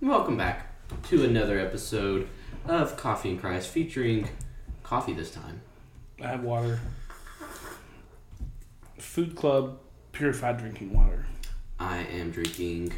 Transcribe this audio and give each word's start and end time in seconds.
Welcome 0.00 0.36
back 0.36 0.64
to 1.08 1.24
another 1.24 1.58
episode 1.58 2.28
of 2.68 2.96
Coffee 2.96 3.30
and 3.30 3.40
Christ 3.40 3.68
featuring 3.68 4.28
coffee 4.84 5.12
this 5.12 5.32
time. 5.32 5.60
I 6.22 6.28
have 6.28 6.44
water. 6.44 6.78
Food 8.96 9.34
Club 9.34 9.80
purified 10.12 10.58
drinking 10.58 10.92
water. 10.92 11.26
I 11.80 11.98
am 11.98 12.30
drinking 12.30 12.92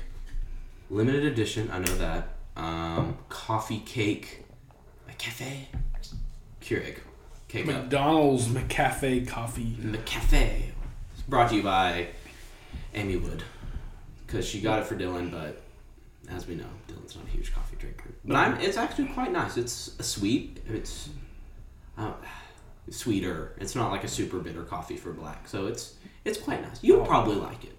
limited 0.91 1.25
edition, 1.25 1.71
I 1.73 1.79
know 1.79 1.95
that. 1.97 2.35
Um, 2.55 3.17
coffee 3.31 3.81
cake, 3.81 4.45
McCafe, 5.09 5.69
Keurig, 6.61 6.99
cake. 7.49 7.65
McDonald's 7.65 8.49
McCafe 8.49 9.27
coffee. 9.27 9.79
McCafe. 9.81 10.65
It's 11.15 11.23
brought 11.27 11.49
to 11.49 11.57
you 11.57 11.63
by 11.63 12.09
Amy 12.95 13.17
Wood. 13.17 13.43
Because 14.27 14.47
she 14.47 14.61
got 14.61 14.81
it 14.81 14.87
for 14.87 14.97
Dylan, 14.97 15.31
but 15.31 15.60
as 16.31 16.47
we 16.47 16.55
know, 16.55 16.67
Dylan's 16.89 17.17
not 17.17 17.25
a 17.27 17.31
huge 17.31 17.53
coffee 17.55 17.77
drinker. 17.77 18.11
But 18.25 18.37
I'm, 18.37 18.61
it's 18.61 18.77
actually 18.77 19.09
quite 19.09 19.33
nice. 19.33 19.57
It's 19.57 19.97
a 19.99 20.03
sweet. 20.03 20.63
It's 20.69 21.11
uh, 21.99 22.13
sweeter. 22.91 23.53
It's 23.59 23.75
not 23.75 23.91
like 23.91 24.05
a 24.05 24.09
super 24.09 24.39
bitter 24.39 24.63
coffee 24.63 24.97
for 24.97 25.13
black. 25.13 25.49
So 25.49 25.67
it's 25.67 25.95
it's 26.25 26.39
quite 26.39 26.63
nice. 26.63 26.83
You 26.83 26.95
would 26.95 27.03
Oh. 27.03 27.07
probably 27.07 27.37
like 27.37 27.65
it. 27.65 27.77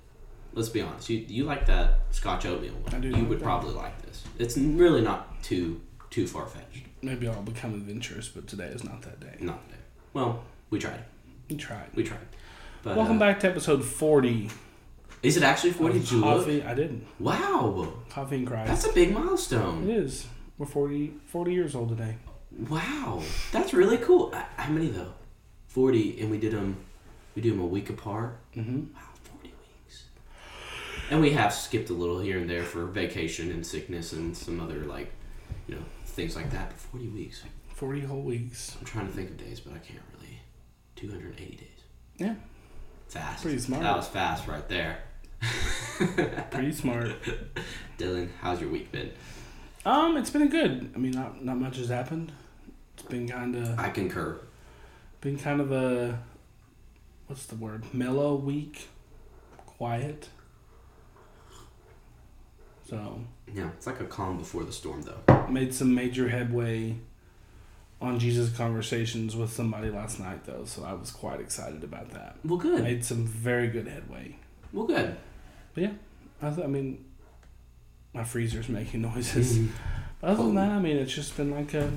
Let's 0.54 0.70
be 0.70 0.82
honest. 0.82 1.09
You 1.09 1.20
you 1.28 1.44
like 1.45 1.66
that 1.68 2.00
Scotch 2.12 2.45
oatmeal 2.45 2.73
one. 2.73 2.94
I 2.94 3.00
do 3.00 3.08
You 3.09 3.14
like 3.16 3.30
would 3.30 3.40
that. 3.40 3.44
probably 3.44 3.73
like 3.73 4.02
this. 4.02 4.23
It's 4.38 4.58
really 4.58 5.02
not 5.02 5.42
too 5.44 5.81
too 6.09 6.28
far 6.28 6.45
fetched. 6.45 6.86
Maybe 7.02 7.28
I'll 7.28 7.42
become 7.42 7.73
adventurous, 7.73 8.28
but 8.28 8.48
today 8.48 8.66
is 8.68 8.84
not 8.84 9.02
that 9.04 9.20
day. 9.20 9.36
Not 9.40 9.64
today. 9.66 9.80
Well, 10.14 10.44
we 10.70 10.78
tried. 10.78 11.04
We 11.50 11.56
tried. 11.56 11.88
We 11.95 12.04
tried. 12.04 12.20
But, 12.84 12.98
Welcome 12.98 13.16
uh, 13.18 13.20
back 13.20 13.40
to 13.42 13.48
episode 13.50 13.84
40. 13.86 14.50
Is 15.23 15.38
it 15.38 15.43
actually 15.43 15.71
forty? 15.71 15.98
of 15.98 16.02
Did 16.03 16.11
you 16.11 16.17
look? 16.20 16.39
Coffee. 16.39 16.63
I 16.63 16.73
didn't. 16.73 17.05
Wow. 17.20 17.93
Coffee 18.09 18.38
and 18.38 18.48
Christ. 18.48 18.67
That's 18.67 18.85
a 18.85 18.93
big 18.93 19.13
milestone. 19.13 19.89
It 19.89 19.95
is. 19.95 20.27
We're 20.57 20.66
40, 20.67 21.13
40 21.25 21.53
years 21.53 21.73
old 21.75 21.89
today. 21.89 22.17
Wow, 22.69 23.23
that's 23.52 23.73
really 23.73 23.97
cool. 23.97 24.31
Uh, 24.33 24.44
How 24.58 24.72
many 24.72 24.88
though? 24.89 25.13
Forty, 25.67 26.19
and 26.19 26.30
we 26.30 26.38
did 26.38 26.52
them. 26.52 26.75
We 27.33 27.41
do 27.41 27.52
them 27.52 27.61
a 27.61 27.66
week 27.66 27.89
apart. 27.89 28.38
Mm-hmm. 28.55 28.94
Wow, 28.94 29.02
forty 29.23 29.53
weeks. 29.86 30.03
And 31.09 31.22
we 31.22 31.31
have 31.31 31.53
skipped 31.53 31.89
a 31.89 31.94
little 31.94 32.19
here 32.19 32.38
and 32.38 32.50
there 32.50 32.63
for 32.63 32.85
vacation 32.88 33.52
and 33.52 33.66
sickness 33.66 34.11
and 34.11 34.35
some 34.35 34.59
other 34.59 34.80
like, 34.80 35.11
you 35.67 35.75
know, 35.75 35.81
things 36.08 36.35
like 36.35 36.52
that. 36.52 36.69
But 36.69 36.78
forty 36.78 37.08
weeks. 37.08 37.44
40 37.69 38.02
whole 38.02 38.22
weeks. 38.22 38.75
I'm 38.80 38.85
trying 38.85 39.08
to 39.08 39.13
think 39.13 39.31
of 39.31 39.38
days, 39.38 39.59
but 39.61 39.73
I 39.73 39.80
can't 39.80 40.03
really. 40.13 40.39
Two 40.97 41.09
hundred 41.09 41.35
eighty 41.39 41.56
days. 41.56 41.80
Yeah. 42.17 42.35
Fast. 43.08 43.44
Pretty 43.44 43.59
smart. 43.59 43.81
That 43.81 43.95
was 43.95 44.08
fast 44.08 44.45
right 44.47 44.67
there. 44.69 45.00
Pretty 46.52 46.72
smart. 46.72 47.11
Dylan, 47.97 48.30
how's 48.42 48.61
your 48.61 48.70
week 48.70 48.92
been? 48.92 49.11
Um, 49.86 50.17
it's 50.17 50.30
been 50.30 50.50
good. 50.50 50.92
I 50.95 50.97
mean, 51.00 51.11
not 51.11 51.44
not 51.44 51.58
much 51.58 51.78
has 51.78 51.89
happened. 51.89 52.31
It's 52.94 53.03
been 53.03 53.28
kind 53.28 53.56
of 53.56 53.80
I 53.80 53.89
concur. 53.89 54.39
been 55.22 55.38
kind 55.38 55.59
of 55.62 55.72
a 55.72 56.19
what's 57.28 57.45
the 57.45 57.56
word? 57.56 57.84
Mellow 57.94 58.36
week, 58.36 58.88
quiet. 59.66 60.30
So 62.88 63.22
Yeah, 63.53 63.69
it's 63.78 63.88
like 63.88 64.02
a 64.02 64.06
calm 64.06 64.38
before 64.38 64.64
the 64.64 64.72
storm, 64.73 65.02
though. 65.03 65.47
made 65.50 65.73
some 65.73 65.95
major 65.95 66.28
headway 66.30 66.97
on 68.02 68.19
Jesus 68.19 68.56
conversations 68.56 69.36
with 69.36 69.52
somebody 69.53 69.89
last 69.89 70.19
night 70.19 70.44
though, 70.45 70.66
so 70.66 70.84
I 70.84 70.94
was 70.94 71.12
quite 71.12 71.39
excited 71.39 71.84
about 71.84 72.09
that. 72.12 72.38
Well, 72.44 72.58
good. 72.58 72.84
Made 72.84 73.06
some 73.06 73.25
very 73.25 73.67
good 73.67 73.88
headway. 73.88 74.38
Well, 74.73 74.86
good. 74.88 75.16
I, 75.77 76.50
th- 76.50 76.59
I 76.64 76.67
mean, 76.67 77.05
my 78.14 78.23
freezer's 78.23 78.67
making 78.69 79.02
noises. 79.14 79.59
But 80.19 80.31
other 80.31 80.44
than 80.44 80.55
that, 80.55 80.72
I 80.72 80.80
mean, 80.80 80.97
it's 80.97 81.13
just 81.13 81.36
been 81.38 81.52
like 81.52 81.73
a 81.73 81.91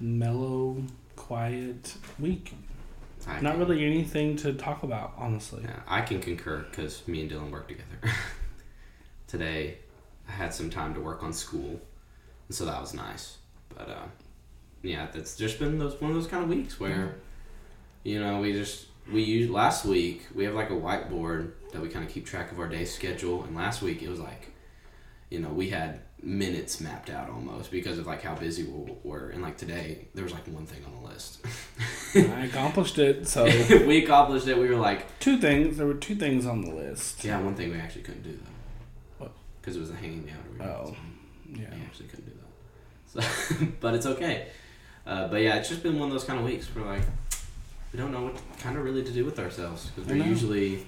mellow, 0.00 0.82
quiet 1.16 1.94
week. 2.18 2.54
I 3.26 3.40
Not 3.40 3.52
can- 3.52 3.60
really 3.60 3.84
anything 3.84 4.36
to 4.38 4.52
talk 4.54 4.82
about, 4.82 5.14
honestly. 5.16 5.62
Yeah, 5.64 5.80
I 5.86 6.00
can 6.02 6.20
concur 6.20 6.66
because 6.70 7.06
me 7.06 7.20
and 7.22 7.30
Dylan 7.30 7.50
work 7.50 7.68
together. 7.68 7.98
Today, 9.28 9.78
I 10.28 10.32
had 10.32 10.52
some 10.52 10.70
time 10.70 10.94
to 10.94 11.00
work 11.00 11.22
on 11.22 11.32
school, 11.32 11.80
and 12.48 12.54
so 12.56 12.64
that 12.64 12.80
was 12.80 12.94
nice. 12.94 13.38
But 13.74 13.88
uh, 13.88 14.04
yeah, 14.82 15.06
that's 15.12 15.36
just 15.36 15.58
been 15.58 15.78
those 15.78 16.00
one 16.00 16.10
of 16.10 16.16
those 16.16 16.26
kind 16.26 16.42
of 16.42 16.48
weeks 16.50 16.78
where, 16.80 17.16
you 18.02 18.20
know, 18.20 18.40
we 18.40 18.52
just 18.52 18.86
we 19.10 19.22
use 19.22 19.50
last 19.50 19.84
week 19.84 20.26
we 20.34 20.44
have 20.44 20.54
like 20.54 20.70
a 20.70 20.74
whiteboard 20.74 21.52
that 21.72 21.80
we 21.80 21.88
kind 21.88 22.04
of 22.04 22.10
keep 22.10 22.26
track 22.26 22.52
of 22.52 22.58
our 22.58 22.68
day 22.68 22.84
schedule, 22.84 23.44
and 23.44 23.56
last 23.56 23.82
week 23.82 24.02
it 24.02 24.08
was 24.08 24.20
like, 24.20 24.52
you 25.30 25.40
know, 25.40 25.48
we 25.48 25.70
had 25.70 26.00
minutes 26.22 26.80
mapped 26.80 27.10
out 27.10 27.28
almost 27.28 27.70
because 27.70 27.98
of 27.98 28.06
like 28.06 28.22
how 28.22 28.34
busy 28.34 28.64
we 28.64 28.92
were, 29.02 29.30
and 29.30 29.42
like 29.42 29.56
today 29.56 30.08
there 30.14 30.24
was 30.24 30.32
like 30.32 30.46
one 30.48 30.66
thing 30.66 30.84
on 30.84 31.02
the 31.02 31.08
list. 31.08 31.44
I 32.14 32.44
accomplished 32.44 32.98
it. 32.98 33.26
So 33.26 33.44
we 33.86 34.04
accomplished 34.04 34.46
it. 34.46 34.56
We 34.56 34.68
were 34.68 34.76
like. 34.76 35.18
two 35.18 35.38
things. 35.38 35.78
There 35.78 35.86
were 35.86 35.94
two 35.94 36.14
things 36.14 36.46
on 36.46 36.62
the 36.62 36.72
list. 36.72 37.24
Yeah, 37.24 37.40
one 37.40 37.54
thing 37.54 37.70
we 37.70 37.78
actually 37.78 38.02
couldn't 38.02 38.22
do 38.22 38.32
though. 38.32 39.30
Because 39.60 39.76
it 39.76 39.80
was 39.80 39.90
a 39.90 39.94
hanging 39.94 40.28
out. 40.60 40.66
Oh, 40.66 40.96
yeah. 41.48 41.66
We 41.72 41.82
actually 41.82 42.08
couldn't 42.08 42.26
do 42.26 42.32
that. 42.32 43.22
So, 43.24 43.66
but 43.80 43.94
it's 43.94 44.06
okay. 44.06 44.48
Uh, 45.06 45.28
but 45.28 45.36
yeah, 45.40 45.56
it's 45.56 45.68
just 45.68 45.82
been 45.82 45.98
one 45.98 46.08
of 46.08 46.12
those 46.12 46.24
kind 46.24 46.38
of 46.38 46.44
weeks 46.44 46.66
where 46.74 46.84
like 46.84 47.02
we 47.92 47.98
don't 47.98 48.12
know 48.12 48.24
what 48.24 48.36
kind 48.58 48.76
of 48.76 48.84
really 48.84 49.02
to 49.04 49.12
do 49.12 49.24
with 49.24 49.38
ourselves 49.38 49.86
because 49.94 50.10
we're 50.10 50.24
usually 50.24 50.86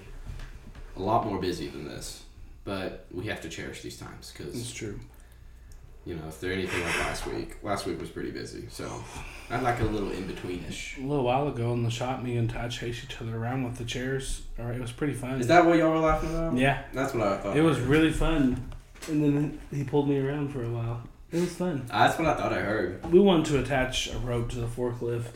a 0.96 1.00
lot 1.02 1.26
more 1.26 1.38
busy 1.38 1.68
than 1.68 1.84
this. 1.86 2.22
But 2.64 3.06
we 3.12 3.26
have 3.26 3.40
to 3.42 3.48
cherish 3.48 3.82
these 3.82 3.98
times 3.98 4.32
because 4.34 4.58
It's 4.58 4.72
true. 4.72 4.98
you 6.06 6.14
know 6.14 6.22
if 6.28 6.40
they're 6.40 6.52
anything 6.54 6.82
like 6.82 6.98
last 7.00 7.26
week, 7.26 7.56
last 7.62 7.84
week 7.86 8.00
was 8.00 8.08
pretty 8.08 8.30
busy. 8.30 8.64
So 8.70 8.90
I'd 9.50 9.62
like 9.62 9.80
a 9.80 9.84
little 9.84 10.10
in 10.12 10.24
betweenish. 10.24 10.96
A 10.98 11.06
little 11.06 11.24
while 11.24 11.46
ago 11.48 11.74
in 11.74 11.82
the 11.82 11.90
shop, 11.90 12.22
me 12.22 12.38
and 12.38 12.48
Ty 12.48 12.68
chased 12.68 13.04
each 13.04 13.20
other 13.20 13.36
around 13.36 13.64
with 13.64 13.76
the 13.76 13.84
chairs. 13.84 14.42
All 14.58 14.64
right, 14.64 14.76
it 14.76 14.80
was 14.80 14.92
pretty 14.92 15.12
fun. 15.12 15.40
Is 15.40 15.46
that 15.48 15.66
what 15.66 15.76
y'all 15.76 15.90
were 15.90 15.98
laughing 15.98 16.30
about? 16.30 16.56
yeah, 16.56 16.84
That's 16.94 17.12
what 17.12 17.26
I 17.26 17.36
thought. 17.36 17.56
it 17.56 17.62
was 17.62 17.78
really 17.80 18.12
fun. 18.12 18.70
And 19.08 19.22
then 19.22 19.60
he 19.70 19.84
pulled 19.84 20.08
me 20.08 20.18
around 20.18 20.48
for 20.54 20.62
a 20.64 20.70
while. 20.70 21.02
It 21.30 21.40
was 21.40 21.54
fun. 21.54 21.84
That's 21.88 22.18
what 22.18 22.26
I 22.28 22.34
thought 22.34 22.52
I 22.54 22.60
heard. 22.60 23.04
We 23.12 23.18
wanted 23.20 23.44
to 23.46 23.58
attach 23.58 24.10
a 24.10 24.16
rope 24.18 24.48
to 24.50 24.56
the 24.60 24.66
forklift 24.68 25.26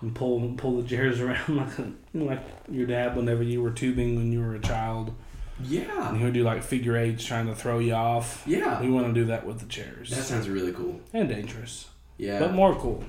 and 0.00 0.14
pull 0.14 0.54
pull 0.56 0.80
the 0.80 0.88
chairs 0.88 1.20
around 1.22 1.48
like 1.56 1.86
like 2.14 2.40
your 2.70 2.86
dad 2.86 3.16
whenever 3.16 3.42
you 3.42 3.62
were 3.62 3.70
tubing 3.70 4.16
when 4.16 4.32
you 4.32 4.40
were 4.40 4.54
a 4.54 4.60
child, 4.60 5.12
and 5.58 5.66
Yeah. 5.68 6.16
he 6.16 6.24
would 6.24 6.34
do 6.34 6.42
like 6.44 6.62
figure 6.62 6.96
eights 6.96 7.24
trying 7.24 7.46
to 7.46 7.54
throw 7.54 7.78
you 7.78 7.94
off. 7.94 8.42
Yeah. 8.46 8.80
We 8.80 8.90
want 8.90 9.06
to 9.08 9.12
do 9.12 9.24
that 9.26 9.46
with 9.46 9.60
the 9.60 9.66
chairs. 9.66 10.10
That 10.10 10.24
sounds 10.24 10.48
really 10.48 10.72
cool. 10.72 11.00
and 11.12 11.28
dangerous, 11.28 11.88
Yeah. 12.18 12.38
but 12.38 12.52
more 12.52 12.74
cool. 12.76 13.04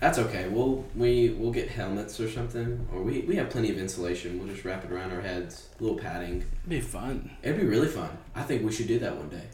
That's 0.00 0.18
okay. 0.18 0.48
We'll 0.48 0.84
we 0.94 1.30
we'll 1.30 1.52
get 1.52 1.68
helmets 1.70 2.20
or 2.20 2.28
something, 2.28 2.86
or 2.92 3.02
we 3.02 3.20
we 3.20 3.36
have 3.36 3.48
plenty 3.48 3.70
of 3.70 3.78
insulation. 3.78 4.38
We'll 4.38 4.48
just 4.48 4.64
wrap 4.64 4.84
it 4.84 4.92
around 4.92 5.12
our 5.12 5.20
heads, 5.22 5.68
a 5.80 5.82
little 5.82 5.96
padding. 5.98 6.38
It'd 6.38 6.68
be 6.68 6.80
fun. 6.80 7.30
It'd 7.42 7.58
be 7.58 7.64
really 7.66 7.88
fun. 7.88 8.10
I 8.34 8.42
think 8.42 8.64
we 8.64 8.72
should 8.72 8.88
do 8.88 8.98
that 8.98 9.16
one 9.16 9.28
day. 9.30 9.44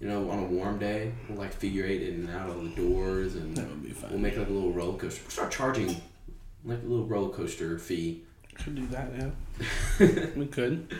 You 0.00 0.06
know, 0.08 0.30
on 0.30 0.38
a 0.38 0.44
warm 0.44 0.78
day, 0.78 1.12
we'll 1.28 1.38
like 1.38 1.52
figure 1.52 1.84
eight 1.84 2.02
in 2.02 2.26
and 2.26 2.30
out 2.30 2.48
of 2.50 2.62
the 2.62 2.70
doors, 2.82 3.34
and 3.34 3.56
That 3.56 3.68
would 3.68 3.82
be 3.82 3.90
fun. 3.90 4.10
we'll 4.10 4.20
make 4.20 4.36
like 4.36 4.48
a 4.48 4.52
little 4.52 4.72
roller 4.72 4.96
coaster. 4.98 5.22
We'll 5.24 5.30
start 5.30 5.50
charging 5.50 5.88
like 6.64 6.82
a 6.82 6.86
little 6.86 7.06
roller 7.06 7.30
coaster 7.30 7.78
fee. 7.78 8.22
Could 8.54 8.76
do 8.76 8.86
that, 8.88 9.10
yeah. 9.16 10.26
we 10.36 10.46
could. 10.46 10.94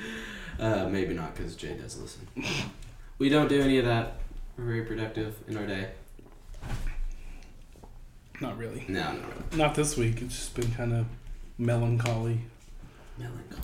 Uh, 0.58 0.88
maybe 0.88 1.14
not 1.14 1.34
because 1.36 1.54
Jay 1.54 1.74
does 1.74 1.96
listen. 2.00 2.26
we 3.18 3.28
don't 3.28 3.48
do 3.48 3.60
any 3.60 3.78
of 3.78 3.84
that. 3.84 4.14
We're 4.56 4.64
very 4.64 4.82
productive 4.84 5.36
in 5.46 5.56
our 5.56 5.66
day. 5.66 5.88
Not 8.40 8.56
really. 8.58 8.84
No, 8.88 9.00
not 9.12 9.14
really. 9.22 9.56
Not 9.56 9.74
this 9.74 9.96
week. 9.96 10.22
It's 10.22 10.36
just 10.36 10.54
been 10.54 10.70
kind 10.72 10.92
of 10.92 11.06
melancholy. 11.58 12.40
Melancholy. 13.18 13.62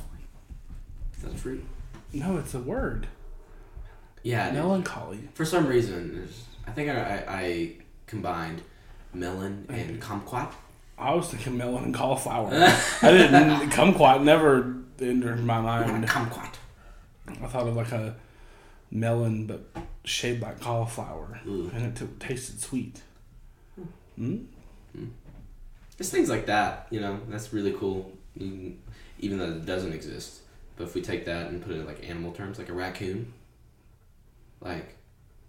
Is 1.16 1.22
that 1.22 1.32
a 1.32 1.36
fruit? 1.36 1.64
No, 2.12 2.38
it's 2.38 2.54
a 2.54 2.58
word. 2.60 3.06
Yeah. 4.24 4.50
Melancholy. 4.50 5.20
For 5.34 5.44
some 5.44 5.68
reason, 5.68 6.28
I 6.66 6.72
think 6.72 6.90
I, 6.90 6.94
I, 6.94 7.24
I 7.28 7.72
combined 8.06 8.62
melon 9.12 9.66
and 9.68 10.02
kumquat. 10.02 10.50
I 10.98 11.14
was 11.14 11.28
thinking 11.28 11.56
melon 11.56 11.84
and 11.84 11.94
cauliflower. 11.94 12.48
I 13.02 13.10
didn't. 13.10 13.70
Kumquat 13.70 14.24
never 14.24 14.76
entered 15.00 15.44
my 15.44 15.60
mind. 15.60 16.08
kumquat. 16.08 16.54
I 17.28 17.46
thought 17.46 17.68
of 17.68 17.76
like 17.76 17.92
a 17.92 18.16
melon, 18.90 19.46
but 19.46 19.64
shaped 20.04 20.42
like 20.42 20.60
cauliflower, 20.60 21.40
Ooh. 21.46 21.70
and 21.74 21.86
it 21.86 21.96
t- 21.96 22.06
tasted 22.18 22.60
sweet. 22.60 23.02
Mm? 24.18 24.46
Just 25.98 26.12
things 26.12 26.28
like 26.28 26.46
that, 26.46 26.86
you 26.90 27.00
know, 27.00 27.20
that's 27.28 27.52
really 27.52 27.72
cool. 27.72 28.12
Even 28.36 29.38
though 29.38 29.50
it 29.50 29.64
doesn't 29.66 29.92
exist. 29.92 30.40
But 30.76 30.84
if 30.84 30.94
we 30.94 31.02
take 31.02 31.24
that 31.26 31.48
and 31.50 31.62
put 31.62 31.72
it 31.72 31.78
in 31.80 31.86
like 31.86 32.08
animal 32.08 32.32
terms, 32.32 32.58
like 32.58 32.68
a 32.68 32.72
raccoon, 32.72 33.32
like, 34.64 34.96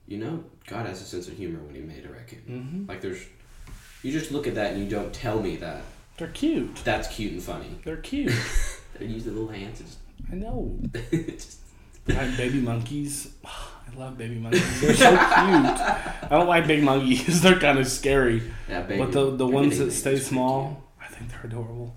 you 0.07 0.17
know, 0.17 0.43
God 0.67 0.85
has 0.85 1.01
a 1.01 1.05
sense 1.05 1.27
of 1.27 1.35
humor 1.37 1.59
when 1.59 1.75
He 1.75 1.81
made 1.81 2.05
a 2.05 2.09
raccoon. 2.09 2.41
Mm-hmm. 2.49 2.89
Like, 2.89 3.01
there's, 3.01 3.23
you 4.03 4.11
just 4.11 4.31
look 4.31 4.45
at 4.47 4.55
that 4.55 4.73
and 4.73 4.83
you 4.83 4.89
don't 4.89 5.13
tell 5.13 5.41
me 5.41 5.55
that 5.57 5.81
They're 6.17 6.27
cute. 6.27 6.75
that's 6.83 7.07
cute 7.07 7.31
and 7.33 7.41
funny. 7.41 7.79
They're 7.83 7.97
cute. 7.97 8.33
They 8.99 9.05
use 9.07 9.25
their 9.25 9.33
little 9.33 9.49
hands. 9.49 9.81
and 9.81 9.89
I 10.31 10.35
know. 10.47 10.79
Just, 11.11 11.59
just 12.07 12.17
Like 12.19 12.37
baby 12.37 12.61
monkeys. 12.61 13.33
I 13.45 13.97
love 13.97 14.17
baby 14.17 14.35
monkeys. 14.35 14.81
They're 14.81 14.93
so 14.95 15.09
cute. 15.09 15.19
I 15.19 16.27
don't 16.29 16.47
like 16.47 16.65
big 16.67 16.83
monkeys. 16.83 17.41
They're 17.43 17.59
kind 17.59 17.77
of 17.79 17.87
scary. 17.87 18.41
Yeah, 18.69 18.81
baby. 18.81 18.99
but 19.03 19.11
the 19.11 19.35
the 19.35 19.47
ones 19.47 19.77
that 19.79 19.91
stay 19.91 20.11
babies 20.11 20.21
is 20.23 20.27
pretty 20.27 20.35
small, 20.35 20.83
I 21.01 21.07
think 21.07 21.29
they're 21.31 21.41
adorable. 21.45 21.93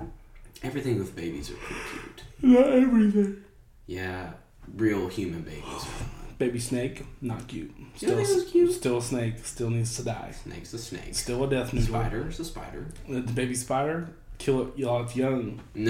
Everything 0.62 0.98
with 0.98 1.14
babies 1.16 1.50
are 1.50 1.54
pretty 1.54 1.80
cute. 1.90 2.22
Not 2.42 2.68
everything. 2.72 3.42
Yeah, 3.86 4.32
real 4.76 5.08
human 5.08 5.42
babies. 5.42 5.86
Baby 6.38 6.60
snake, 6.60 7.04
not 7.20 7.48
cute. 7.48 7.72
Still, 7.96 8.16
was 8.16 8.44
cute? 8.44 8.72
still 8.72 8.98
a 8.98 9.02
snake. 9.02 9.44
Still 9.44 9.70
needs 9.70 9.96
to 9.96 10.04
die. 10.04 10.32
Snake's 10.44 10.72
a 10.72 10.78
snake. 10.78 11.12
Still 11.14 11.42
a 11.42 11.50
death 11.50 11.72
noodle. 11.72 11.88
Spider 11.88 12.28
is 12.28 12.38
a 12.38 12.44
spider. 12.44 12.86
The 13.08 13.22
baby 13.22 13.56
spider, 13.56 14.08
kill 14.38 14.60
it 14.62 14.86
while 14.86 15.02
it's 15.02 15.16
young. 15.16 15.60
but 15.74 15.82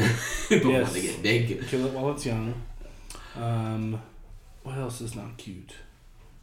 when 0.64 0.70
Yes. 0.70 0.92
they 0.94 1.02
get 1.02 1.22
big, 1.22 1.66
Kill 1.68 1.84
it 1.84 1.92
while 1.92 2.12
it's 2.12 2.24
young. 2.24 2.54
Um, 3.36 4.00
what 4.62 4.78
else 4.78 5.02
is 5.02 5.14
not 5.14 5.36
cute? 5.36 5.74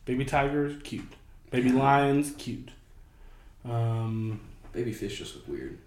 Baby 0.06 0.24
tigers, 0.24 0.80
cute. 0.84 1.14
Baby 1.50 1.72
lions, 1.72 2.32
cute. 2.38 2.70
Um, 3.68 4.40
baby 4.72 4.94
fish 4.94 5.18
just 5.18 5.36
look 5.36 5.48
weird. 5.48 5.80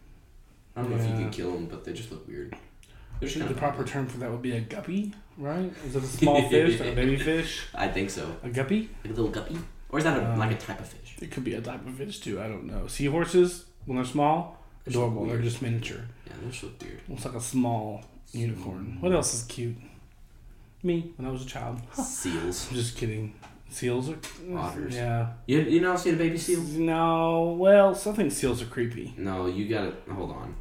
I 0.74 0.82
don't 0.82 0.90
know 0.90 0.96
if 0.96 1.04
you 1.04 1.12
can 1.12 1.30
kill 1.30 1.52
them, 1.52 1.66
but 1.66 1.84
they 1.84 1.92
just 1.92 2.10
look 2.10 2.26
weird. 2.26 2.56
They're 3.20 3.26
I 3.26 3.30
just 3.30 3.34
think 3.34 3.46
kind 3.46 3.56
the 3.56 3.60
proper 3.60 3.84
term 3.84 4.06
for 4.06 4.18
that 4.18 4.30
would 4.30 4.42
be 4.42 4.52
a 4.52 4.60
guppy, 4.60 5.12
right? 5.36 5.72
Is 5.86 5.96
it 5.96 6.02
a 6.02 6.06
small 6.06 6.48
fish, 6.48 6.78
like 6.80 6.92
a 6.92 6.94
baby 6.94 7.16
fish? 7.16 7.62
I 7.74 7.88
think 7.88 8.10
so. 8.10 8.36
A 8.42 8.48
guppy? 8.50 8.90
Like 9.04 9.12
a 9.12 9.16
little 9.16 9.30
guppy, 9.30 9.58
or 9.90 9.98
is 9.98 10.04
that 10.04 10.16
a, 10.18 10.32
Um, 10.32 10.38
like 10.38 10.52
a 10.52 10.56
type 10.56 10.80
of 10.80 10.86
fish? 10.88 11.16
It 11.20 11.30
could 11.30 11.44
be 11.44 11.54
a 11.54 11.60
type 11.60 11.86
of 11.86 11.94
fish 11.94 12.20
too. 12.20 12.40
I 12.40 12.46
don't 12.48 12.64
know. 12.64 12.86
Seahorses, 12.86 13.64
when 13.86 13.96
they're 13.96 14.04
small, 14.04 14.58
They 14.84 14.92
just 14.92 14.96
look 15.02 15.10
adorable. 15.12 15.26
They're 15.26 15.42
just 15.42 15.60
miniature. 15.62 16.02
Yeah, 16.26 16.32
they 16.42 16.50
just 16.50 16.62
look 16.62 16.80
weird. 16.82 17.00
Looks 17.08 17.24
like 17.24 17.34
a 17.34 17.40
small 17.40 18.04
unicorn. 18.32 18.98
What 19.00 19.12
else 19.12 19.34
is 19.34 19.42
cute? 19.44 19.76
Me 20.82 21.12
when 21.16 21.26
I 21.26 21.30
was 21.32 21.42
a 21.44 21.46
child. 21.46 21.80
Seals. 21.94 22.68
I'm 22.70 22.76
just 22.76 22.96
kidding. 22.96 23.34
Seals 23.68 24.08
are 24.10 24.18
Otters. 24.56 24.94
Yeah. 24.94 25.32
You 25.46 25.60
you 25.60 25.80
not 25.80 25.98
seen 26.00 26.14
a 26.14 26.16
baby 26.16 26.38
seal? 26.38 26.60
No. 26.62 27.56
Well, 27.58 27.94
something 27.94 28.30
seals 28.30 28.62
are 28.62 28.66
creepy. 28.66 29.12
No, 29.16 29.46
you 29.46 29.68
gotta 29.68 29.92
hold 30.12 30.30
on. 30.30 30.54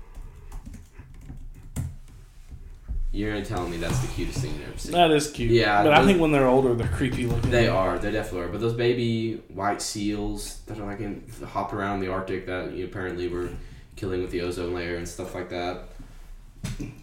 You're 3.17 3.31
gonna 3.33 3.43
tell 3.45 3.67
me 3.67 3.77
that's 3.77 3.99
the 3.99 4.07
cutest 4.13 4.39
thing 4.41 4.53
you've 4.53 4.67
ever 4.69 4.77
seen. 4.77 4.91
That 4.91 5.09
is 5.11 5.31
cute. 5.31 5.49
Yeah, 5.51 5.81
But 5.83 5.93
I 5.93 6.05
think 6.05 6.21
when 6.21 6.31
they're 6.31 6.45
older, 6.47 6.75
they're 6.75 6.87
creepy 6.87 7.25
looking. 7.25 7.49
They 7.49 7.67
are. 7.67 7.97
They 7.97 8.11
definitely 8.11 8.41
are. 8.47 8.51
But 8.51 8.61
those 8.61 8.73
baby 8.75 9.41
white 9.47 9.81
seals 9.81 10.59
that 10.67 10.77
are 10.79 10.85
like 10.85 10.99
in 10.99 11.23
hop 11.45 11.73
around 11.73 12.01
the 12.01 12.09
Arctic 12.11 12.45
that 12.45 12.73
you 12.73 12.85
apparently 12.85 13.27
were 13.27 13.49
killing 13.95 14.21
with 14.21 14.29
the 14.29 14.41
ozone 14.41 14.73
layer 14.75 14.97
and 14.97 15.07
stuff 15.07 15.33
like 15.33 15.49
that. 15.49 15.85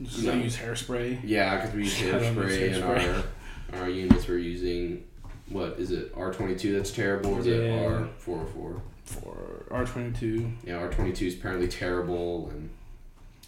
Just 0.02 0.22
No. 0.22 0.32
they 0.32 0.43
use 0.43 0.56
hairspray. 0.56 1.19
Yeah, 1.25 1.56
because 1.56 1.75
we 1.75 1.82
use 1.82 2.00
don't 2.00 2.22
use 2.22 2.25
hairspray 2.58 2.75
and 2.75 2.84
hairspray. 2.84 3.25
our 3.72 3.81
our 3.82 3.88
units 3.88 4.28
were 4.28 4.38
using 4.38 5.02
what 5.49 5.78
is 5.81 5.90
it 5.90 6.12
R 6.17 6.32
twenty 6.32 6.55
two 6.55 6.72
that's 6.76 6.93
terrible 6.93 7.34
or 7.34 7.40
is 7.40 7.46
it 7.49 7.67
Yeah. 7.67 7.84
R 7.84 8.08
four 8.19 8.40
oh 8.43 8.46
four? 8.46 8.82
For 9.05 9.67
R 9.70 9.84
twenty 9.84 10.12
two. 10.12 10.52
Yeah, 10.64 10.76
R 10.76 10.90
twenty 10.90 11.12
two 11.12 11.26
is 11.26 11.34
apparently 11.34 11.67
terrible 11.69 12.50
and 12.50 12.70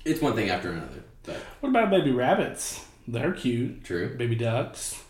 it's 0.06 0.23
one 0.23 0.35
thing 0.35 0.49
after 0.50 0.70
another. 0.70 1.03
But 1.25 1.37
What 1.61 1.69
about 1.70 1.91
baby 1.91 2.11
rabbits? 2.12 2.85
They're 3.08 3.32
cute. 3.32 3.85
true. 3.85 4.17
Baby 4.17 4.37
ducks. 4.37 5.03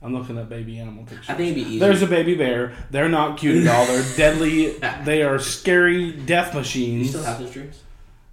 I'm 0.00 0.14
looking 0.14 0.38
at 0.38 0.48
baby 0.48 0.78
animal 0.78 1.02
pictures. 1.04 1.26
I 1.28 1.34
think 1.34 1.52
it'd 1.52 1.64
be 1.64 1.70
easier. 1.74 1.80
There's 1.80 2.02
a 2.02 2.06
baby 2.06 2.34
bear. 2.36 2.72
They're 2.90 3.08
not 3.08 3.36
cute 3.38 3.66
at 3.66 3.74
all. 3.74 3.84
They're 3.86 4.04
deadly. 4.16 4.70
They 5.04 5.22
are 5.22 5.38
scary 5.40 6.12
death 6.12 6.54
machines. 6.54 7.06
you 7.06 7.08
still 7.08 7.24
have 7.24 7.40
those 7.40 7.50
dreams? 7.50 7.82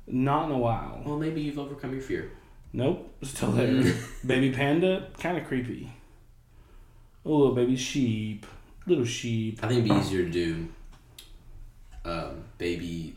Not 0.08 0.46
in 0.46 0.52
a 0.52 0.58
while. 0.60 1.02
Well, 1.04 1.18
maybe 1.18 1.42
you've 1.42 1.58
overcome 1.58 1.92
your 1.94 2.02
fear. 2.04 2.30
Nope, 2.72 3.12
still 3.24 3.52
there. 3.52 3.96
baby 4.26 4.52
panda, 4.52 5.08
kind 5.20 5.38
of 5.38 5.48
creepy. 5.48 5.92
Oh, 7.26 7.52
baby 7.56 7.76
sheep, 7.78 8.46
little 8.86 9.06
sheep. 9.06 9.60
I 9.64 9.68
think 9.68 9.86
it'd 9.86 9.90
be 9.92 10.00
easier 10.00 10.24
to 10.26 10.30
do 10.30 10.68
um, 12.04 12.44
baby 12.60 13.16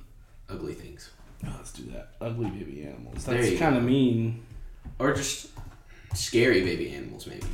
ugly 0.49 0.73
things. 0.75 1.11
Oh, 1.47 1.55
let's 1.57 1.73
do 1.73 1.85
that. 1.93 2.11
Ugly 2.21 2.51
baby 2.51 2.83
animals. 2.85 3.25
There 3.25 3.37
That's 3.39 3.51
you 3.53 3.59
kind 3.59 3.77
of 3.77 3.83
mean. 3.85 4.43
Or 4.99 5.13
just 5.15 5.49
scary 6.15 6.63
baby 6.63 6.91
animals, 6.93 7.27
maybe. 7.27 7.47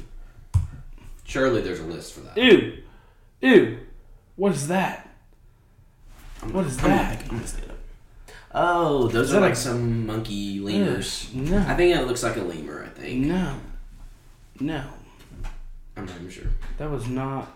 Surely 1.25 1.61
there's 1.61 1.81
a 1.81 1.85
list 1.85 2.15
for 2.15 2.21
that. 2.21 2.37
Ew, 2.39 2.79
ew. 3.41 3.79
What 4.37 4.53
is 4.53 4.69
that? 4.69 5.09
I'm 6.43 6.53
What 6.53 6.65
I'm 6.67 6.77
gonna- 6.77 6.89
that? 6.89 7.23
I'm 7.23 7.29
gonna 7.29 7.47
stand 7.47 7.71
up. 7.71 7.77
Oh, 8.57 9.09
those 9.09 9.29
Is 9.29 9.31
are 9.33 9.41
that 9.41 9.41
like 9.47 9.53
a- 9.55 9.57
some 9.57 10.07
monkey 10.07 10.61
lemurs. 10.61 11.31
No. 11.35 11.59
I 11.59 11.75
think 11.75 11.95
it 11.97 12.07
looks 12.07 12.23
like 12.23 12.37
a 12.37 12.43
lemur. 12.43 12.85
I 12.85 12.89
think. 12.89 13.27
No, 13.27 13.57
no, 14.61 14.85
I'm 15.97 16.07
not 16.07 16.15
even 16.17 16.31
sure. 16.31 16.47
that 16.79 16.91
was 16.91 17.09
not 17.09 17.51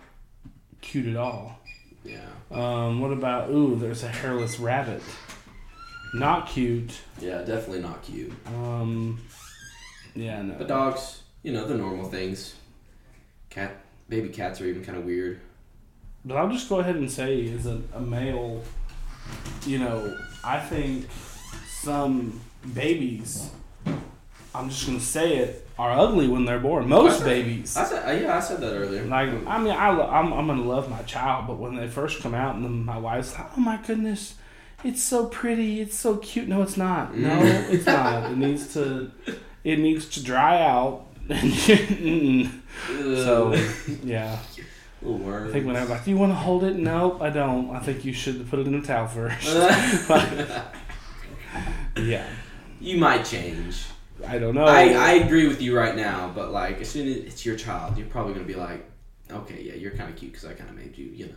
cute 0.80 1.06
at 1.06 1.16
all. 1.16 1.60
Yeah. 2.04 2.26
Um, 2.50 3.00
what 3.00 3.12
about? 3.12 3.50
Ooh, 3.50 3.76
there's 3.76 4.02
a 4.02 4.08
hairless 4.08 4.58
rabbit. 4.58 5.02
Not 6.14 6.48
cute. 6.48 6.92
Yeah, 7.20 7.38
definitely 7.42 7.80
not 7.80 8.02
cute. 8.02 8.32
Um, 8.46 9.20
yeah, 10.14 10.42
no. 10.42 10.54
But 10.54 10.68
dogs, 10.68 11.22
you 11.42 11.52
know, 11.52 11.66
the 11.66 11.74
normal 11.76 12.08
things. 12.08 12.54
Cat, 13.50 13.76
baby 14.08 14.28
cats 14.28 14.60
are 14.60 14.66
even 14.66 14.84
kind 14.84 14.98
of 14.98 15.04
weird. 15.04 15.40
But 16.24 16.36
I'll 16.36 16.48
just 16.50 16.68
go 16.68 16.80
ahead 16.80 16.96
and 16.96 17.10
say, 17.10 17.52
as 17.54 17.66
a, 17.66 17.80
a 17.94 18.00
male, 18.00 18.62
you 19.66 19.78
know, 19.78 20.16
I 20.44 20.58
think 20.60 21.06
some 21.82 22.40
babies, 22.74 23.50
I'm 24.54 24.68
just 24.68 24.86
gonna 24.86 25.00
say 25.00 25.36
it, 25.38 25.68
are 25.78 25.92
ugly 25.92 26.26
when 26.26 26.44
they're 26.44 26.58
born. 26.58 26.88
Most 26.88 27.24
babies. 27.24 27.76
I 27.76 27.84
said, 27.84 28.08
uh, 28.08 28.20
yeah, 28.20 28.36
I 28.36 28.40
said 28.40 28.60
that 28.60 28.74
earlier. 28.74 29.04
Like, 29.04 29.28
I 29.46 29.58
mean, 29.58 29.72
I, 29.72 29.90
lo- 29.90 30.08
I'm, 30.10 30.32
I'm 30.32 30.46
gonna 30.48 30.62
love 30.62 30.90
my 30.90 31.02
child, 31.02 31.46
but 31.46 31.58
when 31.58 31.76
they 31.76 31.86
first 31.86 32.20
come 32.20 32.34
out, 32.34 32.56
and 32.56 32.64
then 32.64 32.84
my 32.84 32.98
wife's 32.98 33.32
like, 33.38 33.46
"Oh 33.56 33.60
my 33.60 33.76
goodness, 33.86 34.34
it's 34.84 35.02
so 35.02 35.26
pretty, 35.26 35.80
it's 35.80 35.98
so 35.98 36.16
cute." 36.18 36.48
No, 36.48 36.62
it's 36.62 36.76
not. 36.76 37.12
Mm. 37.12 37.16
No, 37.18 37.40
it's 37.70 37.86
not. 37.86 38.30
It 38.32 38.36
needs 38.38 38.72
to, 38.74 39.10
it 39.64 39.78
needs 39.78 40.06
to 40.10 40.22
dry 40.22 40.62
out. 40.62 41.04
So, 42.88 43.54
yeah. 44.04 44.38
I 45.04 45.48
think 45.52 45.66
when 45.66 45.76
I'm 45.76 45.88
like, 45.88 46.04
"Do 46.04 46.10
you 46.10 46.16
want 46.16 46.32
to 46.32 46.36
hold 46.36 46.64
it?" 46.64 46.76
Nope, 46.76 47.20
I 47.20 47.30
don't. 47.30 47.70
I 47.74 47.78
think 47.80 48.04
you 48.04 48.12
should 48.12 48.48
put 48.50 48.58
it 48.60 48.66
in 48.66 48.74
a 48.74 48.82
towel 48.82 49.06
first. 49.06 49.46
yeah, 51.96 52.26
you 52.80 52.98
might 52.98 53.24
change. 53.24 53.84
I 54.26 54.38
don't 54.38 54.54
know. 54.54 54.64
I, 54.64 54.88
I 54.90 55.10
agree 55.12 55.46
with 55.46 55.62
you 55.62 55.76
right 55.76 55.94
now, 55.94 56.32
but 56.34 56.50
like 56.50 56.80
as 56.80 56.88
soon 56.88 57.06
as 57.08 57.16
it's 57.16 57.46
your 57.46 57.56
child, 57.56 57.96
you're 57.96 58.08
probably 58.08 58.34
gonna 58.34 58.46
be 58.46 58.54
like, 58.54 58.84
okay, 59.30 59.62
yeah, 59.62 59.74
you're 59.74 59.92
kind 59.92 60.10
of 60.10 60.16
cute 60.16 60.32
because 60.32 60.48
I 60.48 60.54
kind 60.54 60.70
of 60.70 60.76
made 60.76 60.96
you, 60.98 61.06
you 61.06 61.26
know. 61.26 61.32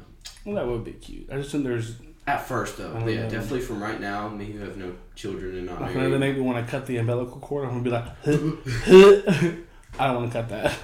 well, 0.45 0.55
that 0.55 0.67
would 0.67 0.83
be 0.83 0.93
cute. 0.93 1.29
I 1.31 1.37
just 1.37 1.51
think 1.51 1.63
there's. 1.63 1.95
At 2.27 2.47
first, 2.47 2.77
though, 2.77 2.93
yeah, 3.07 3.23
know. 3.23 3.29
definitely 3.29 3.61
from 3.61 3.81
right 3.81 3.99
now, 3.99 4.29
me 4.29 4.45
who 4.45 4.59
have 4.59 4.77
no 4.77 4.93
children 5.15 5.57
and 5.57 5.65
not 5.65 5.81
Like 5.81 5.95
married. 5.95 6.11
when 6.11 6.19
they 6.21 6.27
make 6.27 6.35
me 6.37 6.41
want 6.43 6.63
to 6.63 6.69
cut 6.71 6.85
the 6.85 6.97
umbilical 6.97 7.39
cord, 7.39 7.67
I'm 7.67 7.81
gonna 7.81 7.83
be 7.83 7.89
like, 7.89 8.05
I 9.99 10.07
don't 10.07 10.15
want 10.17 10.31
to 10.31 10.39
cut 10.39 10.49
that. 10.49 10.77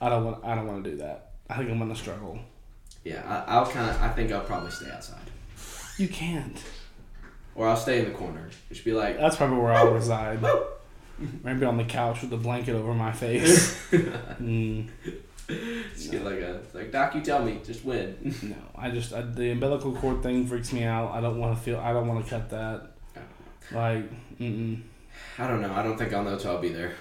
I 0.00 0.08
don't 0.08 0.24
want. 0.24 0.44
I 0.44 0.54
don't 0.54 0.66
want 0.66 0.84
to 0.84 0.90
do 0.90 0.96
that. 0.98 1.32
I 1.50 1.56
think 1.56 1.70
I'm 1.70 1.78
gonna 1.78 1.96
struggle. 1.96 2.38
Yeah, 3.04 3.22
I, 3.26 3.54
I'll 3.54 3.66
kind 3.66 3.90
of. 3.90 4.00
I 4.00 4.08
think 4.10 4.30
I'll 4.30 4.40
probably 4.44 4.70
stay 4.70 4.90
outside, 4.90 5.18
You 5.96 6.06
can't. 6.08 6.62
or 7.56 7.66
I'll 7.66 7.76
stay 7.76 7.98
in 7.98 8.04
the 8.04 8.10
corner. 8.16 8.48
Just 8.68 8.84
be 8.84 8.92
like, 8.92 9.18
That's 9.18 9.34
probably 9.36 9.58
where 9.58 9.72
I'll 9.72 9.90
reside. 9.92 10.40
Maybe 11.42 11.66
on 11.66 11.76
the 11.76 11.84
couch 11.84 12.20
with 12.20 12.30
the 12.30 12.36
blanket 12.36 12.74
over 12.76 12.94
my 12.94 13.10
face. 13.10 13.76
mm, 13.90 14.86
just 15.48 16.10
get 16.10 16.24
like 16.24 16.40
a 16.40 16.60
like 16.74 16.92
Doc. 16.92 17.14
You 17.14 17.22
tell 17.22 17.44
me, 17.44 17.60
just 17.64 17.84
win. 17.84 18.34
no, 18.42 18.56
I 18.76 18.90
just 18.90 19.12
I, 19.12 19.22
the 19.22 19.50
umbilical 19.50 19.92
cord 19.94 20.22
thing 20.22 20.46
freaks 20.46 20.72
me 20.72 20.84
out. 20.84 21.12
I 21.12 21.20
don't 21.20 21.38
want 21.38 21.56
to 21.56 21.62
feel. 21.62 21.78
I 21.78 21.92
don't 21.92 22.06
want 22.06 22.24
to 22.24 22.30
cut 22.30 22.50
that. 22.50 22.92
Like, 23.72 24.10
mm-mm. 24.38 24.82
I 25.38 25.46
don't 25.46 25.60
know. 25.62 25.72
I 25.72 25.82
don't 25.82 25.96
think 25.96 26.12
I'll 26.12 26.24
know 26.24 26.38
till 26.38 26.52
I'll 26.52 26.60
be 26.60 26.70
there. 26.70 26.92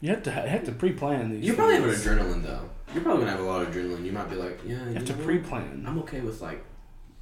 you 0.00 0.10
have 0.10 0.22
to 0.24 0.30
you 0.30 0.36
have 0.36 0.64
to 0.64 0.72
pre-plan 0.72 1.30
these. 1.30 1.44
You 1.44 1.54
probably 1.54 1.76
have 1.76 1.84
an 1.84 1.90
adrenaline 1.90 2.42
though. 2.42 2.68
You're 2.92 3.02
probably 3.02 3.24
gonna 3.24 3.36
have 3.36 3.44
a 3.44 3.48
lot 3.48 3.62
of 3.62 3.74
adrenaline. 3.74 4.04
You 4.04 4.12
might 4.12 4.28
be 4.28 4.36
like, 4.36 4.60
yeah, 4.66 4.86
You 4.88 4.94
have 4.94 5.06
to 5.06 5.14
pre-plan. 5.14 5.84
I'm 5.86 5.98
okay 6.00 6.20
with 6.20 6.40
like 6.40 6.64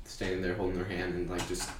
standing 0.04 0.42
there 0.42 0.54
holding 0.54 0.76
their 0.76 0.86
hand 0.86 1.14
and 1.14 1.30
like 1.30 1.46
just 1.48 1.70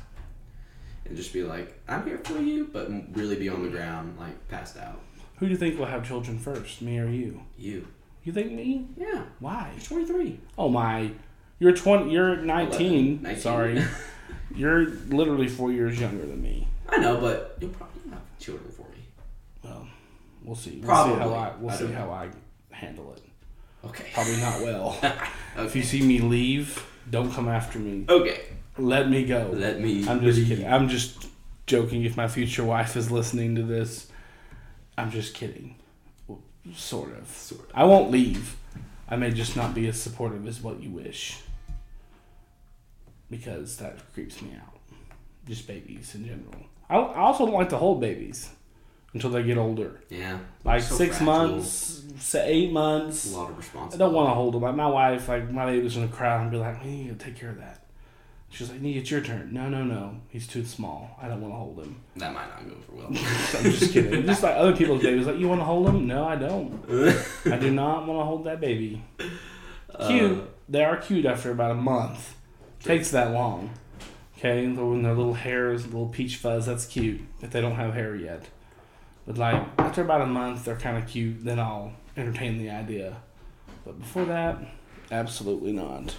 and 1.04 1.16
just 1.16 1.32
be 1.32 1.42
like, 1.42 1.80
I'm 1.88 2.04
here 2.04 2.18
for 2.18 2.38
you, 2.38 2.68
but 2.72 2.90
really 3.16 3.36
be 3.36 3.48
on 3.48 3.62
the 3.62 3.68
ground, 3.68 4.16
like 4.18 4.48
passed 4.48 4.76
out. 4.76 5.00
Who 5.38 5.46
do 5.46 5.52
you 5.52 5.58
think 5.58 5.78
will 5.78 5.86
have 5.86 6.06
children 6.06 6.38
first, 6.38 6.82
me 6.82 6.98
or 6.98 7.08
you? 7.08 7.42
You, 7.58 7.86
You 8.26 8.32
think 8.32 8.50
me? 8.50 8.88
yeah, 8.96 9.22
Why? 9.38 9.70
you're 9.76 9.84
23. 9.84 10.40
Oh 10.58 10.68
my! 10.68 11.12
You're 11.60 11.76
twenty. 11.76 12.10
You're 12.10 12.34
nineteen. 12.34 13.22
19. 13.22 13.40
Sorry, 13.40 13.84
you're 14.54 14.86
literally 15.08 15.46
four 15.46 15.70
years 15.70 16.00
younger 16.00 16.26
than 16.26 16.42
me. 16.42 16.66
I 16.88 16.96
know, 16.96 17.18
but 17.20 17.56
you'll 17.60 17.70
probably 17.70 18.10
have 18.10 18.20
children 18.40 18.68
for 18.72 18.82
me. 18.82 19.04
Well, 19.62 19.86
we'll 20.42 20.56
see. 20.56 20.70
We'll 20.70 20.80
see 20.80 20.86
Probably. 20.86 21.18
how 21.20 21.34
I. 21.34 21.52
We'll 21.60 21.70
I 21.70 21.76
see 21.76 21.92
how. 21.92 22.10
I 22.10 22.30
handle 22.72 23.12
it. 23.12 23.22
Okay. 23.84 24.06
Probably 24.12 24.36
not 24.38 24.60
well. 24.60 24.98
If 25.58 25.76
you 25.76 25.84
see 25.84 26.02
me 26.02 26.18
leave, 26.18 26.84
don't 27.08 27.32
come 27.32 27.48
after 27.48 27.78
me. 27.78 28.06
Okay. 28.08 28.40
Let 28.76 29.08
me 29.08 29.24
go. 29.24 29.50
Let 29.54 29.80
me. 29.80 30.00
I'm 30.08 30.20
just 30.20 30.36
breathe. 30.38 30.48
kidding. 30.48 30.66
I'm 30.66 30.88
just 30.88 31.28
joking. 31.68 32.04
If 32.04 32.16
my 32.16 32.26
future 32.26 32.64
wife 32.64 32.96
is 32.96 33.08
listening 33.12 33.54
to 33.54 33.62
this, 33.62 34.08
I'm 34.98 35.12
just 35.12 35.32
kidding. 35.32 35.76
Sort 36.74 37.16
of. 37.16 37.28
Sort 37.28 37.60
of. 37.62 37.66
I 37.74 37.84
won't 37.84 38.10
leave. 38.10 38.56
I 39.08 39.16
may 39.16 39.30
just 39.30 39.56
not 39.56 39.74
be 39.74 39.86
as 39.88 40.00
supportive 40.00 40.46
as 40.46 40.60
what 40.60 40.82
you 40.82 40.90
wish. 40.90 41.40
Because 43.30 43.76
that 43.78 43.98
creeps 44.14 44.40
me 44.42 44.50
out. 44.60 44.78
Just 45.48 45.66
babies 45.66 46.14
in 46.14 46.24
general. 46.26 46.54
I, 46.88 46.96
I 46.96 47.18
also 47.20 47.46
don't 47.46 47.54
like 47.54 47.68
to 47.70 47.76
hold 47.76 48.00
babies 48.00 48.50
until 49.14 49.30
they 49.30 49.42
get 49.42 49.58
older. 49.58 50.00
Yeah. 50.08 50.38
Like 50.64 50.82
So 50.82 50.94
six 50.96 51.18
fragile. 51.18 51.48
months, 51.48 52.02
say 52.18 52.48
eight 52.48 52.72
months. 52.72 53.32
A 53.32 53.36
lot 53.36 53.50
of 53.50 53.56
responsibility. 53.56 53.94
I 53.96 53.98
don't 54.06 54.14
want 54.14 54.28
to 54.30 54.34
hold 54.34 54.54
them. 54.54 54.62
Like 54.62 54.74
my 54.74 54.86
wife, 54.86 55.28
like 55.28 55.50
my 55.50 55.66
baby's 55.66 55.94
gonna 55.94 56.08
cry 56.08 56.40
and 56.40 56.50
be 56.50 56.56
like, 56.56 56.82
"We 56.84 56.90
need 56.90 57.18
to 57.18 57.24
take 57.24 57.36
care 57.36 57.50
of 57.50 57.58
that." 57.58 57.82
She's 58.50 58.70
like, 58.70 58.80
"Nee, 58.80 58.92
it's 58.96 59.10
your 59.10 59.20
turn." 59.20 59.52
No, 59.52 59.68
no, 59.68 59.84
no. 59.84 60.16
He's 60.28 60.46
too 60.46 60.64
small. 60.64 61.16
I 61.20 61.28
don't 61.28 61.40
want 61.40 61.52
to 61.52 61.58
hold 61.58 61.78
him. 61.78 62.00
That 62.16 62.32
might 62.32 62.48
not 62.48 62.68
go 62.68 62.74
over 62.76 62.92
well. 62.96 63.06
I'm 63.54 63.70
just 63.70 63.92
kidding. 63.92 64.26
just 64.26 64.42
like 64.42 64.56
other 64.56 64.74
people's 64.74 65.02
babies, 65.02 65.26
like 65.26 65.38
you 65.38 65.48
want 65.48 65.60
to 65.60 65.64
hold 65.64 65.88
him? 65.88 66.06
No, 66.06 66.24
I 66.24 66.36
don't. 66.36 66.82
I 67.46 67.58
do 67.58 67.70
not 67.70 68.06
want 68.06 68.20
to 68.20 68.24
hold 68.24 68.44
that 68.44 68.60
baby. 68.60 69.02
Uh, 69.94 70.08
cute. 70.08 70.50
they 70.68 70.84
are 70.84 70.96
cute 70.96 71.26
after 71.26 71.50
about 71.50 71.72
a 71.72 71.74
month. 71.74 72.34
Takes 72.82 73.10
that 73.10 73.32
long. 73.32 73.70
Okay, 74.38 74.66
when 74.66 75.02
their 75.02 75.14
little 75.14 75.34
hairs, 75.34 75.86
little 75.86 76.08
peach 76.08 76.36
fuzz, 76.36 76.66
that's 76.66 76.86
cute. 76.86 77.22
If 77.40 77.50
they 77.50 77.60
don't 77.60 77.76
have 77.76 77.94
hair 77.94 78.14
yet, 78.14 78.48
but 79.26 79.38
like 79.38 79.66
after 79.78 80.02
about 80.02 80.20
a 80.20 80.26
month, 80.26 80.64
they're 80.64 80.76
kind 80.76 80.96
of 80.96 81.08
cute. 81.08 81.44
Then 81.44 81.58
I'll 81.58 81.92
entertain 82.16 82.58
the 82.58 82.70
idea. 82.70 83.16
But 83.84 83.98
before 83.98 84.26
that, 84.26 84.58
absolutely 85.10 85.72
not. 85.72 86.16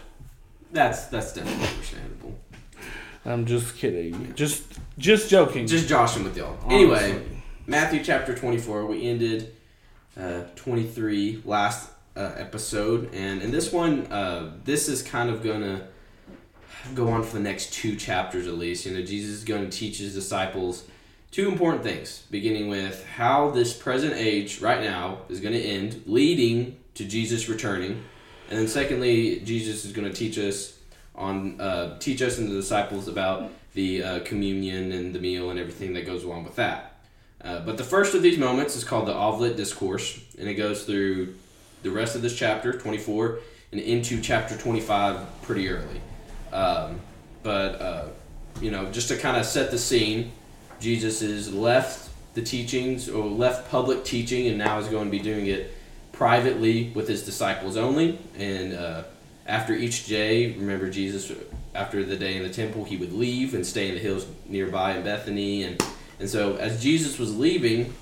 That's 0.72 1.06
that's 1.08 1.34
definitely 1.34 1.68
understandable. 1.68 2.40
I'm 3.26 3.46
just 3.46 3.76
kidding. 3.76 4.34
Just 4.36 4.64
just 4.98 5.30
joking. 5.30 5.68
Just 5.68 5.90
joshing 5.90 6.24
with 6.24 6.38
y'all. 6.38 6.58
Anyway, 6.70 7.22
Matthew 7.66 8.04
chapter 8.04 8.36
24. 8.36 8.86
We 8.86 9.08
ended 9.08 9.54
uh, 10.18 10.44
23 10.56 11.44
last 11.46 11.90
uh, 12.16 12.34
episode, 12.38 13.14
and 13.14 13.42
in 13.42 13.52
this 13.52 13.72
one, 13.72 14.08
uh, 14.08 14.54
this 14.64 14.88
is 14.88 15.02
kind 15.02 15.30
of 15.30 15.44
gonna 15.44 15.88
go 16.96 17.10
on 17.10 17.24
for 17.24 17.36
the 17.38 17.44
next 17.44 17.74
two 17.74 17.96
chapters 17.96 18.48
at 18.48 18.54
least. 18.54 18.86
You 18.86 18.94
know, 18.94 19.04
Jesus 19.04 19.36
is 19.36 19.44
going 19.44 19.70
to 19.70 19.78
teach 19.78 19.98
his 19.98 20.14
disciples 20.14 20.86
two 21.32 21.48
important 21.48 21.84
things, 21.84 22.24
beginning 22.32 22.68
with 22.68 23.06
how 23.06 23.52
this 23.52 23.74
present 23.74 24.14
age 24.16 24.62
right 24.62 24.82
now 24.82 25.20
is 25.30 25.40
going 25.40 25.54
to 25.54 25.62
end, 25.62 26.04
leading 26.06 26.78
to 26.96 27.06
Jesus 27.06 27.50
returning, 27.50 28.04
and 28.50 28.60
then 28.60 28.68
secondly, 28.68 29.42
Jesus 29.42 29.86
is 29.86 29.92
going 29.92 30.10
to 30.10 30.13
teach 30.13 30.38
us 30.38 30.77
on 31.16 31.60
uh, 31.60 31.98
teach 32.00 32.22
us 32.22 32.38
and 32.38 32.50
the 32.50 32.56
disciples 32.56 33.08
about 33.08 33.50
the 33.74 34.04
uh, 34.04 34.20
communion 34.22 34.92
and 34.92 35.13
the 35.13 35.20
meal 35.20 35.50
and 35.50 35.60
everything 35.60 35.94
that 35.94 36.06
goes 36.06 36.24
along 36.24 36.44
with 36.44 36.56
that. 36.56 36.98
Uh, 37.44 37.60
but 37.62 37.77
the 37.77 37.84
first 37.84 38.16
of 38.16 38.22
these 38.22 38.38
moments 38.38 38.75
is 38.75 38.84
called 38.84 39.08
the 39.08 39.16
Olivet 39.16 39.56
Discourse, 39.58 40.20
and 40.39 40.50
it 40.50 40.56
goes 40.56 40.84
through 40.84 41.36
the 41.84 41.92
rest 41.92 42.16
of 42.16 42.22
this 42.22 42.36
chapter, 42.36 42.74
24, 42.74 43.39
and 43.72 43.82
into 43.82 44.22
chapter 44.22 44.58
25 44.58 45.42
pretty 45.44 45.70
early. 45.70 46.01
Um, 46.51 47.00
but, 47.44 47.82
uh, 47.82 48.06
you 48.62 48.72
know, 48.72 48.92
just 48.92 49.10
to 49.10 49.18
kind 49.18 49.38
of 49.38 49.46
set 49.46 49.70
the 49.70 49.77
scene, 49.77 50.32
Jesus 50.80 51.22
has 51.22 51.54
left 51.54 52.10
the 52.34 52.42
teachings 52.42 53.10
or 53.10 53.25
left 53.25 53.70
public 53.70 54.04
teaching 54.04 54.48
and 54.48 54.58
now 54.58 54.80
is 54.80 54.88
going 54.88 55.06
to 55.06 55.12
be 55.12 55.20
doing 55.20 55.48
it 55.48 55.74
privately 56.18 56.92
with 56.96 57.08
his 57.08 57.24
disciples 57.24 57.78
only. 57.78 58.18
And 58.38 58.74
uh, 58.74 59.04
after 59.46 59.74
each 59.74 60.08
day, 60.08 60.54
remember 60.54 60.90
Jesus, 60.90 61.32
after 61.76 62.04
the 62.04 62.18
day 62.18 62.38
in 62.38 62.44
the 62.44 62.50
temple, 62.50 62.84
he 62.84 62.98
would 62.98 63.14
leave 63.14 63.54
and 63.54 63.66
stay 63.66 63.88
in 63.88 63.94
the 63.94 64.02
hills 64.02 64.26
nearby 64.48 64.98
in 64.98 65.04
Bethany. 65.04 65.64
And, 65.64 65.84
and 66.20 66.28
so 66.28 66.56
as 66.56 66.82
Jesus 66.82 67.20
was 67.20 67.38
leaving 67.38 67.94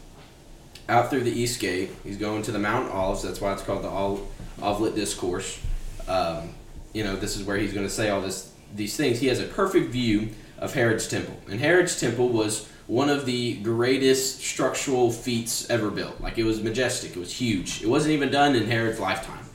out 0.87 1.09
through 1.09 1.23
the 1.25 1.31
east 1.31 1.59
gate, 1.59 1.89
he's 2.03 2.17
going 2.17 2.41
to 2.43 2.51
the 2.51 2.59
Mount 2.59 2.89
Olives. 2.89 3.21
That's 3.21 3.41
why 3.41 3.51
it's 3.51 3.61
called 3.61 3.83
the 3.83 3.89
Ol- 3.89 4.25
Olivet 4.61 4.95
Discourse. 4.95 5.59
Um, 6.07 6.49
you 6.93 7.03
know, 7.03 7.17
this 7.17 7.35
is 7.35 7.43
where 7.43 7.57
he's 7.57 7.73
going 7.73 7.85
to 7.85 7.93
say 7.93 8.09
all 8.09 8.21
this 8.21 8.53
these 8.73 8.95
things. 8.95 9.19
He 9.19 9.27
has 9.27 9.39
a 9.39 9.45
perfect 9.45 9.91
view 9.91 10.29
of 10.57 10.73
Herod's 10.73 11.07
temple, 11.07 11.37
and 11.49 11.59
Herod's 11.59 11.99
temple 11.99 12.29
was 12.29 12.69
one 12.87 13.09
of 13.09 13.25
the 13.25 13.55
greatest 13.57 14.41
structural 14.41 15.11
feats 15.11 15.69
ever 15.69 15.89
built. 15.89 16.21
Like 16.21 16.37
it 16.37 16.43
was 16.43 16.61
majestic, 16.61 17.15
it 17.15 17.19
was 17.19 17.31
huge. 17.31 17.81
It 17.81 17.87
wasn't 17.87 18.13
even 18.13 18.31
done 18.31 18.55
in 18.55 18.69
Herod's 18.69 18.99
lifetime. 18.99 19.45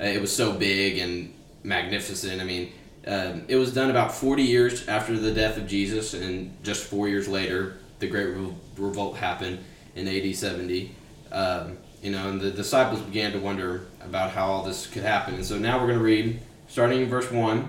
Uh, 0.00 0.04
it 0.04 0.20
was 0.20 0.34
so 0.34 0.52
big 0.52 0.98
and 0.98 1.34
magnificent. 1.64 2.40
I 2.40 2.44
mean, 2.44 2.72
um, 3.06 3.44
it 3.48 3.56
was 3.56 3.72
done 3.72 3.90
about 3.90 4.12
40 4.12 4.42
years 4.42 4.88
after 4.88 5.16
the 5.18 5.32
death 5.32 5.56
of 5.56 5.66
Jesus, 5.66 6.14
and 6.14 6.56
just 6.62 6.84
four 6.84 7.08
years 7.08 7.28
later, 7.28 7.78
the 7.98 8.06
Great 8.06 8.26
Re- 8.26 8.52
Revolt 8.76 9.16
happened 9.16 9.58
in 9.94 10.08
AD 10.08 10.34
70. 10.34 10.94
Um, 11.32 11.78
you 12.02 12.12
know, 12.12 12.28
and 12.28 12.40
the 12.40 12.50
disciples 12.50 13.00
began 13.00 13.32
to 13.32 13.38
wonder 13.38 13.86
about 14.00 14.30
how 14.30 14.46
all 14.46 14.62
this 14.62 14.86
could 14.86 15.02
happen. 15.02 15.34
And 15.34 15.44
so 15.44 15.58
now 15.58 15.78
we're 15.78 15.86
going 15.86 15.98
to 15.98 16.04
read, 16.04 16.40
starting 16.68 17.02
in 17.02 17.08
verse 17.08 17.30
1, 17.30 17.68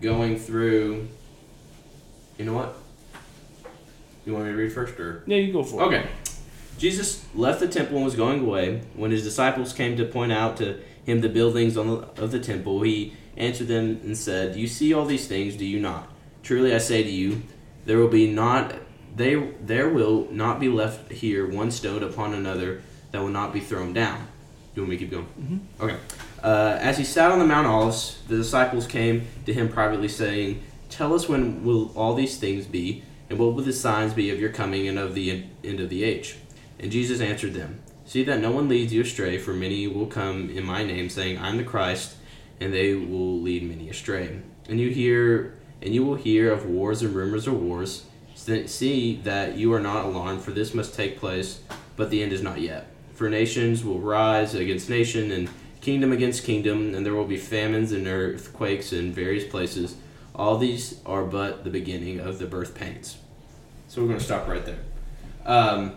going 0.00 0.38
through. 0.38 1.08
You 2.38 2.44
know 2.44 2.52
what? 2.52 2.76
You 4.24 4.32
want 4.32 4.46
me 4.46 4.52
to 4.52 4.56
read 4.56 4.72
first, 4.72 4.98
or? 4.98 5.22
yeah, 5.26 5.36
you 5.36 5.52
go 5.52 5.62
for 5.62 5.82
it. 5.82 5.86
Okay. 5.86 6.08
Jesus 6.78 7.24
left 7.34 7.60
the 7.60 7.68
temple 7.68 7.96
and 7.96 8.04
was 8.04 8.16
going 8.16 8.40
away. 8.40 8.82
When 8.94 9.10
his 9.10 9.22
disciples 9.22 9.72
came 9.72 9.96
to 9.96 10.04
point 10.04 10.32
out 10.32 10.56
to 10.58 10.80
him 11.04 11.20
the 11.20 11.28
buildings 11.28 11.76
on 11.76 11.86
the, 11.88 12.22
of 12.22 12.32
the 12.32 12.40
temple, 12.40 12.82
he 12.82 13.14
answered 13.36 13.68
them 13.68 14.00
and 14.02 14.16
said, 14.16 14.56
"You 14.56 14.66
see 14.66 14.92
all 14.92 15.04
these 15.04 15.28
things, 15.28 15.56
do 15.56 15.64
you 15.64 15.78
not? 15.78 16.08
Truly 16.42 16.74
I 16.74 16.78
say 16.78 17.02
to 17.02 17.10
you, 17.10 17.42
there 17.84 17.98
will 17.98 18.08
be 18.08 18.30
not 18.30 18.74
they 19.14 19.36
there 19.60 19.88
will 19.88 20.26
not 20.30 20.58
be 20.58 20.68
left 20.68 21.12
here 21.12 21.48
one 21.48 21.70
stone 21.70 22.02
upon 22.02 22.34
another 22.34 22.82
that 23.12 23.20
will 23.20 23.28
not 23.28 23.52
be 23.52 23.60
thrown 23.60 23.92
down." 23.92 24.26
Do 24.74 24.80
you 24.80 24.82
want 24.82 24.90
me 24.90 24.96
to 24.96 25.04
keep 25.04 25.10
going? 25.12 25.26
Mm-hmm. 25.40 25.84
Okay. 25.84 25.96
Uh, 26.42 26.76
as 26.80 26.98
he 26.98 27.04
sat 27.04 27.30
on 27.30 27.38
the 27.38 27.46
Mount 27.46 27.68
Olives, 27.68 28.18
the 28.26 28.36
disciples 28.36 28.88
came 28.88 29.28
to 29.46 29.52
him 29.52 29.68
privately, 29.68 30.08
saying, 30.08 30.62
"Tell 30.88 31.14
us 31.14 31.28
when 31.28 31.64
will 31.64 31.92
all 31.96 32.14
these 32.14 32.38
things 32.38 32.66
be, 32.66 33.04
and 33.28 33.38
what 33.38 33.54
will 33.54 33.64
the 33.64 33.72
signs 33.72 34.12
be 34.12 34.30
of 34.30 34.40
your 34.40 34.50
coming 34.50 34.88
and 34.88 34.98
of 34.98 35.14
the 35.14 35.44
end 35.62 35.80
of 35.80 35.90
the 35.90 36.04
age?" 36.04 36.36
And 36.78 36.90
Jesus 36.90 37.20
answered 37.20 37.54
them, 37.54 37.80
See 38.06 38.22
that 38.24 38.40
no 38.40 38.50
one 38.50 38.68
leads 38.68 38.92
you 38.92 39.00
astray, 39.00 39.38
for 39.38 39.54
many 39.54 39.86
will 39.86 40.06
come 40.06 40.50
in 40.50 40.64
my 40.64 40.84
name, 40.84 41.08
saying, 41.08 41.38
I 41.38 41.48
am 41.48 41.56
the 41.56 41.64
Christ, 41.64 42.16
and 42.60 42.72
they 42.72 42.94
will 42.94 43.40
lead 43.40 43.62
many 43.62 43.88
astray. 43.88 44.40
And 44.68 44.78
you 44.78 44.90
hear 44.90 45.54
and 45.82 45.94
you 45.94 46.04
will 46.04 46.14
hear 46.14 46.52
of 46.52 46.66
wars 46.66 47.02
and 47.02 47.14
rumors 47.14 47.46
of 47.46 47.60
wars. 47.60 48.04
See 48.34 49.20
that 49.24 49.56
you 49.56 49.72
are 49.72 49.80
not 49.80 50.04
alarmed, 50.04 50.42
for 50.42 50.50
this 50.50 50.74
must 50.74 50.94
take 50.94 51.18
place, 51.18 51.60
but 51.96 52.10
the 52.10 52.22
end 52.22 52.32
is 52.32 52.42
not 52.42 52.60
yet. 52.60 52.86
For 53.14 53.28
nations 53.28 53.84
will 53.84 54.00
rise 54.00 54.54
against 54.54 54.90
nation, 54.90 55.30
and 55.30 55.48
kingdom 55.80 56.12
against 56.12 56.44
kingdom, 56.44 56.94
and 56.94 57.04
there 57.04 57.14
will 57.14 57.26
be 57.26 57.36
famines 57.36 57.92
and 57.92 58.06
earthquakes 58.06 58.92
in 58.92 59.12
various 59.12 59.44
places. 59.44 59.96
All 60.34 60.58
these 60.58 61.00
are 61.06 61.24
but 61.24 61.64
the 61.64 61.70
beginning 61.70 62.20
of 62.20 62.38
the 62.38 62.46
birth 62.46 62.74
pains. 62.74 63.18
So 63.88 64.02
we're 64.02 64.08
going 64.08 64.18
to 64.18 64.24
stop 64.24 64.48
right 64.48 64.64
there. 64.64 64.78
Um, 65.46 65.94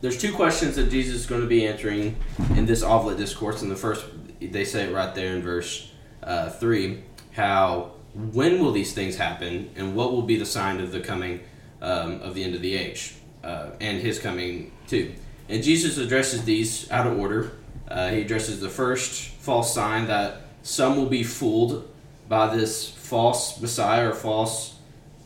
there's 0.00 0.18
two 0.18 0.32
questions 0.32 0.76
that 0.76 0.90
Jesus 0.90 1.20
is 1.20 1.26
going 1.26 1.42
to 1.42 1.46
be 1.46 1.66
answering 1.66 2.16
in 2.56 2.66
this 2.66 2.82
Olivet 2.82 3.18
discourse. 3.18 3.62
And 3.62 3.70
the 3.70 3.76
first, 3.76 4.06
they 4.40 4.64
say 4.64 4.84
it 4.88 4.94
right 4.94 5.14
there 5.14 5.36
in 5.36 5.42
verse 5.42 5.92
uh, 6.22 6.48
three. 6.50 7.04
How 7.32 7.92
when 8.14 8.62
will 8.62 8.72
these 8.72 8.92
things 8.92 9.16
happen, 9.16 9.70
and 9.76 9.94
what 9.94 10.12
will 10.12 10.22
be 10.22 10.36
the 10.36 10.46
sign 10.46 10.80
of 10.80 10.92
the 10.92 11.00
coming 11.00 11.40
um, 11.80 12.20
of 12.20 12.34
the 12.34 12.44
end 12.44 12.54
of 12.54 12.60
the 12.60 12.74
age, 12.74 13.14
uh, 13.42 13.70
and 13.80 14.00
His 14.00 14.18
coming 14.18 14.72
too? 14.86 15.14
And 15.48 15.62
Jesus 15.62 15.98
addresses 15.98 16.44
these 16.44 16.90
out 16.90 17.06
of 17.06 17.18
order. 17.18 17.52
Uh, 17.88 18.10
he 18.10 18.22
addresses 18.22 18.60
the 18.60 18.68
first 18.68 19.28
false 19.32 19.74
sign 19.74 20.06
that 20.06 20.42
some 20.62 20.96
will 20.96 21.06
be 21.06 21.22
fooled 21.22 21.88
by 22.32 22.56
this 22.56 22.88
false 22.88 23.60
Messiah 23.60 24.08
or 24.08 24.14
false 24.14 24.74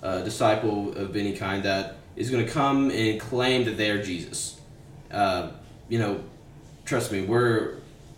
uh, 0.02 0.22
disciple 0.22 0.92
of 0.96 1.14
any 1.14 1.36
kind 1.36 1.62
that 1.62 1.98
is 2.16 2.30
going 2.30 2.44
to 2.44 2.50
come 2.50 2.90
and 2.90 3.20
claim 3.20 3.64
that 3.66 3.76
they 3.76 3.90
are 3.90 4.02
Jesus. 4.02 4.60
Uh, 5.12 5.50
you 5.88 6.00
know, 6.00 6.20
trust 6.84 7.12
me, 7.12 7.22
we're 7.22 7.76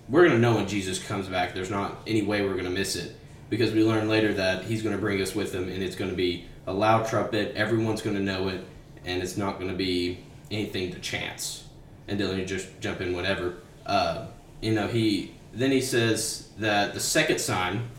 we're 0.09 0.23
going 0.23 0.33
to 0.33 0.39
know 0.39 0.55
when 0.55 0.67
Jesus 0.67 1.07
comes 1.07 1.29
back. 1.29 1.53
There's 1.53 1.69
not 1.69 1.99
any 2.07 2.23
way 2.23 2.41
we're 2.41 2.55
going 2.55 2.65
to 2.65 2.71
miss 2.71 2.97
it 2.97 3.15
because 3.51 3.73
we 3.73 3.85
learn 3.85 4.09
later 4.09 4.33
that 4.33 4.65
He's 4.65 4.83
going 4.83 4.97
to 4.97 5.01
bring 5.03 5.21
us 5.21 5.35
with 5.35 5.55
Him, 5.55 5.65
and 5.65 5.83
it's 5.83 5.95
going 5.95 6.11
to 6.11 6.17
be 6.17 6.47
a 6.67 6.73
loud 6.73 7.07
trumpet. 7.07 7.55
Everyone's 7.57 8.01
going 8.01 8.17
to 8.17 8.23
know 8.23 8.49
it, 8.49 8.65
and 9.05 9.23
it's 9.23 9.37
not 9.37 9.59
going 9.59 9.71
to 9.71 9.77
be 9.77 10.25
anything 10.51 10.95
to 10.95 10.99
chance. 11.01 11.67
And 12.09 12.19
then 12.19 12.39
you 12.39 12.47
just 12.47 12.81
jump 12.81 13.03
in 13.03 13.15
whatever. 13.15 13.57
Uh, 13.85 14.29
you 14.63 14.73
know, 14.73 14.87
he 14.87 15.35
then 15.53 15.73
he 15.73 15.83
says 15.83 16.49
that 16.57 16.95
the 16.95 17.01
second 17.01 17.39
sign 17.39 17.91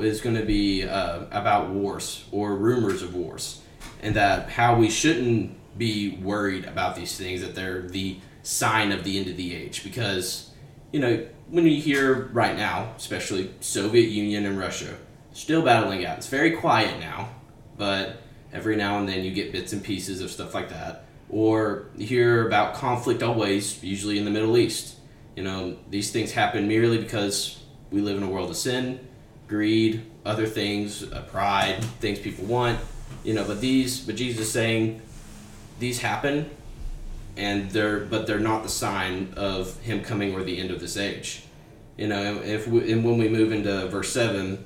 is 0.00 0.20
going 0.20 0.36
to 0.36 0.44
be 0.44 0.84
uh, 0.84 1.24
about 1.30 1.70
wars 1.70 2.24
or 2.30 2.56
rumors 2.56 3.02
of 3.02 3.14
wars, 3.14 3.60
and 4.02 4.16
that 4.16 4.48
how 4.48 4.76
we 4.76 4.88
shouldn't 4.88 5.56
be 5.78 6.16
worried 6.22 6.64
about 6.64 6.96
these 6.96 7.16
things 7.16 7.40
that 7.40 7.54
they're 7.54 7.82
the 7.82 8.18
sign 8.42 8.92
of 8.92 9.04
the 9.04 9.18
end 9.18 9.28
of 9.28 9.36
the 9.36 9.54
age 9.54 9.84
because 9.84 10.50
you 10.92 10.98
know 10.98 11.26
when 11.48 11.66
you 11.66 11.80
hear 11.80 12.30
right 12.32 12.56
now, 12.56 12.92
especially 12.96 13.52
Soviet 13.60 14.08
Union 14.08 14.46
and 14.46 14.58
Russia 14.58 14.96
still 15.32 15.62
battling 15.62 16.04
out. 16.04 16.18
It's 16.18 16.28
very 16.28 16.52
quiet 16.52 16.98
now, 16.98 17.28
but 17.76 18.22
every 18.52 18.76
now 18.76 18.98
and 18.98 19.08
then 19.08 19.24
you 19.24 19.32
get 19.32 19.52
bits 19.52 19.72
and 19.72 19.82
pieces 19.82 20.20
of 20.20 20.30
stuff 20.30 20.54
like 20.54 20.68
that. 20.70 21.04
Or 21.28 21.88
you 21.96 22.06
hear 22.06 22.46
about 22.46 22.74
conflict 22.74 23.22
always, 23.22 23.82
usually 23.82 24.18
in 24.18 24.24
the 24.24 24.30
Middle 24.30 24.56
East. 24.56 24.96
You 25.36 25.42
know, 25.42 25.76
these 25.88 26.10
things 26.10 26.32
happen 26.32 26.68
merely 26.68 26.98
because 26.98 27.62
we 27.90 28.00
live 28.00 28.16
in 28.16 28.22
a 28.22 28.28
world 28.28 28.50
of 28.50 28.56
sin, 28.56 29.06
greed, 29.52 30.02
other 30.24 30.46
things, 30.46 31.04
uh, 31.12 31.22
pride, 31.30 31.84
things 32.00 32.18
people 32.18 32.46
want. 32.46 32.80
You 33.22 33.34
know, 33.34 33.44
but 33.44 33.60
these, 33.60 34.00
but 34.00 34.16
Jesus 34.16 34.46
is 34.46 34.50
saying, 34.50 35.02
these 35.78 36.00
happen, 36.00 36.50
and 37.36 37.70
they're, 37.70 38.00
but 38.00 38.26
they're 38.26 38.40
not 38.40 38.62
the 38.62 38.70
sign 38.70 39.34
of 39.36 39.78
Him 39.80 40.02
coming 40.02 40.34
or 40.34 40.42
the 40.42 40.58
end 40.58 40.70
of 40.70 40.80
this 40.80 40.96
age. 40.96 41.44
You 41.98 42.08
know, 42.08 42.40
if 42.42 42.66
we, 42.66 42.90
and 42.90 43.04
when 43.04 43.18
we 43.18 43.28
move 43.28 43.52
into 43.52 43.86
verse 43.88 44.10
seven, 44.10 44.64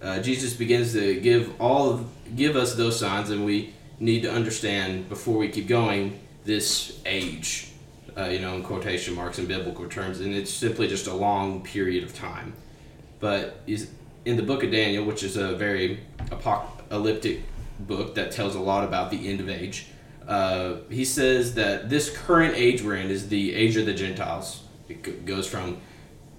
uh, 0.00 0.20
Jesus 0.22 0.54
begins 0.54 0.92
to 0.92 1.20
give 1.20 1.60
all 1.60 1.90
of, 1.90 2.06
give 2.36 2.54
us 2.54 2.74
those 2.76 2.98
signs, 2.98 3.30
and 3.30 3.44
we 3.44 3.74
need 3.98 4.22
to 4.22 4.32
understand 4.32 5.08
before 5.08 5.36
we 5.36 5.48
keep 5.48 5.66
going 5.66 6.20
this 6.44 7.00
age, 7.04 7.72
uh, 8.16 8.26
you 8.26 8.38
know, 8.38 8.54
in 8.54 8.62
quotation 8.62 9.14
marks 9.14 9.38
in 9.40 9.46
biblical 9.46 9.88
terms, 9.88 10.20
and 10.20 10.32
it's 10.32 10.52
simply 10.52 10.86
just 10.86 11.08
a 11.08 11.14
long 11.14 11.62
period 11.62 12.04
of 12.04 12.14
time. 12.14 12.54
But 13.18 13.60
is 13.66 13.90
in 14.24 14.36
the 14.36 14.42
book 14.42 14.62
of 14.62 14.70
Daniel, 14.70 15.04
which 15.04 15.22
is 15.22 15.36
a 15.36 15.54
very 15.56 16.00
apocalyptic 16.30 17.42
book 17.78 18.14
that 18.14 18.32
tells 18.32 18.54
a 18.54 18.60
lot 18.60 18.84
about 18.84 19.10
the 19.10 19.28
end 19.28 19.40
of 19.40 19.48
age. 19.48 19.86
Uh, 20.26 20.76
he 20.90 21.04
says 21.04 21.54
that 21.54 21.88
this 21.88 22.10
current 22.16 22.54
age 22.54 22.82
we're 22.82 22.96
in 22.96 23.10
is 23.10 23.28
the 23.28 23.54
age 23.54 23.76
of 23.76 23.86
the 23.86 23.94
Gentiles. 23.94 24.62
It 24.88 25.24
goes 25.24 25.46
from 25.46 25.80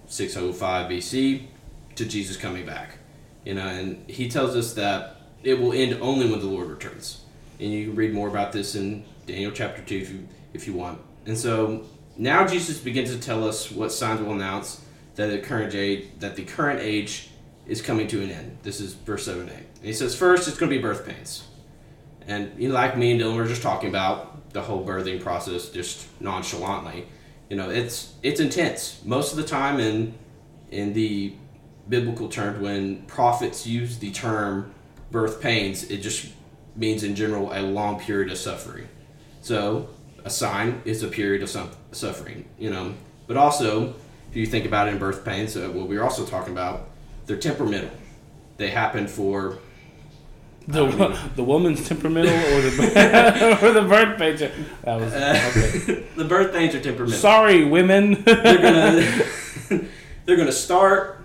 605 0.08 0.92
BC 0.92 1.48
to 1.96 2.06
Jesus 2.06 2.38
coming 2.38 2.66
back. 2.66 2.98
You 3.46 3.56
know, 3.56 3.68
and 3.68 4.08
he 4.10 4.30
tells 4.30 4.56
us 4.56 4.74
that 4.74 5.18
it 5.44 5.60
will 5.60 5.74
end 5.74 5.98
only 6.02 6.30
when 6.30 6.40
the 6.40 6.46
Lord 6.46 6.68
returns. 6.68 7.24
And 7.60 7.72
you 7.72 7.88
can 7.88 7.96
read 7.96 8.14
more 8.14 8.28
about 8.28 8.52
this 8.52 8.76
in 8.76 9.04
Daniel 9.26 9.52
chapter 9.52 9.82
2 9.82 9.96
if 9.96 10.12
you, 10.12 10.28
if 10.54 10.68
you 10.68 10.74
want. 10.74 11.02
And 11.26 11.38
so 11.38 11.86
now 12.18 12.46
Jesus 12.46 12.78
begins 12.80 13.12
to 13.12 13.20
tell 13.20 13.48
us 13.48 13.72
what 13.72 13.92
signs 13.92 14.22
will 14.22 14.34
announce 14.34 14.82
that 15.16 15.28
the 15.28 15.40
current 15.40 15.76
age 15.76 16.08
that 16.20 16.36
the 16.36 16.44
current 16.44 16.80
age 16.80 17.31
is 17.72 17.82
coming 17.82 18.06
to 18.06 18.22
an 18.22 18.30
end. 18.30 18.58
This 18.64 18.82
is 18.82 18.94
verse 18.94 19.26
7 19.26 19.48
8. 19.48 19.56
And 19.56 19.66
he 19.82 19.94
says, 19.94 20.14
first, 20.14 20.48
it's 20.50 20.58
going 20.58 20.70
to 20.70 20.76
be 20.76 20.82
birth 20.82 21.08
pains. 21.08 21.46
And 22.28 22.52
you 22.58 22.68
know, 22.68 22.76
like 22.76 22.98
me 22.98 23.12
and 23.12 23.22
Dylan 23.22 23.38
were 23.38 23.48
just 23.48 23.62
talking 23.62 23.90
about 23.90 24.52
the 24.52 24.62
whole 24.62 24.86
birthing 24.86 25.22
process 25.22 25.70
just 25.70 26.06
nonchalantly. 26.22 27.06
You 27.50 27.56
know, 27.56 27.70
it's 27.70 28.14
it's 28.22 28.40
intense. 28.40 29.02
Most 29.06 29.32
of 29.32 29.38
the 29.38 29.46
time 29.46 29.80
in 29.80 30.14
in 30.70 30.94
the 30.94 31.34
biblical 31.88 32.28
terms, 32.28 32.60
when 32.60 33.04
prophets 33.04 33.66
use 33.66 33.98
the 33.98 34.12
term 34.12 34.74
birth 35.10 35.42
pains, 35.42 35.90
it 35.90 35.98
just 35.98 36.28
means 36.76 37.04
in 37.04 37.16
general 37.16 37.52
a 37.54 37.62
long 37.62 38.00
period 38.00 38.32
of 38.32 38.38
suffering. 38.38 38.88
So 39.42 39.90
a 40.24 40.30
sign 40.30 40.82
is 40.86 41.04
a 41.04 41.08
period 41.08 41.42
of 41.42 41.50
some 41.50 41.72
suffering, 41.92 42.48
you 42.60 42.70
know. 42.70 42.94
But 43.28 43.38
also, 43.38 43.96
if 44.30 44.36
you 44.36 44.46
think 44.46 44.66
about 44.66 44.88
it 44.88 44.92
in 44.92 45.00
birth 45.00 45.26
pains, 45.26 45.58
uh, 45.58 45.70
what 45.70 45.88
we're 45.88 46.04
also 46.04 46.26
talking 46.26 46.54
about, 46.54 46.91
they're 47.32 47.40
temperamental. 47.40 47.90
They 48.58 48.72
happen 48.72 49.08
for 49.08 49.60
the 50.68 51.18
the 51.38 51.44
woman's 51.44 51.88
temperamental 51.88 52.34
or 52.34 52.62
the 52.62 53.58
or 53.66 53.72
the 53.72 53.84
birth 53.84 54.20
pains. 54.20 54.42
That 54.42 55.00
was 55.00 55.14
uh, 55.14 55.52
okay. 55.56 56.06
the 56.18 56.26
birth 56.26 56.52
pains 56.52 56.76
are 56.76 56.82
temperamental. 56.82 57.18
Sorry, 57.18 57.64
women. 57.64 58.22
they're 58.24 58.62
gonna 58.62 59.86
they're 60.26 60.36
gonna 60.36 60.52
start, 60.52 61.22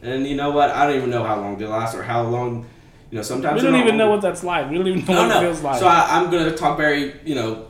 and 0.00 0.26
you 0.26 0.36
know 0.36 0.52
what? 0.52 0.70
I 0.70 0.86
don't 0.86 0.96
even 0.96 1.10
know 1.10 1.22
how 1.22 1.38
long 1.38 1.58
they 1.58 1.66
last 1.66 1.94
or 1.94 2.02
how 2.02 2.22
long. 2.22 2.64
You 3.10 3.16
know, 3.16 3.22
sometimes 3.22 3.62
we 3.62 3.68
don't 3.68 3.78
even 3.78 3.98
know 3.98 4.08
what 4.08 4.22
that's 4.22 4.42
like. 4.42 4.70
We 4.70 4.78
don't 4.78 4.88
even 4.88 5.04
know 5.04 5.18
oh, 5.18 5.22
what 5.22 5.28
no. 5.28 5.38
it 5.38 5.40
feels 5.42 5.60
like. 5.60 5.80
So 5.80 5.86
I, 5.86 6.18
I'm 6.18 6.30
gonna 6.30 6.56
talk 6.56 6.78
very 6.78 7.14
you 7.26 7.34
know 7.34 7.68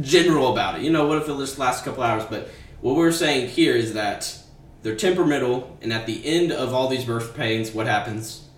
general 0.00 0.52
about 0.52 0.80
it. 0.80 0.82
You 0.82 0.90
know, 0.90 1.06
what 1.06 1.18
if 1.18 1.28
it 1.28 1.36
just 1.38 1.60
lasts 1.60 1.82
a 1.82 1.84
couple 1.84 2.02
hours? 2.02 2.24
But 2.24 2.48
what 2.80 2.96
we're 2.96 3.12
saying 3.12 3.50
here 3.50 3.76
is 3.76 3.94
that 3.94 4.36
they're 4.84 4.94
temperamental, 4.94 5.78
and 5.80 5.94
at 5.94 6.04
the 6.04 6.24
end 6.26 6.52
of 6.52 6.74
all 6.74 6.88
these 6.88 7.06
birth 7.06 7.34
pains, 7.34 7.72
what 7.72 7.86
happens? 7.86 8.48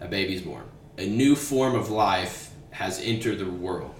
A 0.00 0.08
baby's 0.08 0.42
born. 0.42 0.64
A 0.98 1.06
new 1.06 1.36
form 1.36 1.76
of 1.76 1.90
life 1.90 2.50
has 2.72 3.00
entered 3.00 3.38
the 3.38 3.48
world. 3.48 3.94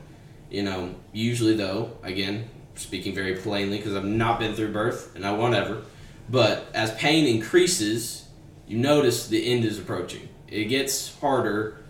You 0.50 0.64
know, 0.64 0.96
usually 1.12 1.54
though, 1.54 1.96
again, 2.02 2.50
speaking 2.74 3.14
very 3.14 3.36
plainly 3.36 3.76
because 3.76 3.94
I've 3.94 4.04
not 4.04 4.40
been 4.40 4.54
through 4.54 4.72
birth 4.72 5.14
and 5.14 5.24
I 5.24 5.30
won't 5.30 5.54
ever, 5.54 5.82
but 6.28 6.66
as 6.74 6.92
pain 6.94 7.24
increases, 7.24 8.26
you 8.66 8.78
notice 8.78 9.28
the 9.28 9.46
end 9.46 9.64
is 9.64 9.78
approaching. 9.78 10.28
It 10.48 10.64
gets 10.64 11.16
harder 11.20 11.84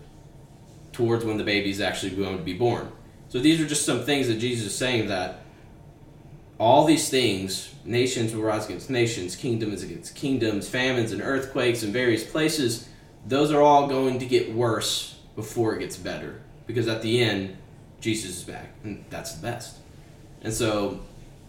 towards 0.91 1.25
when 1.25 1.37
the 1.37 1.43
baby 1.43 1.71
is 1.71 1.81
actually 1.81 2.11
going 2.11 2.37
to 2.37 2.43
be 2.43 2.53
born. 2.53 2.91
So 3.29 3.39
these 3.39 3.59
are 3.59 3.65
just 3.65 3.83
some 3.83 4.03
things 4.03 4.27
that 4.27 4.37
Jesus 4.37 4.67
is 4.67 4.77
saying 4.77 5.07
that 5.07 5.41
all 6.59 6.85
these 6.85 7.09
things, 7.09 7.73
nations 7.85 8.33
will 8.33 8.43
rise 8.43 8.65
against 8.65 8.89
nations, 8.89 9.35
kingdoms 9.35 9.83
against 9.83 10.15
kingdoms, 10.15 10.67
famines 10.67 11.11
and 11.11 11.21
earthquakes 11.21 11.83
in 11.83 11.91
various 11.91 12.23
places, 12.23 12.87
those 13.25 13.51
are 13.51 13.61
all 13.61 13.87
going 13.87 14.19
to 14.19 14.25
get 14.25 14.53
worse 14.53 15.19
before 15.35 15.75
it 15.75 15.79
gets 15.79 15.97
better. 15.97 16.41
Because 16.65 16.87
at 16.87 17.01
the 17.01 17.21
end, 17.21 17.57
Jesus 18.01 18.37
is 18.37 18.43
back, 18.43 18.71
and 18.83 19.05
that's 19.09 19.33
the 19.33 19.41
best. 19.41 19.77
And 20.41 20.53
so, 20.53 20.99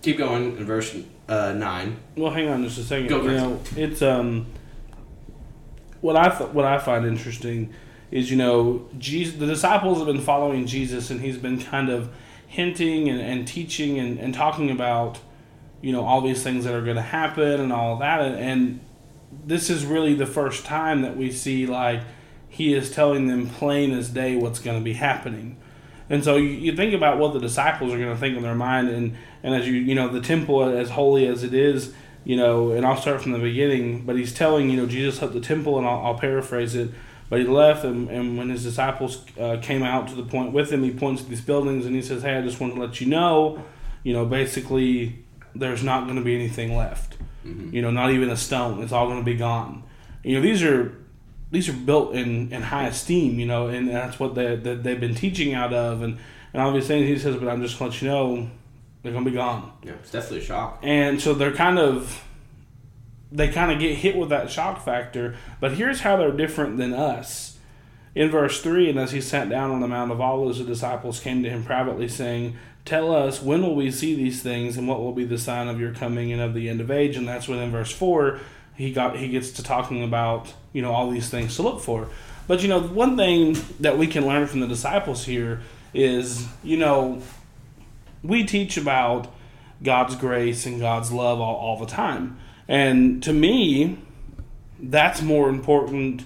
keep 0.02 0.18
going 0.18 0.56
in 0.56 0.64
verse 0.64 0.96
uh, 1.28 1.52
nine. 1.52 1.98
Well, 2.16 2.30
hang 2.30 2.48
on 2.48 2.62
just 2.64 2.78
a 2.78 2.82
second. 2.82 3.08
Go 3.08 3.22
you 3.22 3.32
know, 3.32 3.60
it's 3.76 4.02
um, 4.02 4.46
what 6.00 6.16
I 6.16 6.28
th- 6.28 6.50
what 6.50 6.64
I 6.64 6.78
find 6.78 7.04
interesting 7.04 7.72
is 8.10 8.30
you 8.30 8.36
know 8.36 8.88
Jesus, 8.98 9.36
the 9.36 9.46
disciples 9.46 9.98
have 9.98 10.06
been 10.06 10.20
following 10.20 10.66
Jesus, 10.66 11.10
and 11.10 11.20
he's 11.20 11.36
been 11.36 11.60
kind 11.60 11.90
of 11.90 12.10
hinting 12.48 13.08
and, 13.08 13.20
and 13.20 13.46
teaching 13.46 13.98
and, 13.98 14.18
and 14.18 14.34
talking 14.34 14.70
about 14.70 15.20
you 15.80 15.92
know 15.92 16.04
all 16.04 16.20
these 16.20 16.42
things 16.42 16.64
that 16.64 16.74
are 16.74 16.82
going 16.82 16.96
to 16.96 17.02
happen 17.02 17.60
and 17.60 17.72
all 17.72 17.96
that, 17.98 18.20
and, 18.20 18.34
and 18.36 18.80
this 19.46 19.70
is 19.70 19.84
really 19.84 20.14
the 20.14 20.26
first 20.26 20.64
time 20.64 21.02
that 21.02 21.16
we 21.16 21.30
see 21.30 21.66
like 21.66 22.00
he 22.48 22.74
is 22.74 22.90
telling 22.90 23.28
them 23.28 23.48
plain 23.48 23.92
as 23.92 24.08
day 24.08 24.34
what's 24.34 24.58
going 24.58 24.76
to 24.76 24.82
be 24.82 24.94
happening. 24.94 25.56
And 26.10 26.24
so 26.24 26.36
you, 26.36 26.48
you 26.48 26.74
think 26.74 26.94
about 26.94 27.18
what 27.18 27.34
the 27.34 27.38
disciples 27.38 27.92
are 27.92 27.98
going 27.98 28.12
to 28.12 28.18
think 28.18 28.36
in 28.36 28.42
their 28.42 28.54
mind, 28.54 28.88
and, 28.88 29.16
and 29.42 29.54
as 29.54 29.68
you 29.68 29.74
you 29.74 29.94
know 29.94 30.08
the 30.08 30.20
temple 30.20 30.64
as 30.64 30.90
holy 30.90 31.26
as 31.26 31.44
it 31.44 31.54
is, 31.54 31.92
you 32.24 32.36
know, 32.36 32.72
and 32.72 32.84
I'll 32.84 32.96
start 32.96 33.20
from 33.22 33.32
the 33.32 33.38
beginning. 33.38 34.04
But 34.04 34.16
he's 34.16 34.32
telling 34.32 34.70
you 34.70 34.78
know 34.78 34.86
Jesus 34.86 35.20
left 35.20 35.34
the 35.34 35.40
temple, 35.40 35.78
and 35.78 35.86
I'll, 35.86 36.06
I'll 36.06 36.18
paraphrase 36.18 36.74
it. 36.74 36.90
But 37.28 37.40
he 37.40 37.46
left, 37.46 37.84
and, 37.84 38.08
and 38.08 38.38
when 38.38 38.48
his 38.48 38.62
disciples 38.62 39.24
uh, 39.38 39.58
came 39.60 39.82
out 39.82 40.08
to 40.08 40.14
the 40.14 40.22
point 40.22 40.52
with 40.52 40.72
him, 40.72 40.82
he 40.82 40.90
points 40.90 41.22
to 41.22 41.28
these 41.28 41.42
buildings 41.42 41.84
and 41.84 41.94
he 41.94 42.02
says, 42.02 42.22
"Hey, 42.22 42.36
I 42.36 42.42
just 42.42 42.58
want 42.58 42.74
to 42.74 42.80
let 42.80 43.00
you 43.00 43.06
know, 43.06 43.62
you 44.02 44.12
know, 44.12 44.24
basically, 44.24 45.24
there's 45.54 45.82
not 45.82 46.04
going 46.04 46.16
to 46.16 46.22
be 46.22 46.34
anything 46.34 46.76
left. 46.76 47.16
Mm-hmm. 47.44 47.74
You 47.74 47.82
know, 47.82 47.90
not 47.90 48.10
even 48.10 48.30
a 48.30 48.36
stone. 48.36 48.82
It's 48.82 48.92
all 48.92 49.06
going 49.06 49.18
to 49.18 49.24
be 49.24 49.36
gone. 49.36 49.82
You 50.22 50.36
know, 50.36 50.40
these 50.40 50.62
are 50.62 50.96
these 51.50 51.68
are 51.68 51.74
built 51.74 52.14
in, 52.14 52.52
in 52.52 52.62
high 52.62 52.86
esteem. 52.86 53.38
You 53.38 53.46
know, 53.46 53.68
and 53.68 53.88
that's 53.88 54.18
what 54.18 54.34
they 54.34 54.56
that 54.56 54.82
they've 54.82 55.00
been 55.00 55.14
teaching 55.14 55.54
out 55.54 55.72
of. 55.72 56.02
And 56.02 56.18
and 56.52 56.62
obviously, 56.62 57.06
he 57.06 57.18
says, 57.18 57.36
but 57.36 57.48
I'm 57.48 57.60
just 57.62 57.78
going 57.78 57.90
to 57.90 57.94
let 57.94 58.02
you 58.02 58.08
know, 58.08 58.50
they're 59.02 59.12
going 59.12 59.24
to 59.24 59.30
be 59.30 59.36
gone. 59.36 59.72
Yeah, 59.82 59.92
it's 59.92 60.10
definitely 60.10 60.38
a 60.38 60.44
shock. 60.44 60.80
And 60.82 61.20
so 61.20 61.34
they're 61.34 61.52
kind 61.52 61.78
of 61.78 62.24
they 63.30 63.48
kind 63.48 63.70
of 63.70 63.78
get 63.78 63.96
hit 63.96 64.16
with 64.16 64.30
that 64.30 64.50
shock 64.50 64.84
factor. 64.84 65.36
But 65.60 65.72
here's 65.72 66.00
how 66.00 66.16
they're 66.16 66.32
different 66.32 66.78
than 66.78 66.92
us. 66.92 67.58
In 68.14 68.30
verse 68.30 68.60
3, 68.62 68.90
and 68.90 68.98
as 68.98 69.12
he 69.12 69.20
sat 69.20 69.48
down 69.48 69.70
on 69.70 69.80
the 69.80 69.86
Mount 69.88 70.10
of 70.10 70.20
Olives, 70.20 70.58
the 70.58 70.64
disciples 70.64 71.20
came 71.20 71.42
to 71.42 71.50
him 71.50 71.62
privately, 71.64 72.08
saying, 72.08 72.56
Tell 72.84 73.14
us, 73.14 73.42
when 73.42 73.60
will 73.60 73.76
we 73.76 73.90
see 73.90 74.14
these 74.14 74.42
things, 74.42 74.76
and 74.76 74.88
what 74.88 75.00
will 75.00 75.12
be 75.12 75.24
the 75.24 75.36
sign 75.38 75.68
of 75.68 75.78
your 75.78 75.92
coming 75.92 76.32
and 76.32 76.40
of 76.40 76.54
the 76.54 76.68
end 76.68 76.80
of 76.80 76.90
age? 76.90 77.16
And 77.16 77.28
that's 77.28 77.46
when 77.46 77.58
in 77.58 77.70
verse 77.70 77.92
4, 77.92 78.40
he 78.76 78.92
got 78.92 79.16
he 79.18 79.28
gets 79.28 79.50
to 79.52 79.62
talking 79.62 80.02
about, 80.02 80.54
you 80.72 80.80
know, 80.80 80.92
all 80.92 81.10
these 81.10 81.28
things 81.28 81.54
to 81.56 81.62
look 81.62 81.80
for. 81.80 82.08
But 82.46 82.62
you 82.62 82.68
know, 82.68 82.80
one 82.80 83.16
thing 83.16 83.58
that 83.80 83.98
we 83.98 84.06
can 84.06 84.26
learn 84.26 84.46
from 84.46 84.60
the 84.60 84.66
disciples 84.66 85.26
here 85.26 85.60
is, 85.92 86.46
you 86.62 86.78
know, 86.78 87.20
we 88.22 88.44
teach 88.44 88.76
about 88.76 89.32
God's 89.82 90.16
grace 90.16 90.64
and 90.64 90.80
God's 90.80 91.12
love 91.12 91.40
all, 91.40 91.56
all 91.56 91.78
the 91.78 91.86
time. 91.86 92.38
And 92.68 93.22
to 93.22 93.32
me, 93.32 93.98
that's 94.78 95.22
more 95.22 95.48
important 95.48 96.24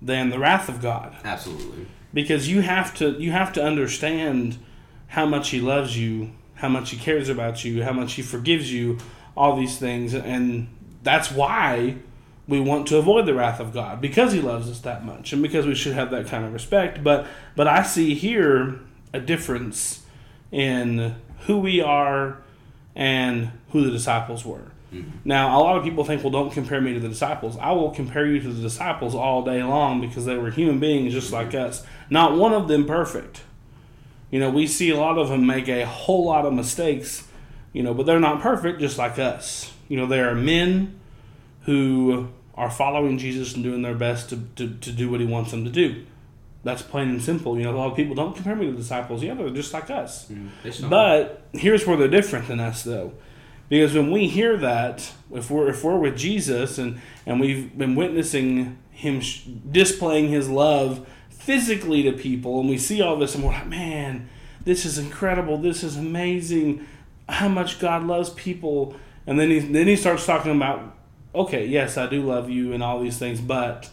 than 0.00 0.30
the 0.30 0.38
wrath 0.38 0.68
of 0.68 0.80
God. 0.80 1.16
Absolutely. 1.24 1.86
Because 2.14 2.48
you 2.48 2.60
have 2.60 2.94
to 2.96 3.12
you 3.12 3.32
have 3.32 3.52
to 3.54 3.62
understand 3.62 4.58
how 5.08 5.26
much 5.26 5.50
he 5.50 5.60
loves 5.60 5.98
you, 5.98 6.30
how 6.54 6.68
much 6.68 6.90
he 6.90 6.96
cares 6.96 7.28
about 7.28 7.64
you, 7.64 7.82
how 7.82 7.92
much 7.92 8.14
he 8.14 8.22
forgives 8.22 8.72
you, 8.72 8.98
all 9.36 9.56
these 9.56 9.78
things 9.78 10.14
and 10.14 10.68
that's 11.02 11.30
why 11.30 11.96
we 12.48 12.58
want 12.58 12.88
to 12.88 12.96
avoid 12.96 13.26
the 13.26 13.34
wrath 13.34 13.60
of 13.60 13.72
God 13.72 14.00
because 14.00 14.32
he 14.32 14.40
loves 14.40 14.68
us 14.70 14.80
that 14.80 15.04
much 15.04 15.32
and 15.32 15.42
because 15.42 15.66
we 15.66 15.74
should 15.74 15.92
have 15.92 16.10
that 16.10 16.26
kind 16.26 16.44
of 16.44 16.52
respect. 16.52 17.04
But 17.04 17.26
but 17.54 17.68
I 17.68 17.82
see 17.82 18.14
here 18.14 18.80
a 19.12 19.20
difference 19.20 20.02
in 20.50 21.14
who 21.40 21.58
we 21.58 21.80
are 21.80 22.38
and 22.96 23.52
who 23.70 23.84
the 23.84 23.90
disciples 23.90 24.44
were. 24.44 24.72
Mm-hmm. 24.92 25.10
Now, 25.24 25.58
a 25.58 25.60
lot 25.60 25.76
of 25.76 25.84
people 25.84 26.04
think, 26.04 26.22
well, 26.24 26.30
don't 26.30 26.50
compare 26.52 26.80
me 26.80 26.94
to 26.94 27.00
the 27.00 27.08
disciples. 27.08 27.58
I 27.58 27.72
will 27.72 27.90
compare 27.90 28.26
you 28.26 28.40
to 28.40 28.48
the 28.52 28.62
disciples 28.62 29.14
all 29.14 29.42
day 29.42 29.62
long 29.62 30.00
because 30.00 30.24
they 30.24 30.36
were 30.38 30.50
human 30.50 30.78
beings 30.80 31.12
just 31.12 31.32
like 31.32 31.54
us. 31.54 31.84
Not 32.08 32.36
one 32.38 32.52
of 32.54 32.68
them 32.68 32.86
perfect. 32.86 33.42
You 34.30 34.40
know, 34.40 34.50
we 34.50 34.66
see 34.66 34.90
a 34.90 34.96
lot 34.96 35.18
of 35.18 35.28
them 35.28 35.46
make 35.46 35.68
a 35.68 35.84
whole 35.86 36.26
lot 36.26 36.44
of 36.46 36.52
mistakes 36.52 37.24
You 37.72 37.82
know, 37.82 37.92
but 37.94 38.06
they're 38.06 38.18
not 38.20 38.40
perfect, 38.40 38.80
just 38.80 38.96
like 38.98 39.18
us. 39.18 39.72
You 39.88 39.98
know, 39.98 40.06
there 40.06 40.30
are 40.30 40.34
men 40.34 40.98
who 41.62 42.28
are 42.54 42.70
following 42.70 43.18
Jesus 43.18 43.54
and 43.54 43.62
doing 43.62 43.82
their 43.82 43.94
best 43.94 44.30
to, 44.30 44.36
to, 44.56 44.74
to 44.74 44.90
do 44.92 45.10
what 45.10 45.20
he 45.20 45.26
wants 45.26 45.50
them 45.50 45.64
to 45.64 45.70
do. 45.70 46.04
That's 46.64 46.82
plain 46.82 47.08
and 47.08 47.22
simple. 47.22 47.56
You 47.56 47.64
know, 47.64 47.74
a 47.74 47.78
lot 47.78 47.90
of 47.90 47.96
people 47.96 48.14
don't 48.14 48.34
compare 48.34 48.56
me 48.56 48.66
to 48.66 48.72
the 48.72 48.78
disciples. 48.78 49.22
Yeah, 49.22 49.34
they're 49.34 49.50
just 49.50 49.72
like 49.72 49.90
us. 49.90 50.28
Mm, 50.28 50.48
But 50.90 51.42
here's 51.52 51.86
where 51.86 51.96
they're 51.96 52.08
different 52.08 52.48
than 52.48 52.58
us, 52.58 52.82
though, 52.82 53.12
because 53.68 53.94
when 53.94 54.10
we 54.10 54.28
hear 54.28 54.56
that, 54.56 55.12
if 55.32 55.50
we're 55.50 55.68
if 55.68 55.84
we're 55.84 55.98
with 55.98 56.16
Jesus 56.16 56.78
and 56.78 57.00
and 57.26 57.40
we've 57.40 57.76
been 57.76 57.94
witnessing 57.94 58.78
Him 58.90 59.20
sh- 59.20 59.44
displaying 59.70 60.28
His 60.28 60.48
love 60.48 61.06
physically 61.30 62.02
to 62.04 62.12
people, 62.12 62.60
and 62.60 62.68
we 62.68 62.78
see 62.78 63.00
all 63.00 63.16
this, 63.16 63.34
and 63.34 63.44
we're 63.44 63.52
like, 63.52 63.68
man, 63.68 64.28
this 64.64 64.84
is 64.84 64.98
incredible. 64.98 65.58
This 65.58 65.82
is 65.82 65.96
amazing. 65.96 66.86
How 67.28 67.48
much 67.48 67.78
God 67.78 68.04
loves 68.04 68.30
people, 68.30 68.96
and 69.26 69.38
then 69.38 69.50
he 69.50 69.58
then 69.58 69.86
he 69.86 69.96
starts 69.96 70.24
talking 70.24 70.54
about, 70.56 70.94
okay, 71.34 71.66
yes, 71.66 71.96
I 71.98 72.06
do 72.06 72.22
love 72.22 72.48
you, 72.48 72.72
and 72.72 72.82
all 72.82 73.00
these 73.00 73.18
things, 73.18 73.40
but 73.40 73.90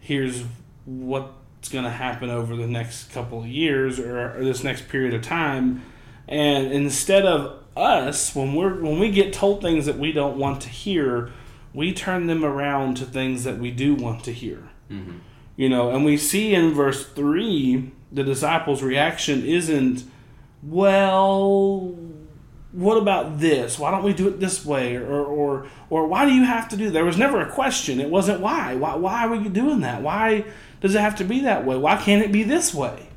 here's 0.00 0.44
what's 0.86 1.68
going 1.68 1.84
to 1.84 1.90
happen 1.90 2.30
over 2.30 2.56
the 2.56 2.66
next 2.66 3.12
couple 3.12 3.40
of 3.40 3.46
years 3.46 3.98
or, 3.98 4.38
or 4.38 4.44
this 4.44 4.64
next 4.64 4.88
period 4.88 5.12
of 5.12 5.22
time 5.22 5.82
and 6.26 6.72
instead 6.72 7.26
of 7.26 7.59
us 7.80 8.34
when 8.34 8.54
we're 8.54 8.80
when 8.80 8.98
we 8.98 9.10
get 9.10 9.32
told 9.32 9.62
things 9.62 9.86
that 9.86 9.98
we 9.98 10.12
don't 10.12 10.36
want 10.36 10.60
to 10.62 10.68
hear 10.68 11.30
we 11.72 11.92
turn 11.92 12.26
them 12.26 12.44
around 12.44 12.96
to 12.96 13.04
things 13.04 13.44
that 13.44 13.58
we 13.58 13.70
do 13.70 13.94
want 13.94 14.24
to 14.24 14.32
hear. 14.32 14.68
Mhm. 14.90 15.20
you 15.56 15.68
know 15.68 15.90
and 15.90 16.04
we 16.04 16.16
see 16.16 16.54
in 16.54 16.72
verse 16.74 17.06
3 17.06 17.90
the 18.12 18.24
disciples 18.24 18.82
reaction 18.82 19.44
isn't 19.44 20.04
well 20.62 21.94
what 22.72 22.96
about 22.98 23.40
this? 23.40 23.80
Why 23.80 23.90
don't 23.90 24.04
we 24.04 24.12
do 24.12 24.28
it 24.28 24.38
this 24.38 24.64
way? 24.64 24.94
Or 24.96 25.24
or 25.24 25.66
or 25.90 26.06
why 26.06 26.24
do 26.24 26.32
you 26.32 26.44
have 26.44 26.68
to 26.68 26.76
do 26.76 26.88
there 26.90 27.04
was 27.04 27.18
never 27.18 27.40
a 27.40 27.50
question. 27.50 28.00
It 28.00 28.10
wasn't 28.10 28.40
why? 28.40 28.76
Why 28.76 28.94
why 28.94 29.26
are 29.26 29.34
you 29.34 29.48
doing 29.48 29.80
that? 29.80 30.02
Why 30.02 30.44
does 30.80 30.94
it 30.94 31.00
have 31.00 31.16
to 31.16 31.24
be 31.24 31.40
that 31.40 31.66
way? 31.66 31.76
Why 31.76 31.96
can't 31.96 32.22
it 32.22 32.30
be 32.32 32.44
this 32.44 32.72
way? 32.72 33.08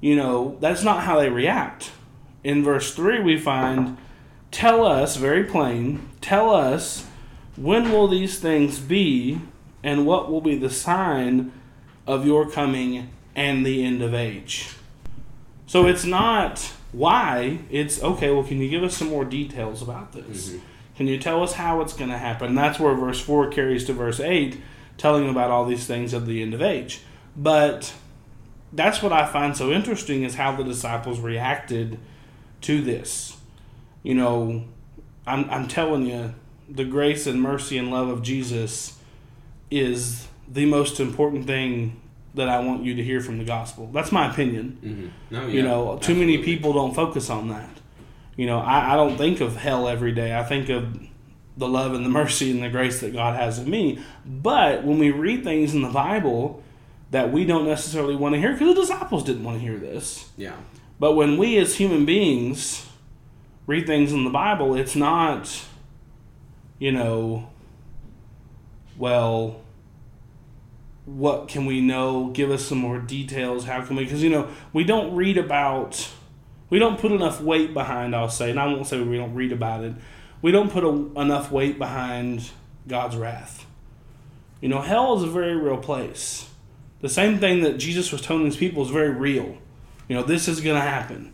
You 0.00 0.16
know 0.16 0.56
that's 0.60 0.82
not 0.82 1.04
how 1.04 1.18
they 1.18 1.30
react 1.30 1.90
in 2.44 2.62
verse 2.62 2.94
3 2.94 3.20
we 3.20 3.38
find 3.38 3.96
tell 4.50 4.84
us 4.84 5.16
very 5.16 5.44
plain 5.44 6.08
tell 6.20 6.50
us 6.50 7.06
when 7.56 7.90
will 7.92 8.08
these 8.08 8.38
things 8.38 8.78
be 8.78 9.40
and 9.82 10.06
what 10.06 10.30
will 10.30 10.40
be 10.40 10.56
the 10.56 10.70
sign 10.70 11.52
of 12.06 12.26
your 12.26 12.48
coming 12.50 13.10
and 13.34 13.64
the 13.66 13.84
end 13.84 14.00
of 14.02 14.14
age? 14.14 14.70
So 15.66 15.86
it's 15.86 16.04
not 16.04 16.72
why 16.92 17.58
it's 17.70 18.02
okay 18.02 18.30
well 18.30 18.44
can 18.44 18.58
you 18.60 18.68
give 18.68 18.82
us 18.82 18.96
some 18.96 19.08
more 19.08 19.24
details 19.24 19.80
about 19.82 20.12
this? 20.12 20.50
Mhm. 20.50 20.60
can 20.96 21.06
you 21.06 21.18
tell 21.18 21.42
us 21.42 21.54
how 21.54 21.80
it's 21.80 21.94
going 21.94 22.10
to 22.10 22.18
happen 22.18 22.54
that's 22.54 22.78
where 22.78 22.94
verse 22.94 23.20
4 23.20 23.48
carries 23.48 23.84
to 23.86 23.92
verse 23.92 24.20
8 24.20 24.60
telling 24.98 25.28
about 25.28 25.50
all 25.50 25.64
these 25.64 25.86
things 25.86 26.12
of 26.12 26.26
the 26.26 26.42
end 26.42 26.52
of 26.54 26.60
age. 26.62 27.00
But 27.36 27.94
that's 28.74 29.02
what 29.02 29.12
i 29.12 29.26
find 29.26 29.56
so 29.56 29.70
interesting 29.70 30.22
is 30.22 30.34
how 30.36 30.54
the 30.56 30.64
disciples 30.64 31.20
reacted 31.20 31.98
to 32.62 32.80
this 32.82 33.36
you 34.02 34.14
know 34.14 34.64
i'm, 35.26 35.48
I'm 35.50 35.68
telling 35.68 36.06
you 36.06 36.34
the 36.68 36.84
grace 36.84 37.26
and 37.26 37.40
mercy 37.42 37.76
and 37.78 37.90
love 37.90 38.08
of 38.08 38.22
jesus 38.22 38.98
is 39.70 40.26
the 40.48 40.66
most 40.66 41.00
important 41.00 41.46
thing 41.46 42.00
that 42.34 42.48
i 42.48 42.60
want 42.60 42.82
you 42.82 42.94
to 42.94 43.02
hear 43.04 43.20
from 43.20 43.38
the 43.38 43.44
gospel 43.44 43.88
that's 43.92 44.12
my 44.12 44.30
opinion 44.30 44.78
Mhm. 44.82 45.10
No, 45.30 45.46
you 45.46 45.62
know, 45.62 45.98
too 45.98 46.14
many 46.14 46.38
people 46.38 46.72
don't 46.72 46.94
focus 46.94 47.30
on 47.30 47.48
that. 47.48 47.68
You 48.36 48.46
know, 48.46 48.58
I, 48.58 48.92
I 48.92 48.96
don't 48.96 49.16
think 49.18 49.40
of 49.40 49.56
hell 49.56 49.88
every 49.88 50.12
day. 50.12 50.36
I 50.36 50.42
think 50.42 50.68
of 50.70 50.98
the 51.56 51.68
love 51.68 51.92
and 51.94 52.04
the 52.04 52.08
mercy 52.10 52.50
and 52.50 52.62
the 52.62 52.68
grace 52.70 53.00
that 53.00 53.12
God 53.12 53.36
has 53.36 53.58
in 53.58 53.68
me. 53.70 53.98
But 54.26 54.84
when 54.84 54.98
we 54.98 55.10
read 55.10 55.44
things 55.44 55.74
in 55.74 55.82
the 55.82 55.88
Bible 55.90 56.62
that 57.10 57.30
we 57.32 57.44
don't 57.44 57.66
necessarily 57.66 58.16
want 58.16 58.34
to 58.34 58.40
hear, 58.40 58.52
because 58.52 58.74
the 58.74 58.80
disciples 58.80 59.22
didn't 59.24 59.44
want 59.44 59.58
to 59.60 59.62
hear 59.66 59.76
this. 59.78 60.30
Yeah. 60.36 60.56
But 61.02 61.16
when 61.16 61.36
we 61.36 61.58
as 61.58 61.74
human 61.74 62.04
beings 62.04 62.86
read 63.66 63.88
things 63.88 64.12
in 64.12 64.22
the 64.22 64.30
Bible, 64.30 64.76
it's 64.76 64.94
not, 64.94 65.64
you 66.78 66.92
know, 66.92 67.50
well, 68.96 69.62
what 71.04 71.48
can 71.48 71.66
we 71.66 71.80
know? 71.80 72.28
Give 72.28 72.52
us 72.52 72.64
some 72.64 72.78
more 72.78 73.00
details. 73.00 73.64
How 73.64 73.82
can 73.82 73.96
we? 73.96 74.04
Because, 74.04 74.22
you 74.22 74.30
know, 74.30 74.48
we 74.72 74.84
don't 74.84 75.16
read 75.16 75.38
about, 75.38 76.08
we 76.70 76.78
don't 76.78 77.00
put 77.00 77.10
enough 77.10 77.40
weight 77.40 77.74
behind, 77.74 78.14
I'll 78.14 78.28
say, 78.28 78.50
and 78.50 78.60
I 78.60 78.66
won't 78.66 78.86
say 78.86 79.02
we 79.02 79.16
don't 79.16 79.34
read 79.34 79.50
about 79.50 79.82
it. 79.82 79.94
We 80.40 80.52
don't 80.52 80.70
put 80.70 80.84
a, 80.84 81.20
enough 81.20 81.50
weight 81.50 81.80
behind 81.80 82.48
God's 82.86 83.16
wrath. 83.16 83.66
You 84.60 84.68
know, 84.68 84.80
hell 84.80 85.16
is 85.16 85.24
a 85.24 85.30
very 85.30 85.56
real 85.56 85.78
place. 85.78 86.48
The 87.00 87.08
same 87.08 87.40
thing 87.40 87.64
that 87.64 87.78
Jesus 87.78 88.12
was 88.12 88.22
telling 88.22 88.44
these 88.44 88.56
people 88.56 88.84
is 88.84 88.90
very 88.90 89.10
real. 89.10 89.58
You 90.08 90.16
know, 90.16 90.22
this 90.22 90.48
is 90.48 90.60
going 90.60 90.76
to 90.76 90.82
happen. 90.82 91.32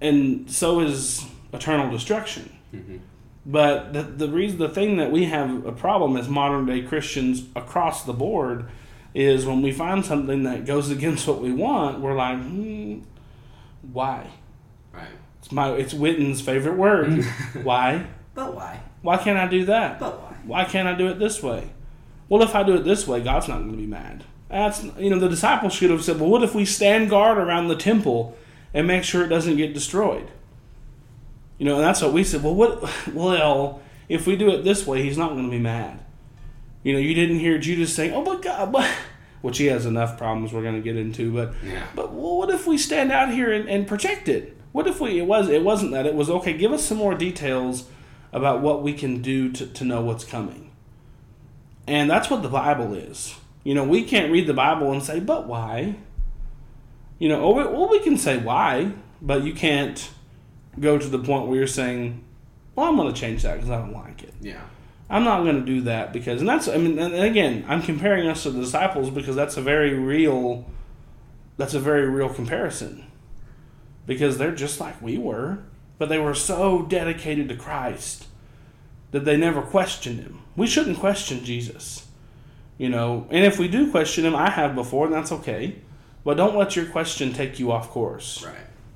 And 0.00 0.50
so 0.50 0.80
is 0.80 1.24
eternal 1.52 1.90
destruction. 1.90 2.50
Mhm. 2.74 3.00
But 3.44 3.92
the, 3.92 4.02
the 4.02 4.28
reason, 4.28 4.58
the 4.58 4.68
thing 4.68 4.96
that 4.96 5.12
we 5.12 5.26
have 5.26 5.64
a 5.64 5.72
problem 5.72 6.16
as 6.16 6.28
modern 6.28 6.66
day 6.66 6.82
Christians 6.82 7.44
across 7.54 8.04
the 8.04 8.12
board 8.12 8.68
is 9.14 9.46
when 9.46 9.62
we 9.62 9.70
find 9.70 10.04
something 10.04 10.42
that 10.42 10.66
goes 10.66 10.90
against 10.96 11.26
what 11.28 11.40
we 11.40 11.52
want, 11.52 12.00
we're 12.00 12.14
like, 12.16 12.38
hmm, 12.38 12.98
why? 13.92 14.26
Right. 14.92 15.08
It's 15.38 15.52
my, 15.52 15.72
it's 15.72 15.94
Witten's 15.94 16.40
favorite 16.40 16.76
word. 16.76 17.24
why? 17.62 18.06
But 18.34 18.54
why? 18.54 18.80
Why 19.02 19.16
can't 19.16 19.38
I 19.38 19.46
do 19.46 19.64
that? 19.66 20.00
But 20.00 20.20
why? 20.20 20.36
Why 20.44 20.64
can't 20.64 20.88
I 20.88 20.94
do 20.94 21.06
it 21.08 21.18
this 21.18 21.42
way? 21.42 21.70
Well, 22.28 22.42
if 22.42 22.54
I 22.56 22.64
do 22.64 22.74
it 22.74 22.84
this 22.84 23.06
way, 23.06 23.20
God's 23.20 23.46
not 23.46 23.58
going 23.58 23.70
to 23.70 23.76
be 23.76 23.86
mad. 23.86 24.24
That's 24.48 24.84
you 24.98 25.10
know 25.10 25.18
the 25.18 25.28
disciples 25.28 25.72
should 25.72 25.90
have 25.90 26.04
said, 26.04 26.20
"Well, 26.20 26.30
what 26.30 26.42
if 26.42 26.54
we 26.54 26.64
stand 26.64 27.10
guard 27.10 27.38
around 27.38 27.68
the 27.68 27.76
temple 27.76 28.36
and 28.72 28.86
make 28.86 29.02
sure 29.04 29.24
it 29.24 29.28
doesn't 29.28 29.56
get 29.56 29.74
destroyed?" 29.74 30.28
You 31.58 31.64
know, 31.66 31.76
and 31.76 31.84
that's 31.84 32.02
what 32.02 32.12
we 32.12 32.22
said. 32.24 32.42
Well, 32.42 32.54
what? 32.54 32.88
Well, 33.12 33.80
if 34.08 34.26
we 34.26 34.36
do 34.36 34.50
it 34.50 34.62
this 34.62 34.86
way, 34.86 35.02
He's 35.02 35.18
not 35.18 35.30
going 35.30 35.44
to 35.46 35.50
be 35.50 35.58
mad. 35.58 36.00
You 36.84 36.92
know, 36.92 36.98
you 37.00 37.14
didn't 37.14 37.40
hear 37.40 37.58
Judas 37.58 37.92
saying, 37.94 38.12
"Oh 38.14 38.22
my 38.22 38.40
God," 38.40 38.70
but 38.72 38.88
which 39.42 39.58
he 39.58 39.66
has 39.66 39.84
enough 39.86 40.16
problems 40.16 40.52
we're 40.52 40.62
going 40.62 40.76
to 40.76 40.80
get 40.80 40.96
into. 40.96 41.32
But 41.32 41.54
Yeah. 41.64 41.84
but 41.94 42.12
well, 42.12 42.38
what 42.38 42.50
if 42.50 42.66
we 42.66 42.78
stand 42.78 43.10
out 43.10 43.32
here 43.32 43.52
and, 43.52 43.68
and 43.68 43.86
protect 43.86 44.28
it? 44.28 44.56
What 44.72 44.86
if 44.86 45.00
we? 45.00 45.18
It 45.18 45.26
was. 45.26 45.48
It 45.48 45.64
wasn't 45.64 45.90
that. 45.92 46.06
It 46.06 46.14
was 46.14 46.30
okay. 46.30 46.52
Give 46.56 46.72
us 46.72 46.84
some 46.84 46.98
more 46.98 47.14
details 47.14 47.88
about 48.32 48.60
what 48.60 48.82
we 48.82 48.92
can 48.92 49.22
do 49.22 49.50
to, 49.52 49.66
to 49.66 49.84
know 49.84 50.02
what's 50.02 50.24
coming. 50.24 50.70
And 51.86 52.10
that's 52.10 52.28
what 52.28 52.42
the 52.42 52.48
Bible 52.48 52.92
is. 52.94 53.36
You 53.66 53.74
know, 53.74 53.82
we 53.82 54.04
can't 54.04 54.30
read 54.30 54.46
the 54.46 54.54
Bible 54.54 54.92
and 54.92 55.02
say, 55.02 55.18
but 55.18 55.48
why? 55.48 55.96
You 57.18 57.28
know, 57.28 57.42
or 57.42 57.52
we, 57.52 57.64
well, 57.64 57.88
we 57.88 57.98
can 57.98 58.16
say 58.16 58.38
why, 58.38 58.92
but 59.20 59.42
you 59.42 59.54
can't 59.54 60.08
go 60.78 60.96
to 60.96 61.08
the 61.08 61.18
point 61.18 61.48
where 61.48 61.58
you're 61.58 61.66
saying, 61.66 62.22
well, 62.76 62.86
I'm 62.86 62.94
going 62.94 63.12
to 63.12 63.20
change 63.20 63.42
that 63.42 63.54
because 63.54 63.70
I 63.70 63.78
don't 63.78 63.92
like 63.92 64.22
it. 64.22 64.34
Yeah. 64.40 64.60
I'm 65.10 65.24
not 65.24 65.42
going 65.42 65.56
to 65.56 65.66
do 65.66 65.80
that 65.80 66.12
because, 66.12 66.38
and 66.38 66.48
that's, 66.48 66.68
I 66.68 66.76
mean, 66.76 66.96
and 67.00 67.12
again, 67.16 67.64
I'm 67.66 67.82
comparing 67.82 68.28
us 68.28 68.44
to 68.44 68.52
the 68.52 68.60
disciples 68.60 69.10
because 69.10 69.34
that's 69.34 69.56
a 69.56 69.62
very 69.62 69.94
real, 69.94 70.64
that's 71.56 71.74
a 71.74 71.80
very 71.80 72.08
real 72.08 72.28
comparison. 72.28 73.04
Because 74.06 74.38
they're 74.38 74.54
just 74.54 74.78
like 74.78 75.02
we 75.02 75.18
were, 75.18 75.58
but 75.98 76.08
they 76.08 76.18
were 76.18 76.34
so 76.34 76.82
dedicated 76.82 77.48
to 77.48 77.56
Christ 77.56 78.28
that 79.10 79.24
they 79.24 79.36
never 79.36 79.60
questioned 79.60 80.20
him. 80.20 80.42
We 80.54 80.68
shouldn't 80.68 81.00
question 81.00 81.44
Jesus, 81.44 82.05
you 82.78 82.88
know, 82.88 83.26
and 83.30 83.44
if 83.44 83.58
we 83.58 83.68
do 83.68 83.90
question 83.90 84.24
him, 84.26 84.34
I 84.34 84.50
have 84.50 84.74
before, 84.74 85.06
and 85.06 85.14
that's 85.14 85.32
okay. 85.32 85.76
But 86.24 86.36
don't 86.36 86.56
let 86.56 86.74
your 86.76 86.86
question 86.86 87.32
take 87.32 87.58
you 87.60 87.70
off 87.72 87.88
course 87.90 88.44
Right. 88.44 88.54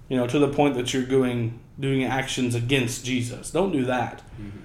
you 0.08 0.16
know, 0.16 0.26
to 0.26 0.38
the 0.38 0.48
point 0.48 0.74
that 0.74 0.92
you're 0.92 1.04
doing 1.04 1.60
doing 1.78 2.04
actions 2.04 2.54
against 2.54 3.04
Jesus. 3.06 3.50
Don't 3.50 3.72
do 3.72 3.84
that. 3.86 4.22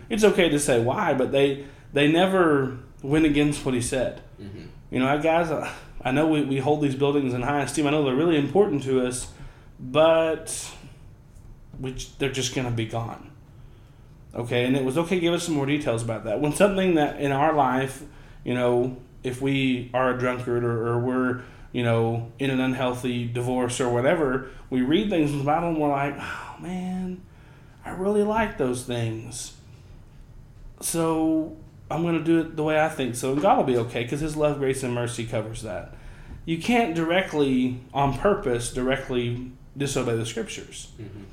It's 0.10 0.24
okay 0.26 0.50
to 0.50 0.60
say 0.60 0.82
why, 0.82 1.14
but 1.14 1.32
they 1.32 1.66
they 1.94 2.12
never 2.12 2.78
went 3.02 3.26
against 3.26 3.64
what 3.66 3.74
he 3.74 3.82
said. 3.82 4.22
Mhm. 4.42 4.68
You 4.92 5.00
know, 5.00 5.18
guys, 5.22 5.50
I- 5.52 5.72
I 6.04 6.12
know 6.12 6.28
we, 6.28 6.42
we 6.44 6.58
hold 6.60 6.82
these 6.82 6.94
buildings 6.96 7.34
in 7.34 7.42
high 7.42 7.62
esteem. 7.62 7.88
I 7.88 7.92
know 7.92 8.04
they're 8.04 8.14
really 8.16 8.38
important 8.38 8.84
to 8.84 9.02
us, 9.08 9.28
but 9.80 10.70
we, 11.80 11.96
they're 12.20 12.32
just 12.32 12.54
going 12.54 12.68
to 12.68 12.74
be 12.74 12.86
gone. 12.86 13.32
Okay, 14.36 14.66
and 14.66 14.76
it 14.76 14.84
was 14.84 14.98
okay. 14.98 15.20
Give 15.20 15.34
us 15.34 15.44
some 15.44 15.56
more 15.56 15.66
details 15.66 16.04
about 16.04 16.26
that. 16.26 16.40
When 16.42 16.54
something 16.54 16.96
that 16.96 17.20
in 17.22 17.32
our 17.32 17.54
life, 17.54 18.04
you 18.44 18.54
know, 18.54 18.98
if 19.26 19.42
we 19.42 19.90
are 19.94 20.12
a 20.12 20.18
drunkard 20.18 20.64
or, 20.64 20.88
or 20.88 21.00
we're, 21.00 21.42
you 21.72 21.84
know, 21.84 22.32
in 22.40 22.50
an 22.50 22.60
unhealthy 22.62 23.28
divorce 23.28 23.82
or 23.82 23.90
whatever, 23.90 24.50
we 24.70 24.82
read 24.82 25.10
things 25.10 25.32
in 25.32 25.40
the 25.40 25.44
Bible 25.44 25.70
and 25.70 25.78
we're 25.78 25.90
like, 25.90 26.16
oh 26.18 26.56
man, 26.62 27.22
I 27.84 27.90
really 27.92 28.24
like 28.24 28.58
those 28.58 28.84
things. 28.84 29.54
So 30.82 31.58
I'm 31.90 32.02
going 32.02 32.18
to 32.18 32.24
do 32.24 32.40
it 32.40 32.56
the 32.56 32.64
way 32.64 32.80
I 32.80 32.90
think 32.90 33.16
so, 33.16 33.34
and 33.34 33.42
God 33.42 33.58
will 33.58 33.64
be 33.64 33.78
okay 33.78 34.04
because 34.04 34.20
His 34.20 34.36
love, 34.36 34.60
grace, 34.60 34.84
and 34.84 34.94
mercy 34.94 35.26
covers 35.26 35.62
that. 35.64 35.94
You 36.46 36.60
can't 36.60 36.94
directly, 36.96 37.80
on 37.94 38.18
purpose, 38.18 38.72
directly 38.72 39.52
disobey 39.76 40.16
the 40.16 40.26
Scriptures. 40.26 40.92
Mhm. 41.00 41.24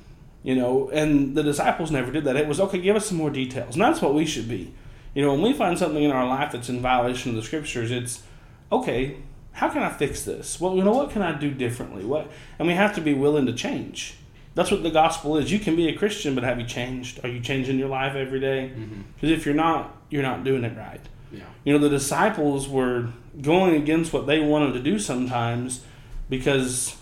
You 0.43 0.57
know, 0.57 0.91
and 0.93 1.37
the 1.37 1.43
disciples 1.43 1.91
never 1.91 2.11
did 2.11 2.25
that. 2.25 2.37
It 2.37 2.49
was 2.49 2.59
okay, 2.59 2.81
give 2.81 2.97
us 2.97 3.07
some 3.07 3.19
more 3.19 3.31
details. 3.31 3.77
And 3.77 3.83
that's 3.85 4.03
what 4.03 4.15
we 4.15 4.25
should 4.27 4.49
be. 4.49 4.73
You 5.15 5.23
know, 5.23 5.33
when 5.33 5.43
we 5.43 5.53
find 5.53 5.79
something 5.79 6.03
in 6.03 6.11
our 6.11 6.27
life 6.27 6.53
that's 6.53 6.69
in 6.69 6.81
violation 6.81 7.31
of 7.31 7.37
the 7.37 7.43
scriptures, 7.43 7.91
it's 7.91 8.23
okay, 8.71 9.17
how 9.53 9.69
can 9.69 9.83
I 9.83 9.91
fix 9.91 10.23
this? 10.25 10.61
Well, 10.61 10.75
you 10.77 10.83
know, 10.83 10.93
what 10.93 11.11
can 11.11 11.21
I 11.23 11.33
do 11.39 11.51
differently? 11.51 12.05
What 12.05 12.31
and 12.59 12.67
we 12.67 12.75
have 12.75 12.95
to 12.95 13.01
be 13.01 13.13
willing 13.15 13.47
to 13.47 13.53
change. 13.53 14.17
That's 14.55 14.71
what 14.71 14.83
the 14.83 14.91
gospel 14.91 15.37
is. 15.39 15.51
You 15.51 15.59
can 15.59 15.77
be 15.77 15.89
a 15.89 15.97
Christian, 15.97 16.35
but 16.35 16.45
have 16.45 16.61
you 16.61 16.67
changed? 16.67 17.21
Are 17.25 17.29
you 17.29 17.41
changing 17.41 17.79
your 17.79 17.89
life 17.89 18.15
every 18.15 18.41
day? 18.41 18.69
Because 18.69 18.87
Mm-hmm. 18.89 19.27
if 19.29 19.47
you're 19.47 19.55
not, 19.55 19.97
you're 20.11 20.23
not 20.23 20.45
doing 20.45 20.65
it 20.65 20.77
right. 20.77 21.01
Yeah. 21.31 21.45
You 21.65 21.73
know, 21.73 21.79
the 21.79 21.89
disciples 21.89 22.69
were 22.69 23.09
going 23.41 23.75
against 23.77 24.13
what 24.13 24.27
they 24.27 24.41
wanted 24.41 24.75
to 24.75 24.81
do 24.81 24.99
sometimes 24.99 25.83
because 26.29 26.97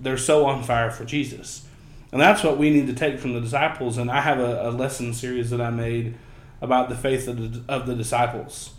they're 0.00 0.16
so 0.16 0.46
on 0.46 0.62
fire 0.62 0.90
for 0.90 1.04
Jesus. 1.04 1.66
And 2.10 2.20
that's 2.20 2.42
what 2.42 2.56
we 2.58 2.70
need 2.70 2.86
to 2.86 2.94
take 2.94 3.18
from 3.18 3.34
the 3.34 3.40
disciples. 3.40 3.98
And 3.98 4.10
I 4.10 4.20
have 4.22 4.38
a, 4.38 4.68
a 4.68 4.70
lesson 4.70 5.12
series 5.12 5.50
that 5.50 5.60
I 5.60 5.70
made 5.70 6.14
about 6.60 6.88
the 6.88 6.96
faith 6.96 7.28
of 7.28 7.66
the, 7.66 7.72
of 7.72 7.86
the 7.86 7.94
disciples. 7.94 8.74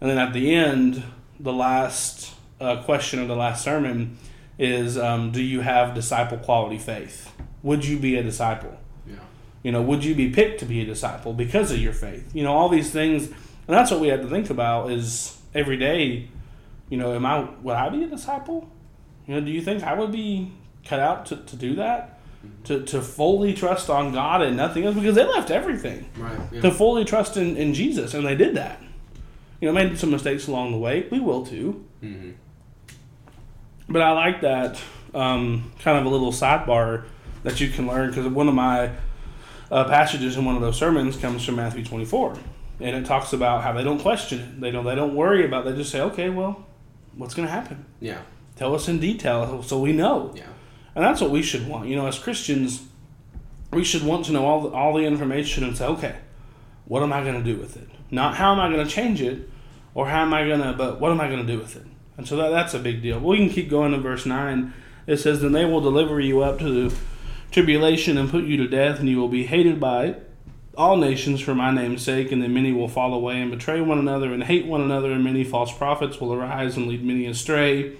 And 0.00 0.08
then 0.08 0.18
at 0.18 0.32
the 0.32 0.54
end, 0.54 1.02
the 1.38 1.52
last 1.52 2.34
uh, 2.60 2.82
question 2.82 3.20
of 3.20 3.28
the 3.28 3.36
last 3.36 3.64
sermon 3.64 4.18
is 4.58 4.98
um, 4.98 5.32
Do 5.32 5.42
you 5.42 5.60
have 5.60 5.94
disciple 5.94 6.38
quality 6.38 6.78
faith? 6.78 7.32
Would 7.62 7.84
you 7.84 7.98
be 7.98 8.16
a 8.16 8.22
disciple? 8.22 8.78
Yeah. 9.06 9.16
You 9.62 9.72
know, 9.72 9.82
would 9.82 10.04
you 10.04 10.14
be 10.14 10.30
picked 10.30 10.60
to 10.60 10.66
be 10.66 10.80
a 10.80 10.84
disciple 10.84 11.32
because 11.32 11.70
of 11.70 11.78
your 11.78 11.92
faith? 11.92 12.34
You 12.34 12.44
know, 12.44 12.52
all 12.52 12.68
these 12.68 12.90
things, 12.90 13.26
and 13.26 13.36
that's 13.68 13.90
what 13.90 14.00
we 14.00 14.08
have 14.08 14.22
to 14.22 14.28
think 14.28 14.50
about 14.50 14.90
is 14.90 15.38
every 15.54 15.76
day. 15.76 16.28
You 16.88 16.98
know, 16.98 17.14
am 17.14 17.24
I 17.24 17.48
would 17.62 17.76
I 17.76 17.88
be 17.88 18.04
a 18.04 18.08
disciple? 18.08 18.68
You 19.26 19.34
know, 19.34 19.40
do 19.40 19.50
you 19.50 19.62
think 19.62 19.82
I 19.82 19.94
would 19.94 20.12
be 20.12 20.52
cut 20.84 21.00
out 21.00 21.26
to, 21.26 21.36
to 21.36 21.56
do 21.56 21.76
that? 21.76 22.19
To, 22.64 22.82
to 22.84 23.02
fully 23.02 23.52
trust 23.54 23.90
on 23.90 24.12
God 24.12 24.42
and 24.42 24.56
nothing 24.56 24.84
else 24.84 24.94
because 24.94 25.14
they 25.14 25.24
left 25.24 25.50
everything 25.50 26.08
Right. 26.16 26.38
Yeah. 26.52 26.60
to 26.62 26.70
fully 26.70 27.04
trust 27.04 27.36
in, 27.36 27.56
in 27.56 27.74
Jesus 27.74 28.14
and 28.14 28.24
they 28.26 28.34
did 28.36 28.54
that. 28.56 28.80
You 29.60 29.68
know, 29.68 29.74
made 29.74 29.98
some 29.98 30.10
mistakes 30.10 30.46
along 30.46 30.72
the 30.72 30.78
way. 30.78 31.06
We 31.10 31.20
will 31.20 31.44
too. 31.44 31.84
mm-hmm. 32.02 32.30
But 33.88 34.02
I 34.02 34.12
like 34.12 34.40
that 34.42 34.80
um, 35.14 35.72
kind 35.80 35.98
of 35.98 36.06
a 36.06 36.08
little 36.08 36.32
sidebar 36.32 37.04
that 37.42 37.60
you 37.60 37.68
can 37.68 37.86
learn 37.86 38.10
because 38.10 38.26
one 38.28 38.48
of 38.48 38.54
my 38.54 38.90
uh, 39.70 39.84
passages 39.84 40.36
in 40.36 40.44
one 40.44 40.54
of 40.54 40.62
those 40.62 40.76
sermons 40.78 41.16
comes 41.16 41.44
from 41.44 41.56
Matthew 41.56 41.84
24, 41.84 42.36
and 42.80 42.96
it 42.96 43.06
talks 43.06 43.32
about 43.32 43.62
how 43.62 43.72
they 43.72 43.82
don't 43.82 43.98
question 44.00 44.38
it. 44.40 44.60
They 44.60 44.70
don't. 44.70 44.84
They 44.84 44.94
don't 44.94 45.14
worry 45.14 45.44
about. 45.44 45.66
It. 45.66 45.70
They 45.72 45.76
just 45.78 45.90
say, 45.90 46.00
"Okay, 46.00 46.30
well, 46.30 46.64
what's 47.16 47.34
going 47.34 47.46
to 47.48 47.52
happen? 47.52 47.84
Yeah. 48.00 48.20
Tell 48.56 48.74
us 48.74 48.86
in 48.88 49.00
detail 49.00 49.62
so 49.62 49.80
we 49.80 49.92
know." 49.92 50.32
Yeah. 50.36 50.44
And 50.94 51.04
that's 51.04 51.20
what 51.20 51.30
we 51.30 51.42
should 51.42 51.68
want. 51.68 51.88
You 51.88 51.96
know, 51.96 52.06
as 52.06 52.18
Christians, 52.18 52.82
we 53.72 53.84
should 53.84 54.02
want 54.02 54.26
to 54.26 54.32
know 54.32 54.46
all 54.46 54.62
the, 54.62 54.68
all 54.70 54.94
the 54.94 55.04
information 55.04 55.64
and 55.64 55.76
say, 55.76 55.86
"Okay, 55.86 56.16
what 56.86 57.02
am 57.02 57.12
I 57.12 57.22
going 57.22 57.42
to 57.42 57.44
do 57.44 57.58
with 57.58 57.76
it? 57.76 57.88
Not 58.10 58.36
how 58.36 58.52
am 58.52 58.60
I 58.60 58.72
going 58.72 58.84
to 58.84 58.90
change 58.90 59.22
it, 59.22 59.48
or 59.94 60.08
how 60.08 60.22
am 60.22 60.34
I 60.34 60.46
going 60.46 60.60
to, 60.60 60.72
but 60.72 61.00
what 61.00 61.10
am 61.10 61.20
I 61.20 61.28
going 61.28 61.46
to 61.46 61.52
do 61.52 61.58
with 61.58 61.76
it?" 61.76 61.86
And 62.20 62.28
so 62.28 62.36
that, 62.36 62.50
that's 62.50 62.74
a 62.74 62.78
big 62.78 63.00
deal. 63.00 63.18
We 63.18 63.38
can 63.38 63.48
keep 63.48 63.70
going 63.70 63.92
to 63.92 63.98
verse 63.98 64.26
9. 64.26 64.74
It 65.06 65.16
says, 65.16 65.40
Then 65.40 65.52
they 65.52 65.64
will 65.64 65.80
deliver 65.80 66.20
you 66.20 66.42
up 66.42 66.58
to 66.58 66.88
the 66.88 66.94
tribulation 67.50 68.18
and 68.18 68.28
put 68.28 68.44
you 68.44 68.58
to 68.58 68.68
death, 68.68 69.00
and 69.00 69.08
you 69.08 69.16
will 69.16 69.28
be 69.28 69.46
hated 69.46 69.80
by 69.80 70.16
all 70.76 70.98
nations 70.98 71.40
for 71.40 71.54
my 71.54 71.70
name's 71.70 72.02
sake, 72.02 72.30
and 72.30 72.42
then 72.42 72.52
many 72.52 72.72
will 72.72 72.88
fall 72.88 73.14
away 73.14 73.40
and 73.40 73.50
betray 73.50 73.80
one 73.80 73.98
another 73.98 74.34
and 74.34 74.44
hate 74.44 74.66
one 74.66 74.82
another, 74.82 75.12
and 75.12 75.24
many 75.24 75.44
false 75.44 75.72
prophets 75.72 76.20
will 76.20 76.34
arise 76.34 76.76
and 76.76 76.88
lead 76.88 77.02
many 77.02 77.24
astray, 77.24 77.96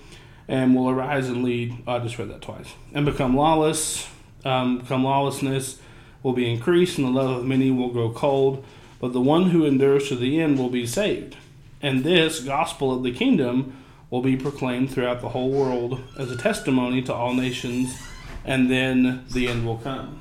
and 0.50 0.74
will 0.74 0.90
arise 0.90 1.28
and 1.28 1.44
lead. 1.44 1.72
I 1.86 2.00
just 2.00 2.18
read 2.18 2.28
that 2.28 2.42
twice. 2.42 2.74
And 2.92 3.06
become 3.06 3.36
lawless, 3.36 4.08
um, 4.44 4.78
become 4.78 5.04
lawlessness 5.04 5.78
will 6.24 6.32
be 6.32 6.50
increased, 6.50 6.98
and 6.98 7.06
the 7.06 7.10
love 7.10 7.30
of 7.30 7.46
many 7.46 7.70
will 7.70 7.90
grow 7.90 8.10
cold. 8.10 8.64
But 9.00 9.12
the 9.12 9.20
one 9.20 9.50
who 9.50 9.64
endures 9.64 10.08
to 10.08 10.16
the 10.16 10.40
end 10.40 10.58
will 10.58 10.68
be 10.68 10.86
saved. 10.86 11.36
And 11.80 12.02
this 12.02 12.40
gospel 12.40 12.92
of 12.92 13.04
the 13.04 13.12
kingdom 13.12 13.76
will 14.10 14.22
be 14.22 14.36
proclaimed 14.36 14.90
throughout 14.90 15.20
the 15.20 15.28
whole 15.28 15.50
world 15.50 16.00
as 16.18 16.32
a 16.32 16.36
testimony 16.36 17.00
to 17.02 17.14
all 17.14 17.32
nations, 17.32 17.96
and 18.44 18.68
then 18.68 19.24
the 19.30 19.46
end 19.46 19.64
will 19.64 19.78
come. 19.78 20.20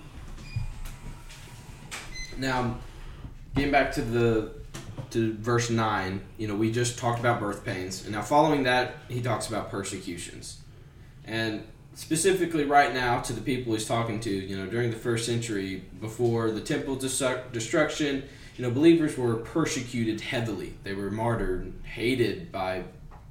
Now, 2.37 2.77
getting 3.55 3.71
back 3.71 3.91
to 3.93 4.03
the 4.03 4.58
to 5.11 5.33
verse 5.35 5.69
nine, 5.69 6.21
you 6.37 6.47
know, 6.47 6.55
we 6.55 6.71
just 6.71 6.97
talked 6.97 7.19
about 7.19 7.39
birth 7.39 7.63
pains, 7.65 8.03
and 8.03 8.13
now 8.13 8.21
following 8.21 8.63
that, 8.63 8.95
he 9.07 9.21
talks 9.21 9.47
about 9.47 9.69
persecutions, 9.69 10.61
and 11.25 11.63
specifically 11.93 12.63
right 12.63 12.93
now 12.93 13.19
to 13.19 13.33
the 13.33 13.41
people 13.41 13.73
he's 13.73 13.85
talking 13.85 14.19
to, 14.21 14.29
you 14.29 14.57
know, 14.57 14.65
during 14.65 14.89
the 14.89 14.95
first 14.95 15.25
century 15.25 15.83
before 15.99 16.49
the 16.49 16.61
temple 16.61 16.95
destruction, 16.95 18.23
you 18.55 18.63
know, 18.63 18.71
believers 18.71 19.17
were 19.17 19.35
persecuted 19.35 20.21
heavily. 20.21 20.73
They 20.83 20.93
were 20.93 21.11
martyred, 21.11 21.73
hated 21.83 22.51
by 22.51 22.83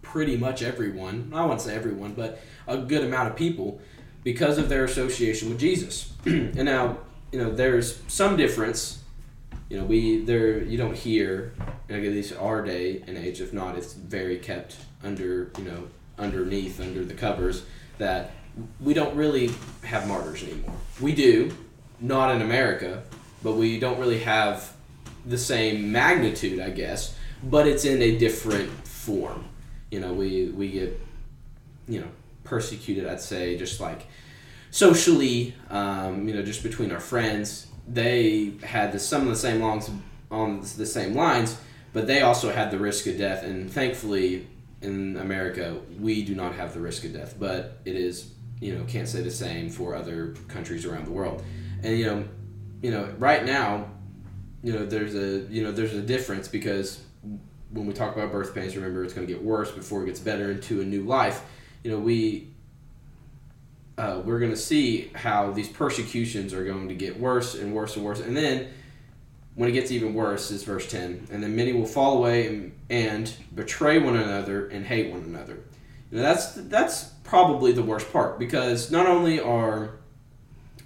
pretty 0.03 0.37
much 0.37 0.63
everyone. 0.63 1.33
I 1.35 1.45
won't 1.45 1.61
say 1.61 1.75
everyone, 1.75 2.13
but 2.13 2.41
a 2.67 2.79
good 2.79 3.05
amount 3.05 3.31
of 3.31 3.37
people 3.37 3.81
because 4.25 4.59
of 4.59 4.69
their 4.69 4.85
association 4.85 5.49
with 5.49 5.59
Jesus. 5.59 6.13
and 6.25 6.65
now, 6.65 6.99
you 7.33 7.39
know, 7.39 7.51
there's 7.51 8.01
some 8.09 8.37
difference. 8.37 9.03
You 9.69 9.79
know, 9.79 9.85
we 9.85 10.23
there 10.23 10.63
you 10.63 10.79
don't 10.79 10.97
hear 10.97 11.53
know, 11.89 11.97
at 11.97 12.03
least 12.03 12.35
our 12.39 12.63
day 12.63 13.03
and 13.07 13.17
age. 13.17 13.41
If 13.41 13.53
not, 13.53 13.77
it's 13.77 13.93
very 13.93 14.39
kept 14.39 14.77
under 15.03 15.51
you 15.59 15.65
know 15.65 15.89
underneath 16.19 16.81
under 16.81 17.05
the 17.05 17.15
covers 17.15 17.65
that 17.99 18.33
we 18.81 18.95
don't 18.95 19.15
really 19.17 19.51
have 19.85 20.09
martyrs 20.09 20.43
anymore. 20.43 20.75
We 21.01 21.15
do, 21.15 21.53
not 22.01 22.35
in 22.35 22.43
America, 22.43 23.03
but 23.43 23.55
we 23.55 23.79
don't 23.79 23.99
really 23.99 24.21
have 24.21 24.73
the 25.27 25.39
same 25.39 25.93
magnitude, 25.93 26.61
I 26.61 26.71
guess. 26.71 27.15
But 27.43 27.69
it's 27.69 27.85
in 27.85 28.03
a 28.03 28.19
different 28.19 28.71
form. 28.87 29.45
You 29.91 30.01
know, 30.01 30.13
we 30.13 30.47
we 30.47 30.71
get 30.71 31.01
you 31.87 32.01
know 32.01 32.09
persecuted. 32.45 33.07
I'd 33.07 33.21
say 33.21 33.57
just 33.57 33.81
like 33.81 34.07
socially, 34.71 35.55
um, 35.71 36.29
you 36.29 36.35
know, 36.35 36.43
just 36.43 36.63
between 36.63 36.91
our 36.93 37.01
friends. 37.01 37.67
They 37.91 38.53
had 38.63 38.93
the, 38.93 38.99
some 38.99 39.23
of 39.23 39.29
the 39.29 39.37
same 39.37 39.61
longs 39.61 39.91
on 40.31 40.61
the 40.61 40.87
same 40.87 41.15
lines, 41.15 41.59
but 41.93 42.07
they 42.07 42.21
also 42.21 42.53
had 42.53 42.71
the 42.71 42.79
risk 42.79 43.07
of 43.07 43.19
death. 43.19 43.43
And 43.43 43.71
thankfully, 43.71 44.47
in 44.83 45.17
America, 45.17 45.81
we 45.99 46.23
do 46.25 46.35
not 46.35 46.55
have 46.55 46.75
the 46.75 46.81
risk 46.81 47.05
of 47.05 47.13
death. 47.13 47.37
But 47.39 47.79
it 47.85 47.97
is, 47.97 48.33
you 48.61 48.75
know, 48.75 48.85
can't 48.85 49.09
say 49.09 49.23
the 49.23 49.31
same 49.31 49.71
for 49.71 49.95
other 49.95 50.35
countries 50.49 50.85
around 50.85 51.07
the 51.07 51.13
world. 51.13 51.43
And 51.83 51.99
you 51.99 52.07
know, 52.07 52.29
you 52.83 52.91
know, 52.91 53.13
right 53.19 53.45
now, 53.45 53.91
you 54.63 54.73
know, 54.73 54.85
there's 54.85 55.15
a 55.15 55.51
you 55.53 55.63
know 55.63 55.73
there's 55.73 55.95
a 55.95 56.03
difference 56.03 56.49
because 56.49 57.01
when 57.71 57.87
we 57.87 57.93
talk 57.93 58.17
about 58.17 58.33
birth 58.33 58.55
pains, 58.55 58.77
remember 58.77 59.05
it's 59.05 59.13
going 59.13 59.27
to 59.27 59.33
get 59.33 59.43
worse 59.43 59.71
before 59.71 60.03
it 60.03 60.07
gets 60.07 60.21
better 60.21 60.51
into 60.51 60.81
a 60.81 60.85
new 60.85 61.05
life. 61.05 61.43
You 61.83 61.91
know, 61.91 61.99
we 61.99 62.49
uh, 63.99 64.23
we're 64.25 64.39
going 64.39 64.53
to 64.53 64.57
see 64.57 65.11
how 65.15 65.51
these 65.51 65.69
persecutions 65.69 66.55
are 66.55 66.65
going 66.65 66.89
to 66.89 66.95
get 66.95 67.19
worse 67.19 67.55
and 67.55 67.75
worse 67.75 67.97
and 67.97 68.05
worse. 68.05 68.21
And 68.21 68.37
then 68.37 68.69
when 69.57 69.69
it 69.69 69.73
gets 69.73 69.91
even 69.91 70.15
worse 70.15 70.53
is 70.53 70.63
verse 70.63 70.89
10. 70.89 71.27
And 71.33 71.43
then 71.43 71.57
many 71.57 71.73
will 71.73 71.85
fall 71.85 72.17
away 72.17 72.47
and, 72.47 72.73
and 72.89 73.33
betray 73.55 73.99
one 73.99 74.17
another 74.17 74.69
and 74.69 74.87
hate 74.87 75.11
one 75.11 75.25
another. 75.25 75.59
You 76.11 76.19
know, 76.19 76.23
that's 76.23 76.53
that's 76.53 77.05
probably 77.25 77.73
the 77.73 77.83
worst 77.83 78.11
part 78.13 78.39
because 78.39 78.91
not 78.91 79.07
only 79.07 79.41
are 79.41 79.97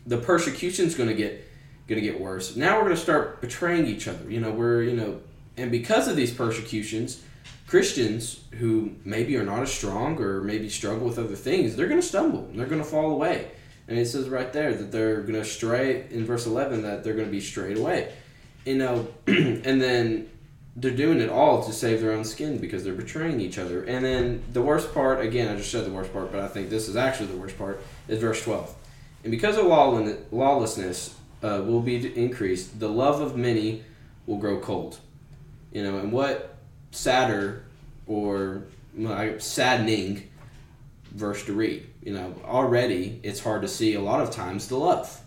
the 0.06 0.16
persecutions 0.16 0.94
going 0.94 1.10
to 1.10 1.14
get 1.14 1.46
going 1.86 2.00
to 2.00 2.06
get 2.06 2.18
worse. 2.18 2.56
Now 2.56 2.76
we're 2.76 2.84
going 2.84 2.96
to 2.96 3.02
start 3.02 3.42
betraying 3.42 3.86
each 3.86 4.08
other. 4.08 4.28
You 4.30 4.40
know, 4.40 4.50
we're, 4.50 4.82
you 4.82 4.96
know, 4.96 5.20
and 5.58 5.70
because 5.70 6.08
of 6.08 6.16
these 6.16 6.32
persecutions, 6.32 7.22
Christians 7.72 8.44
who 8.58 8.96
maybe 9.02 9.34
are 9.38 9.46
not 9.46 9.62
as 9.62 9.72
strong 9.72 10.20
or 10.20 10.42
maybe 10.42 10.68
struggle 10.68 11.06
with 11.06 11.18
other 11.18 11.34
things, 11.34 11.74
they're 11.74 11.88
going 11.88 12.02
to 12.02 12.06
stumble 12.06 12.46
they're 12.52 12.66
going 12.66 12.82
to 12.82 12.86
fall 12.86 13.12
away. 13.12 13.50
And 13.88 13.98
it 13.98 14.04
says 14.04 14.28
right 14.28 14.52
there 14.52 14.74
that 14.74 14.92
they're 14.92 15.22
going 15.22 15.40
to 15.40 15.44
stray 15.44 16.06
in 16.10 16.26
verse 16.26 16.44
11 16.44 16.82
that 16.82 17.02
they're 17.02 17.14
going 17.14 17.28
to 17.28 17.32
be 17.32 17.40
strayed 17.40 17.78
away. 17.78 18.12
You 18.66 18.76
know, 18.76 19.08
and 19.26 19.80
then 19.80 20.28
they're 20.76 20.90
doing 20.90 21.22
it 21.22 21.30
all 21.30 21.64
to 21.64 21.72
save 21.72 22.02
their 22.02 22.12
own 22.12 22.24
skin 22.24 22.58
because 22.58 22.84
they're 22.84 22.92
betraying 22.92 23.40
each 23.40 23.56
other. 23.56 23.84
And 23.84 24.04
then 24.04 24.42
the 24.52 24.60
worst 24.60 24.92
part, 24.92 25.24
again, 25.24 25.48
I 25.48 25.56
just 25.56 25.70
said 25.70 25.86
the 25.86 25.92
worst 25.92 26.12
part, 26.12 26.30
but 26.30 26.42
I 26.42 26.48
think 26.48 26.68
this 26.68 26.90
is 26.90 26.96
actually 26.96 27.28
the 27.28 27.38
worst 27.38 27.56
part, 27.56 27.82
is 28.06 28.20
verse 28.20 28.44
12. 28.44 28.74
And 29.24 29.30
because 29.30 29.56
of 29.56 29.64
lawlessness 29.64 31.14
uh, 31.42 31.62
will 31.64 31.80
be 31.80 32.14
increased, 32.22 32.80
the 32.80 32.90
love 32.90 33.22
of 33.22 33.34
many 33.34 33.82
will 34.26 34.36
grow 34.36 34.60
cold. 34.60 34.98
You 35.72 35.84
know, 35.84 35.96
and 35.96 36.12
what 36.12 36.51
sadder 36.92 37.64
or 38.06 38.64
uh, 39.04 39.38
saddening 39.38 40.30
verse 41.10 41.44
to 41.46 41.52
read. 41.52 41.86
You 42.02 42.14
know, 42.14 42.34
already 42.44 43.20
it's 43.22 43.40
hard 43.40 43.62
to 43.62 43.68
see 43.68 43.94
a 43.94 44.00
lot 44.00 44.20
of 44.20 44.30
times 44.30 44.68
the 44.68 44.76
love. 44.76 45.20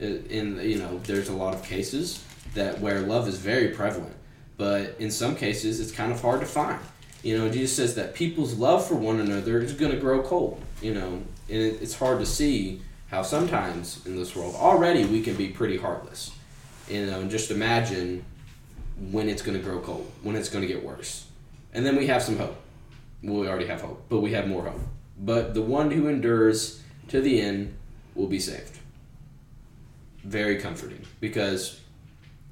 In 0.00 0.60
you 0.60 0.78
know, 0.78 0.98
there's 1.04 1.28
a 1.28 1.32
lot 1.32 1.54
of 1.54 1.62
cases 1.62 2.24
that 2.54 2.80
where 2.80 3.00
love 3.00 3.28
is 3.28 3.38
very 3.38 3.68
prevalent, 3.68 4.16
but 4.56 4.96
in 4.98 5.10
some 5.10 5.36
cases 5.36 5.80
it's 5.80 5.92
kind 5.92 6.12
of 6.12 6.20
hard 6.20 6.40
to 6.40 6.46
find. 6.46 6.80
You 7.22 7.38
know, 7.38 7.48
Jesus 7.48 7.74
says 7.74 7.94
that 7.94 8.14
people's 8.14 8.54
love 8.54 8.86
for 8.86 8.96
one 8.96 9.20
another 9.20 9.60
is 9.60 9.72
going 9.72 9.92
to 9.92 9.98
grow 9.98 10.22
cold. 10.22 10.60
You 10.82 10.94
know, 10.94 11.22
and 11.48 11.62
it, 11.62 11.80
it's 11.80 11.94
hard 11.94 12.18
to 12.20 12.26
see 12.26 12.82
how 13.08 13.22
sometimes 13.22 14.04
in 14.06 14.16
this 14.16 14.34
world 14.34 14.54
already 14.56 15.04
we 15.04 15.22
can 15.22 15.36
be 15.36 15.48
pretty 15.48 15.76
heartless. 15.76 16.32
You 16.88 17.06
know, 17.06 17.20
and 17.20 17.30
just 17.30 17.50
imagine 17.50 18.24
when 19.10 19.28
it's 19.28 19.42
going 19.42 19.56
to 19.56 19.62
grow 19.62 19.80
cold, 19.80 20.10
when 20.22 20.36
it's 20.36 20.48
going 20.48 20.62
to 20.62 20.68
get 20.72 20.84
worse. 20.84 21.26
And 21.72 21.84
then 21.84 21.96
we 21.96 22.06
have 22.06 22.22
some 22.22 22.36
hope. 22.36 22.56
Well, 23.22 23.40
we 23.40 23.48
already 23.48 23.66
have 23.66 23.80
hope, 23.80 24.04
but 24.08 24.20
we 24.20 24.32
have 24.32 24.46
more 24.46 24.64
hope. 24.64 24.80
But 25.18 25.54
the 25.54 25.62
one 25.62 25.90
who 25.90 26.08
endures 26.08 26.82
to 27.08 27.20
the 27.20 27.40
end 27.40 27.74
will 28.14 28.26
be 28.26 28.38
saved. 28.38 28.78
Very 30.22 30.58
comforting 30.60 31.04
because, 31.20 31.80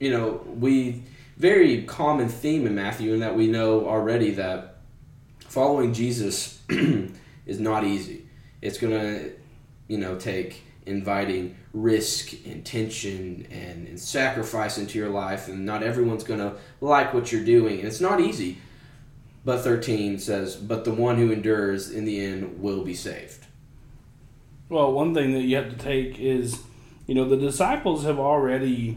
you 0.01 0.11
know, 0.11 0.43
we, 0.47 1.03
very 1.37 1.85
common 1.85 2.29
theme 2.29 2.67
in 2.67 2.75
Matthew 2.75 3.15
in 3.15 3.21
that 3.21 3.37
we 3.37 3.47
know 3.47 3.87
already 3.87 4.33
that 4.33 4.79
following 5.41 5.93
Jesus 5.93 6.61
is 6.69 7.61
not 7.61 7.85
easy. 7.85 8.27
It's 8.61 8.79
going 8.79 8.93
to, 8.93 9.33
you 9.89 9.99
know, 9.99 10.17
take 10.17 10.63
inviting 10.87 11.57
risk 11.73 12.33
and 12.47 12.65
tension 12.65 13.47
and, 13.51 13.87
and 13.87 13.99
sacrifice 13.99 14.79
into 14.79 14.99
your 14.99 15.09
life, 15.09 15.49
and 15.49 15.65
not 15.65 15.83
everyone's 15.83 16.25
going 16.25 16.41
to 16.41 16.55
like 16.81 17.15
what 17.15 17.33
you're 17.33 17.45
doing. 17.45 17.79
And 17.79 17.89
it's 17.89 18.01
not 18.01 18.21
easy. 18.21 18.59
But 19.45 19.61
13 19.61 20.19
says, 20.19 20.57
But 20.57 20.85
the 20.85 20.95
one 20.95 21.17
who 21.17 21.33
endures 21.33 21.91
in 21.91 22.05
the 22.05 22.21
end 22.21 22.61
will 22.61 22.85
be 22.85 22.95
saved. 22.95 23.47
Well, 24.69 24.93
one 24.93 25.15
thing 25.15 25.33
that 25.33 25.43
you 25.43 25.57
have 25.57 25.71
to 25.71 25.77
take 25.77 26.19
is, 26.19 26.63
you 27.07 27.15
know, 27.15 27.29
the 27.29 27.37
disciples 27.37 28.05
have 28.05 28.19
already, 28.19 28.97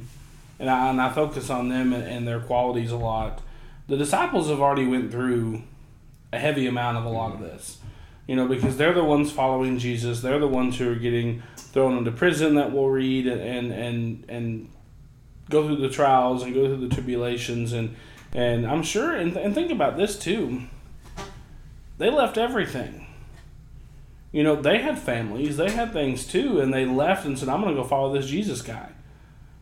and 0.59 0.69
I, 0.69 0.89
and 0.89 1.01
I 1.01 1.11
focus 1.11 1.49
on 1.49 1.69
them 1.69 1.93
and, 1.93 2.03
and 2.03 2.27
their 2.27 2.39
qualities 2.39 2.91
a 2.91 2.97
lot. 2.97 3.41
The 3.87 3.97
disciples 3.97 4.49
have 4.49 4.61
already 4.61 4.87
went 4.87 5.11
through 5.11 5.63
a 6.31 6.39
heavy 6.39 6.67
amount 6.67 6.97
of 6.97 7.05
a 7.05 7.09
lot 7.09 7.33
of 7.33 7.39
mm-hmm. 7.39 7.45
this, 7.45 7.77
you 8.27 8.35
know, 8.35 8.47
because 8.47 8.77
they're 8.77 8.93
the 8.93 9.03
ones 9.03 9.31
following 9.31 9.77
Jesus. 9.77 10.21
They're 10.21 10.39
the 10.39 10.47
ones 10.47 10.77
who 10.77 10.91
are 10.91 10.95
getting 10.95 11.43
thrown 11.55 11.97
into 11.97 12.11
prison 12.11 12.55
that 12.55 12.71
we'll 12.71 12.89
read 12.89 13.27
and 13.27 13.71
and 13.71 14.25
and, 14.29 14.69
go 15.47 15.67
through 15.67 15.75
the 15.75 15.89
trials 15.89 16.41
and 16.41 16.55
go 16.55 16.65
through 16.65 16.87
the 16.87 16.95
tribulations 16.95 17.71
and 17.71 17.95
and 18.33 18.65
I'm 18.65 18.81
sure 18.81 19.15
and, 19.15 19.37
and 19.37 19.53
think 19.53 19.71
about 19.71 19.95
this 19.95 20.17
too. 20.17 20.63
They 21.99 22.09
left 22.09 22.37
everything. 22.37 23.05
You 24.31 24.43
know, 24.43 24.59
they 24.59 24.79
had 24.79 24.97
families, 24.97 25.55
they 25.55 25.69
had 25.69 25.93
things 25.93 26.25
too, 26.25 26.59
and 26.59 26.73
they 26.73 26.83
left 26.83 27.25
and 27.25 27.37
said, 27.37 27.47
I'm 27.47 27.61
going 27.61 27.73
to 27.73 27.81
go 27.81 27.87
follow 27.87 28.11
this 28.11 28.25
Jesus 28.25 28.61
guy. 28.61 28.89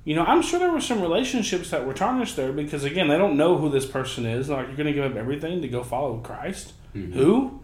You 0.04 0.16
know, 0.16 0.24
I'm 0.24 0.42
sure 0.42 0.58
there 0.58 0.72
were 0.72 0.82
some 0.82 1.02
relationships 1.02 1.70
that 1.70 1.86
were 1.86 1.94
tarnished 1.94 2.36
there 2.36 2.52
because, 2.52 2.84
again, 2.84 3.08
they 3.08 3.18
don't 3.18 3.38
know 3.38 3.58
who 3.58 3.70
this 3.70 3.86
person 3.86 4.26
is. 4.26 4.50
Like, 4.50 4.68
you're 4.68 4.76
going 4.76 4.88
to 4.88 4.94
give 4.94 5.10
up 5.10 5.16
everything 5.16 5.62
to 5.62 5.68
go 5.68 5.84
follow 5.84 6.18
Christ? 6.18 6.74
Mm-hmm. 6.96 7.14
Who? 7.14 7.63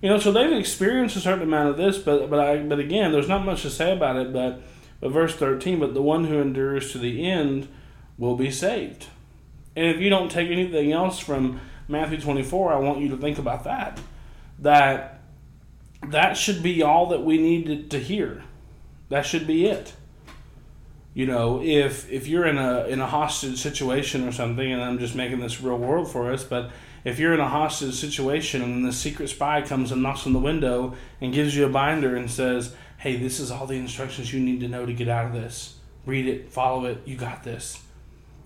You 0.00 0.10
know, 0.10 0.18
so 0.18 0.30
they've 0.30 0.52
experienced 0.52 1.16
a 1.16 1.20
certain 1.20 1.42
amount 1.42 1.70
of 1.70 1.76
this, 1.76 1.98
but 1.98 2.30
but 2.30 2.38
I 2.38 2.58
but 2.58 2.78
again, 2.78 3.12
there's 3.12 3.28
not 3.28 3.44
much 3.44 3.62
to 3.62 3.70
say 3.70 3.92
about 3.92 4.16
it. 4.16 4.32
But 4.32 4.62
but 5.00 5.10
verse 5.10 5.34
13, 5.34 5.80
but 5.80 5.94
the 5.94 6.02
one 6.02 6.24
who 6.24 6.40
endures 6.40 6.92
to 6.92 6.98
the 6.98 7.28
end 7.28 7.68
will 8.16 8.36
be 8.36 8.50
saved. 8.50 9.06
And 9.76 9.86
if 9.86 10.00
you 10.00 10.10
don't 10.10 10.30
take 10.30 10.50
anything 10.50 10.92
else 10.92 11.18
from 11.18 11.60
Matthew 11.86 12.20
24, 12.20 12.72
I 12.72 12.76
want 12.76 12.98
you 12.98 13.08
to 13.10 13.16
think 13.16 13.38
about 13.38 13.64
that. 13.64 14.00
That 14.58 15.20
that 16.08 16.36
should 16.36 16.62
be 16.62 16.82
all 16.82 17.06
that 17.06 17.24
we 17.24 17.38
need 17.38 17.90
to, 17.90 17.98
hear. 17.98 18.42
That 19.08 19.26
should 19.26 19.46
be 19.46 19.66
it. 19.66 19.94
You 21.14 21.26
know, 21.26 21.60
if 21.62 22.10
if 22.10 22.28
you're 22.28 22.46
in 22.46 22.58
a 22.58 22.84
in 22.84 23.00
a 23.00 23.06
hostage 23.06 23.58
situation 23.58 24.26
or 24.26 24.32
something, 24.32 24.72
and 24.72 24.82
I'm 24.82 24.98
just 24.98 25.14
making 25.14 25.40
this 25.40 25.60
real 25.60 25.78
world 25.78 26.10
for 26.10 26.32
us, 26.32 26.44
but 26.44 26.70
if 27.08 27.18
you're 27.18 27.34
in 27.34 27.40
a 27.40 27.48
hostage 27.48 27.94
situation 27.94 28.62
and 28.62 28.84
the 28.84 28.92
secret 28.92 29.28
spy 29.28 29.62
comes 29.62 29.90
and 29.90 30.02
knocks 30.02 30.26
on 30.26 30.32
the 30.32 30.38
window 30.38 30.94
and 31.20 31.32
gives 31.32 31.56
you 31.56 31.64
a 31.64 31.68
binder 31.68 32.16
and 32.16 32.30
says, 32.30 32.74
"Hey, 32.98 33.16
this 33.16 33.40
is 33.40 33.50
all 33.50 33.66
the 33.66 33.76
instructions 33.76 34.32
you 34.32 34.40
need 34.40 34.60
to 34.60 34.68
know 34.68 34.86
to 34.86 34.92
get 34.92 35.08
out 35.08 35.26
of 35.26 35.32
this. 35.32 35.76
Read 36.06 36.26
it, 36.26 36.50
follow 36.50 36.84
it. 36.84 37.02
You 37.04 37.16
got 37.16 37.44
this." 37.44 37.82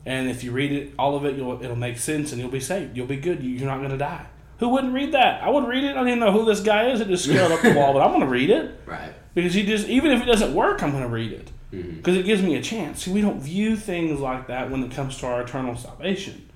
And 0.04 0.28
if 0.28 0.42
you 0.42 0.50
read 0.50 0.72
it, 0.72 0.94
all 0.98 1.16
of 1.16 1.24
it, 1.24 1.34
it'll 1.34 1.76
make 1.76 1.98
sense 1.98 2.32
and 2.32 2.40
you'll 2.40 2.50
be 2.50 2.60
saved. 2.60 2.96
You'll 2.96 3.06
be 3.06 3.16
good. 3.16 3.42
You're 3.42 3.68
not 3.68 3.78
going 3.78 3.90
to 3.90 3.98
die. 3.98 4.26
Who 4.58 4.68
wouldn't 4.68 4.92
read 4.92 5.12
that? 5.12 5.42
I 5.42 5.50
would 5.50 5.66
read 5.66 5.84
it. 5.84 5.90
I 5.90 6.04
didn't 6.04 6.08
even 6.08 6.20
know 6.20 6.32
who 6.32 6.44
this 6.44 6.60
guy 6.60 6.90
is. 6.90 7.00
It 7.00 7.08
just 7.08 7.24
scaled 7.24 7.52
up 7.52 7.62
the 7.62 7.72
wall, 7.76 7.92
but 7.92 8.00
I'm 8.00 8.10
going 8.10 8.20
to 8.20 8.26
read 8.26 8.50
it. 8.50 8.80
Right. 8.86 9.12
Because 9.34 9.54
he 9.54 9.64
just, 9.64 9.88
even 9.88 10.12
if 10.12 10.22
it 10.22 10.26
doesn't 10.26 10.54
work, 10.54 10.82
I'm 10.82 10.90
going 10.90 11.02
to 11.02 11.08
read 11.08 11.32
it. 11.32 11.50
Because 11.70 12.14
mm-hmm. 12.14 12.20
it 12.20 12.22
gives 12.24 12.42
me 12.42 12.54
a 12.56 12.62
chance. 12.62 13.04
See, 13.04 13.12
we 13.12 13.22
don't 13.22 13.40
view 13.40 13.76
things 13.76 14.20
like 14.20 14.48
that 14.48 14.70
when 14.70 14.82
it 14.84 14.92
comes 14.92 15.18
to 15.18 15.26
our 15.26 15.42
eternal 15.42 15.76
salvation. 15.76 16.48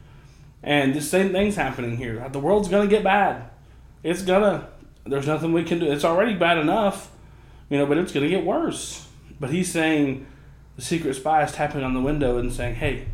And 0.67 0.95
the 0.95 1.01
same 1.01 1.33
thing's 1.33 1.57
happening 1.57 1.97
here. 1.97 2.29
The 2.29 2.39
world's 2.39 2.69
to 2.87 2.95
get 2.95 3.03
bad. 3.03 3.49
It's 4.03 4.23
to, 4.43 4.69
there's 5.05 5.27
nothing 5.27 5.55
we 5.55 5.65
can 5.65 5.79
do. 5.79 5.91
It's 5.91 6.05
already 6.05 6.35
bad 6.35 6.59
enough, 6.59 7.11
you 7.71 7.79
know, 7.79 7.87
but 7.87 7.97
it's 7.97 8.13
to 8.29 8.29
get 8.29 8.45
worse. 8.45 9.09
But 9.41 9.51
he's 9.51 9.73
saying, 9.73 10.27
the 10.77 10.83
secret 10.83 11.15
spy 11.15 11.43
is 11.45 11.53
tapping 11.53 11.83
on 11.83 11.95
the 11.95 12.01
window 12.01 12.37
and 12.37 12.53
saying, 12.53 12.75
hey, 12.75 13.07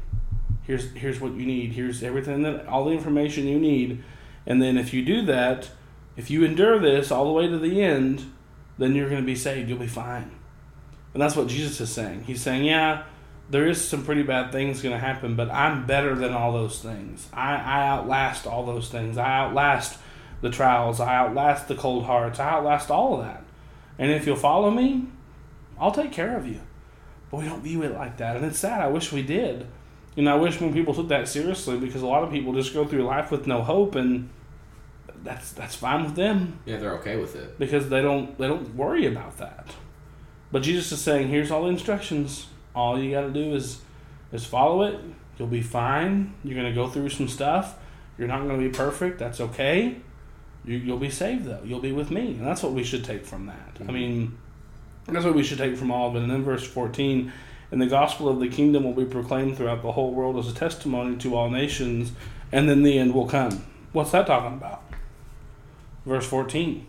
here's 0.62 0.92
here's 0.92 1.20
what 1.20 1.32
you 1.34 1.44
need 1.44 1.72
here's 1.72 2.02
everything 2.02 2.42
that 2.42 2.66
all 2.66 2.84
the 2.84 2.92
information 2.92 3.46
you 3.46 3.58
need 3.58 4.02
and 4.46 4.62
then 4.62 4.78
if 4.78 4.92
you 4.92 5.04
do 5.04 5.22
that 5.22 5.70
if 6.16 6.30
you 6.30 6.44
endure 6.44 6.78
this 6.78 7.10
all 7.10 7.26
the 7.26 7.32
way 7.32 7.46
to 7.46 7.58
the 7.58 7.82
end 7.82 8.32
then 8.78 8.94
you're 8.94 9.08
to 9.20 9.26
be 9.26 9.34
saved 9.34 9.68
you'll 9.68 9.78
be 9.78 9.86
fine 9.86 10.30
and 11.12 11.22
that's 11.22 11.36
what 11.36 11.48
jesus 11.48 11.80
is 11.80 11.90
saying 11.90 12.22
he's 12.24 12.40
saying 12.40 12.64
yeah 12.64 13.02
there 13.50 13.66
is 13.68 13.86
some 13.86 14.04
pretty 14.04 14.22
bad 14.22 14.50
things 14.52 14.82
going 14.82 14.94
to 14.94 14.98
happen 14.98 15.36
but 15.36 15.50
i'm 15.50 15.86
better 15.86 16.14
than 16.14 16.32
all 16.32 16.52
those 16.52 16.80
things. 16.80 17.28
I, 17.32 17.54
I 17.56 17.88
outlast 17.88 18.46
all 18.46 18.64
those 18.64 18.88
things. 18.88 19.18
I 19.18 19.30
outlast 19.40 19.98
the 20.40 20.50
trials. 20.50 21.00
I 21.00 21.14
outlast 21.14 21.68
the 21.68 21.74
cold 21.74 22.04
hearts. 22.04 22.40
I 22.40 22.50
outlast 22.50 22.90
all 22.90 23.20
of 23.20 23.26
that. 23.26 23.44
And 23.98 24.10
if 24.10 24.26
you'll 24.26 24.36
follow 24.36 24.70
me 24.70 25.06
i'll 25.82 25.92
take 25.92 26.12
care 26.12 26.36
of 26.36 26.46
you. 26.46 26.60
But 27.30 27.38
we 27.38 27.46
don't 27.46 27.62
view 27.62 27.82
it 27.82 27.92
like 27.92 28.18
that. 28.18 28.36
And 28.36 28.44
it's 28.44 28.58
sad. 28.58 28.80
I 28.80 28.86
wish 28.86 29.12
we 29.12 29.22
did. 29.22 29.66
You 30.14 30.22
know, 30.22 30.36
I 30.36 30.38
wish 30.38 30.60
more 30.60 30.72
people 30.72 30.94
took 30.94 31.08
that 31.08 31.28
seriously 31.28 31.78
because 31.78 32.02
a 32.02 32.06
lot 32.06 32.22
of 32.22 32.30
people 32.30 32.52
just 32.52 32.72
go 32.72 32.86
through 32.86 33.02
life 33.02 33.30
with 33.30 33.46
no 33.46 33.62
hope, 33.62 33.94
and 33.94 34.28
that's 35.22 35.52
that's 35.52 35.74
fine 35.74 36.04
with 36.04 36.14
them. 36.14 36.60
Yeah, 36.66 36.76
they're 36.76 36.94
okay 36.98 37.16
with 37.16 37.34
it. 37.34 37.58
Because 37.58 37.88
they 37.88 38.02
don't 38.02 38.38
they 38.38 38.46
don't 38.46 38.74
worry 38.76 39.06
about 39.06 39.38
that. 39.38 39.74
But 40.52 40.62
Jesus 40.62 40.92
is 40.92 41.00
saying, 41.00 41.28
here's 41.28 41.50
all 41.50 41.62
the 41.62 41.70
instructions. 41.70 42.46
All 42.74 42.98
you 42.98 43.10
got 43.10 43.22
to 43.22 43.30
do 43.30 43.54
is 43.54 43.80
is 44.32 44.44
follow 44.44 44.82
it. 44.82 44.98
You'll 45.38 45.48
be 45.48 45.62
fine. 45.62 46.34
You're 46.44 46.56
gonna 46.56 46.74
go 46.74 46.88
through 46.88 47.10
some 47.10 47.28
stuff. 47.28 47.78
You're 48.18 48.28
not 48.28 48.46
gonna 48.46 48.58
be 48.58 48.68
perfect. 48.68 49.18
That's 49.18 49.40
okay. 49.40 49.96
You, 50.64 50.76
you'll 50.76 50.98
be 50.98 51.10
saved 51.10 51.44
though. 51.44 51.60
You'll 51.64 51.80
be 51.80 51.92
with 51.92 52.10
me, 52.10 52.28
and 52.28 52.46
that's 52.46 52.62
what 52.62 52.72
we 52.72 52.84
should 52.84 53.04
take 53.04 53.24
from 53.24 53.46
that. 53.46 53.74
Mm-hmm. 53.74 53.90
I 53.90 53.92
mean, 53.92 54.38
that's 55.06 55.24
what 55.24 55.34
we 55.34 55.42
should 55.42 55.58
take 55.58 55.76
from 55.76 55.90
all 55.90 56.08
of 56.08 56.16
it. 56.16 56.22
And 56.22 56.30
then 56.30 56.44
verse 56.44 56.66
fourteen 56.66 57.32
and 57.72 57.80
the 57.80 57.86
gospel 57.86 58.28
of 58.28 58.38
the 58.38 58.48
kingdom 58.48 58.84
will 58.84 58.92
be 58.92 59.06
proclaimed 59.06 59.56
throughout 59.56 59.82
the 59.82 59.92
whole 59.92 60.12
world 60.12 60.36
as 60.36 60.46
a 60.46 60.54
testimony 60.54 61.16
to 61.16 61.34
all 61.34 61.50
nations, 61.50 62.12
and 62.52 62.68
then 62.68 62.82
the 62.82 62.98
end 62.98 63.14
will 63.14 63.26
come. 63.26 63.64
What's 63.92 64.10
that 64.12 64.26
talking 64.26 64.58
about? 64.58 64.82
Verse 66.04 66.26
14. 66.26 66.86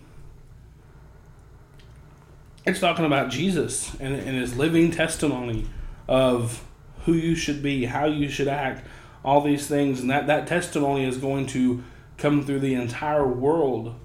It's 2.65 2.80
talking 2.80 3.06
about 3.06 3.30
Jesus 3.30 3.93
and, 3.99 4.15
and 4.15 4.38
his 4.38 4.58
living 4.58 4.91
testimony 4.91 5.67
of 6.08 6.63
who 7.06 7.13
you 7.13 7.36
should 7.36 7.62
be, 7.62 7.86
how 7.86 8.06
you 8.06 8.30
should 8.30 8.47
act, 8.47 8.86
all 9.23 9.41
these 9.41 9.67
things. 9.67 9.99
And 9.99 10.10
that, 10.10 10.28
that 10.28 10.47
testimony 10.47 11.06
is 11.06 11.17
going 11.17 11.47
to 11.47 11.84
come 12.17 12.45
through 12.45 12.60
the 12.60 12.73
entire 12.73 13.28
world 13.28 13.95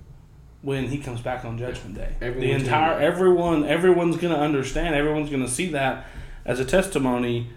when 0.63 0.89
he 0.89 0.99
comes 0.99 1.21
back 1.21 1.45
on 1.45 1.59
judgment 1.59 1.95
day. 1.95 2.15
Everyone's 2.21 2.41
the 2.41 2.65
entire 2.65 3.01
everyone 3.01 3.65
everyone's 3.65 4.17
going 4.17 4.35
to 4.35 4.41
understand, 4.41 4.95
everyone's 4.95 5.31
going 5.31 5.45
to 5.45 5.51
see 5.51 5.71
that 5.71 6.07
as 6.45 6.59
a 6.59 6.65
testimony, 6.65 7.51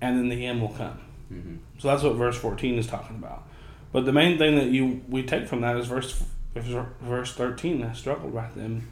and 0.00 0.16
then 0.16 0.28
the 0.28 0.46
end 0.46 0.60
will 0.60 0.68
come. 0.68 1.00
Mm-hmm. 1.32 1.56
So 1.78 1.88
that's 1.88 2.02
what 2.02 2.14
verse 2.14 2.36
14 2.36 2.78
is 2.78 2.86
talking 2.86 3.16
about. 3.16 3.48
But 3.92 4.04
the 4.04 4.12
main 4.12 4.38
thing 4.38 4.56
that 4.56 4.66
you 4.66 5.02
we 5.08 5.24
take 5.24 5.48
from 5.48 5.62
that 5.62 5.76
is 5.76 5.86
verse 5.86 6.22
verse 6.54 7.34
13. 7.34 7.82
I 7.82 7.92
struggled 7.92 8.32
right 8.32 8.54
then. 8.54 8.86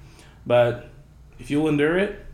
But 0.44 0.90
if 1.42 1.50
you'll 1.50 1.68
endure 1.68 1.98
it, 1.98 2.24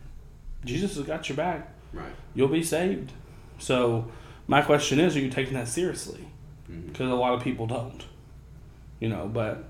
Jesus 0.63 0.95
has 0.95 1.03
got 1.03 1.27
your 1.29 1.35
back. 1.35 1.73
Right. 1.91 2.13
You'll 2.35 2.47
be 2.47 2.61
saved. 2.61 3.11
So 3.57 4.11
my 4.45 4.61
question 4.61 4.99
is, 4.99 5.15
are 5.15 5.19
you 5.19 5.31
taking 5.31 5.55
that 5.55 5.67
seriously? 5.67 6.27
Because 6.67 7.07
mm-hmm. 7.07 7.11
a 7.11 7.15
lot 7.15 7.33
of 7.33 7.43
people 7.43 7.65
don't. 7.65 8.05
You 8.99 9.09
know, 9.09 9.27
but 9.27 9.63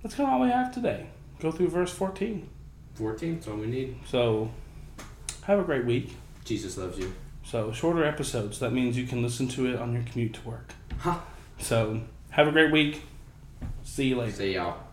that's 0.00 0.14
kind 0.14 0.28
of 0.28 0.34
all 0.34 0.40
we 0.42 0.48
have 0.48 0.72
today. 0.72 1.06
Go 1.40 1.50
through 1.50 1.70
verse 1.70 1.90
14. 1.90 2.48
14, 2.94 3.34
that's 3.34 3.48
all 3.48 3.56
we 3.56 3.66
need. 3.66 3.96
So 4.06 4.52
have 5.42 5.58
a 5.58 5.64
great 5.64 5.84
week. 5.84 6.14
Jesus 6.44 6.78
loves 6.78 6.96
you. 6.96 7.12
So 7.42 7.72
shorter 7.72 8.04
episodes. 8.04 8.60
That 8.60 8.72
means 8.72 8.96
you 8.96 9.08
can 9.08 9.22
listen 9.22 9.48
to 9.48 9.66
it 9.66 9.80
on 9.80 9.92
your 9.92 10.04
commute 10.04 10.34
to 10.34 10.48
work. 10.48 10.72
Huh. 10.98 11.18
So 11.58 12.02
have 12.30 12.46
a 12.46 12.52
great 12.52 12.70
week. 12.70 13.02
See 13.82 14.06
you 14.06 14.18
later. 14.18 14.32
See 14.32 14.54
y'all. 14.54 14.83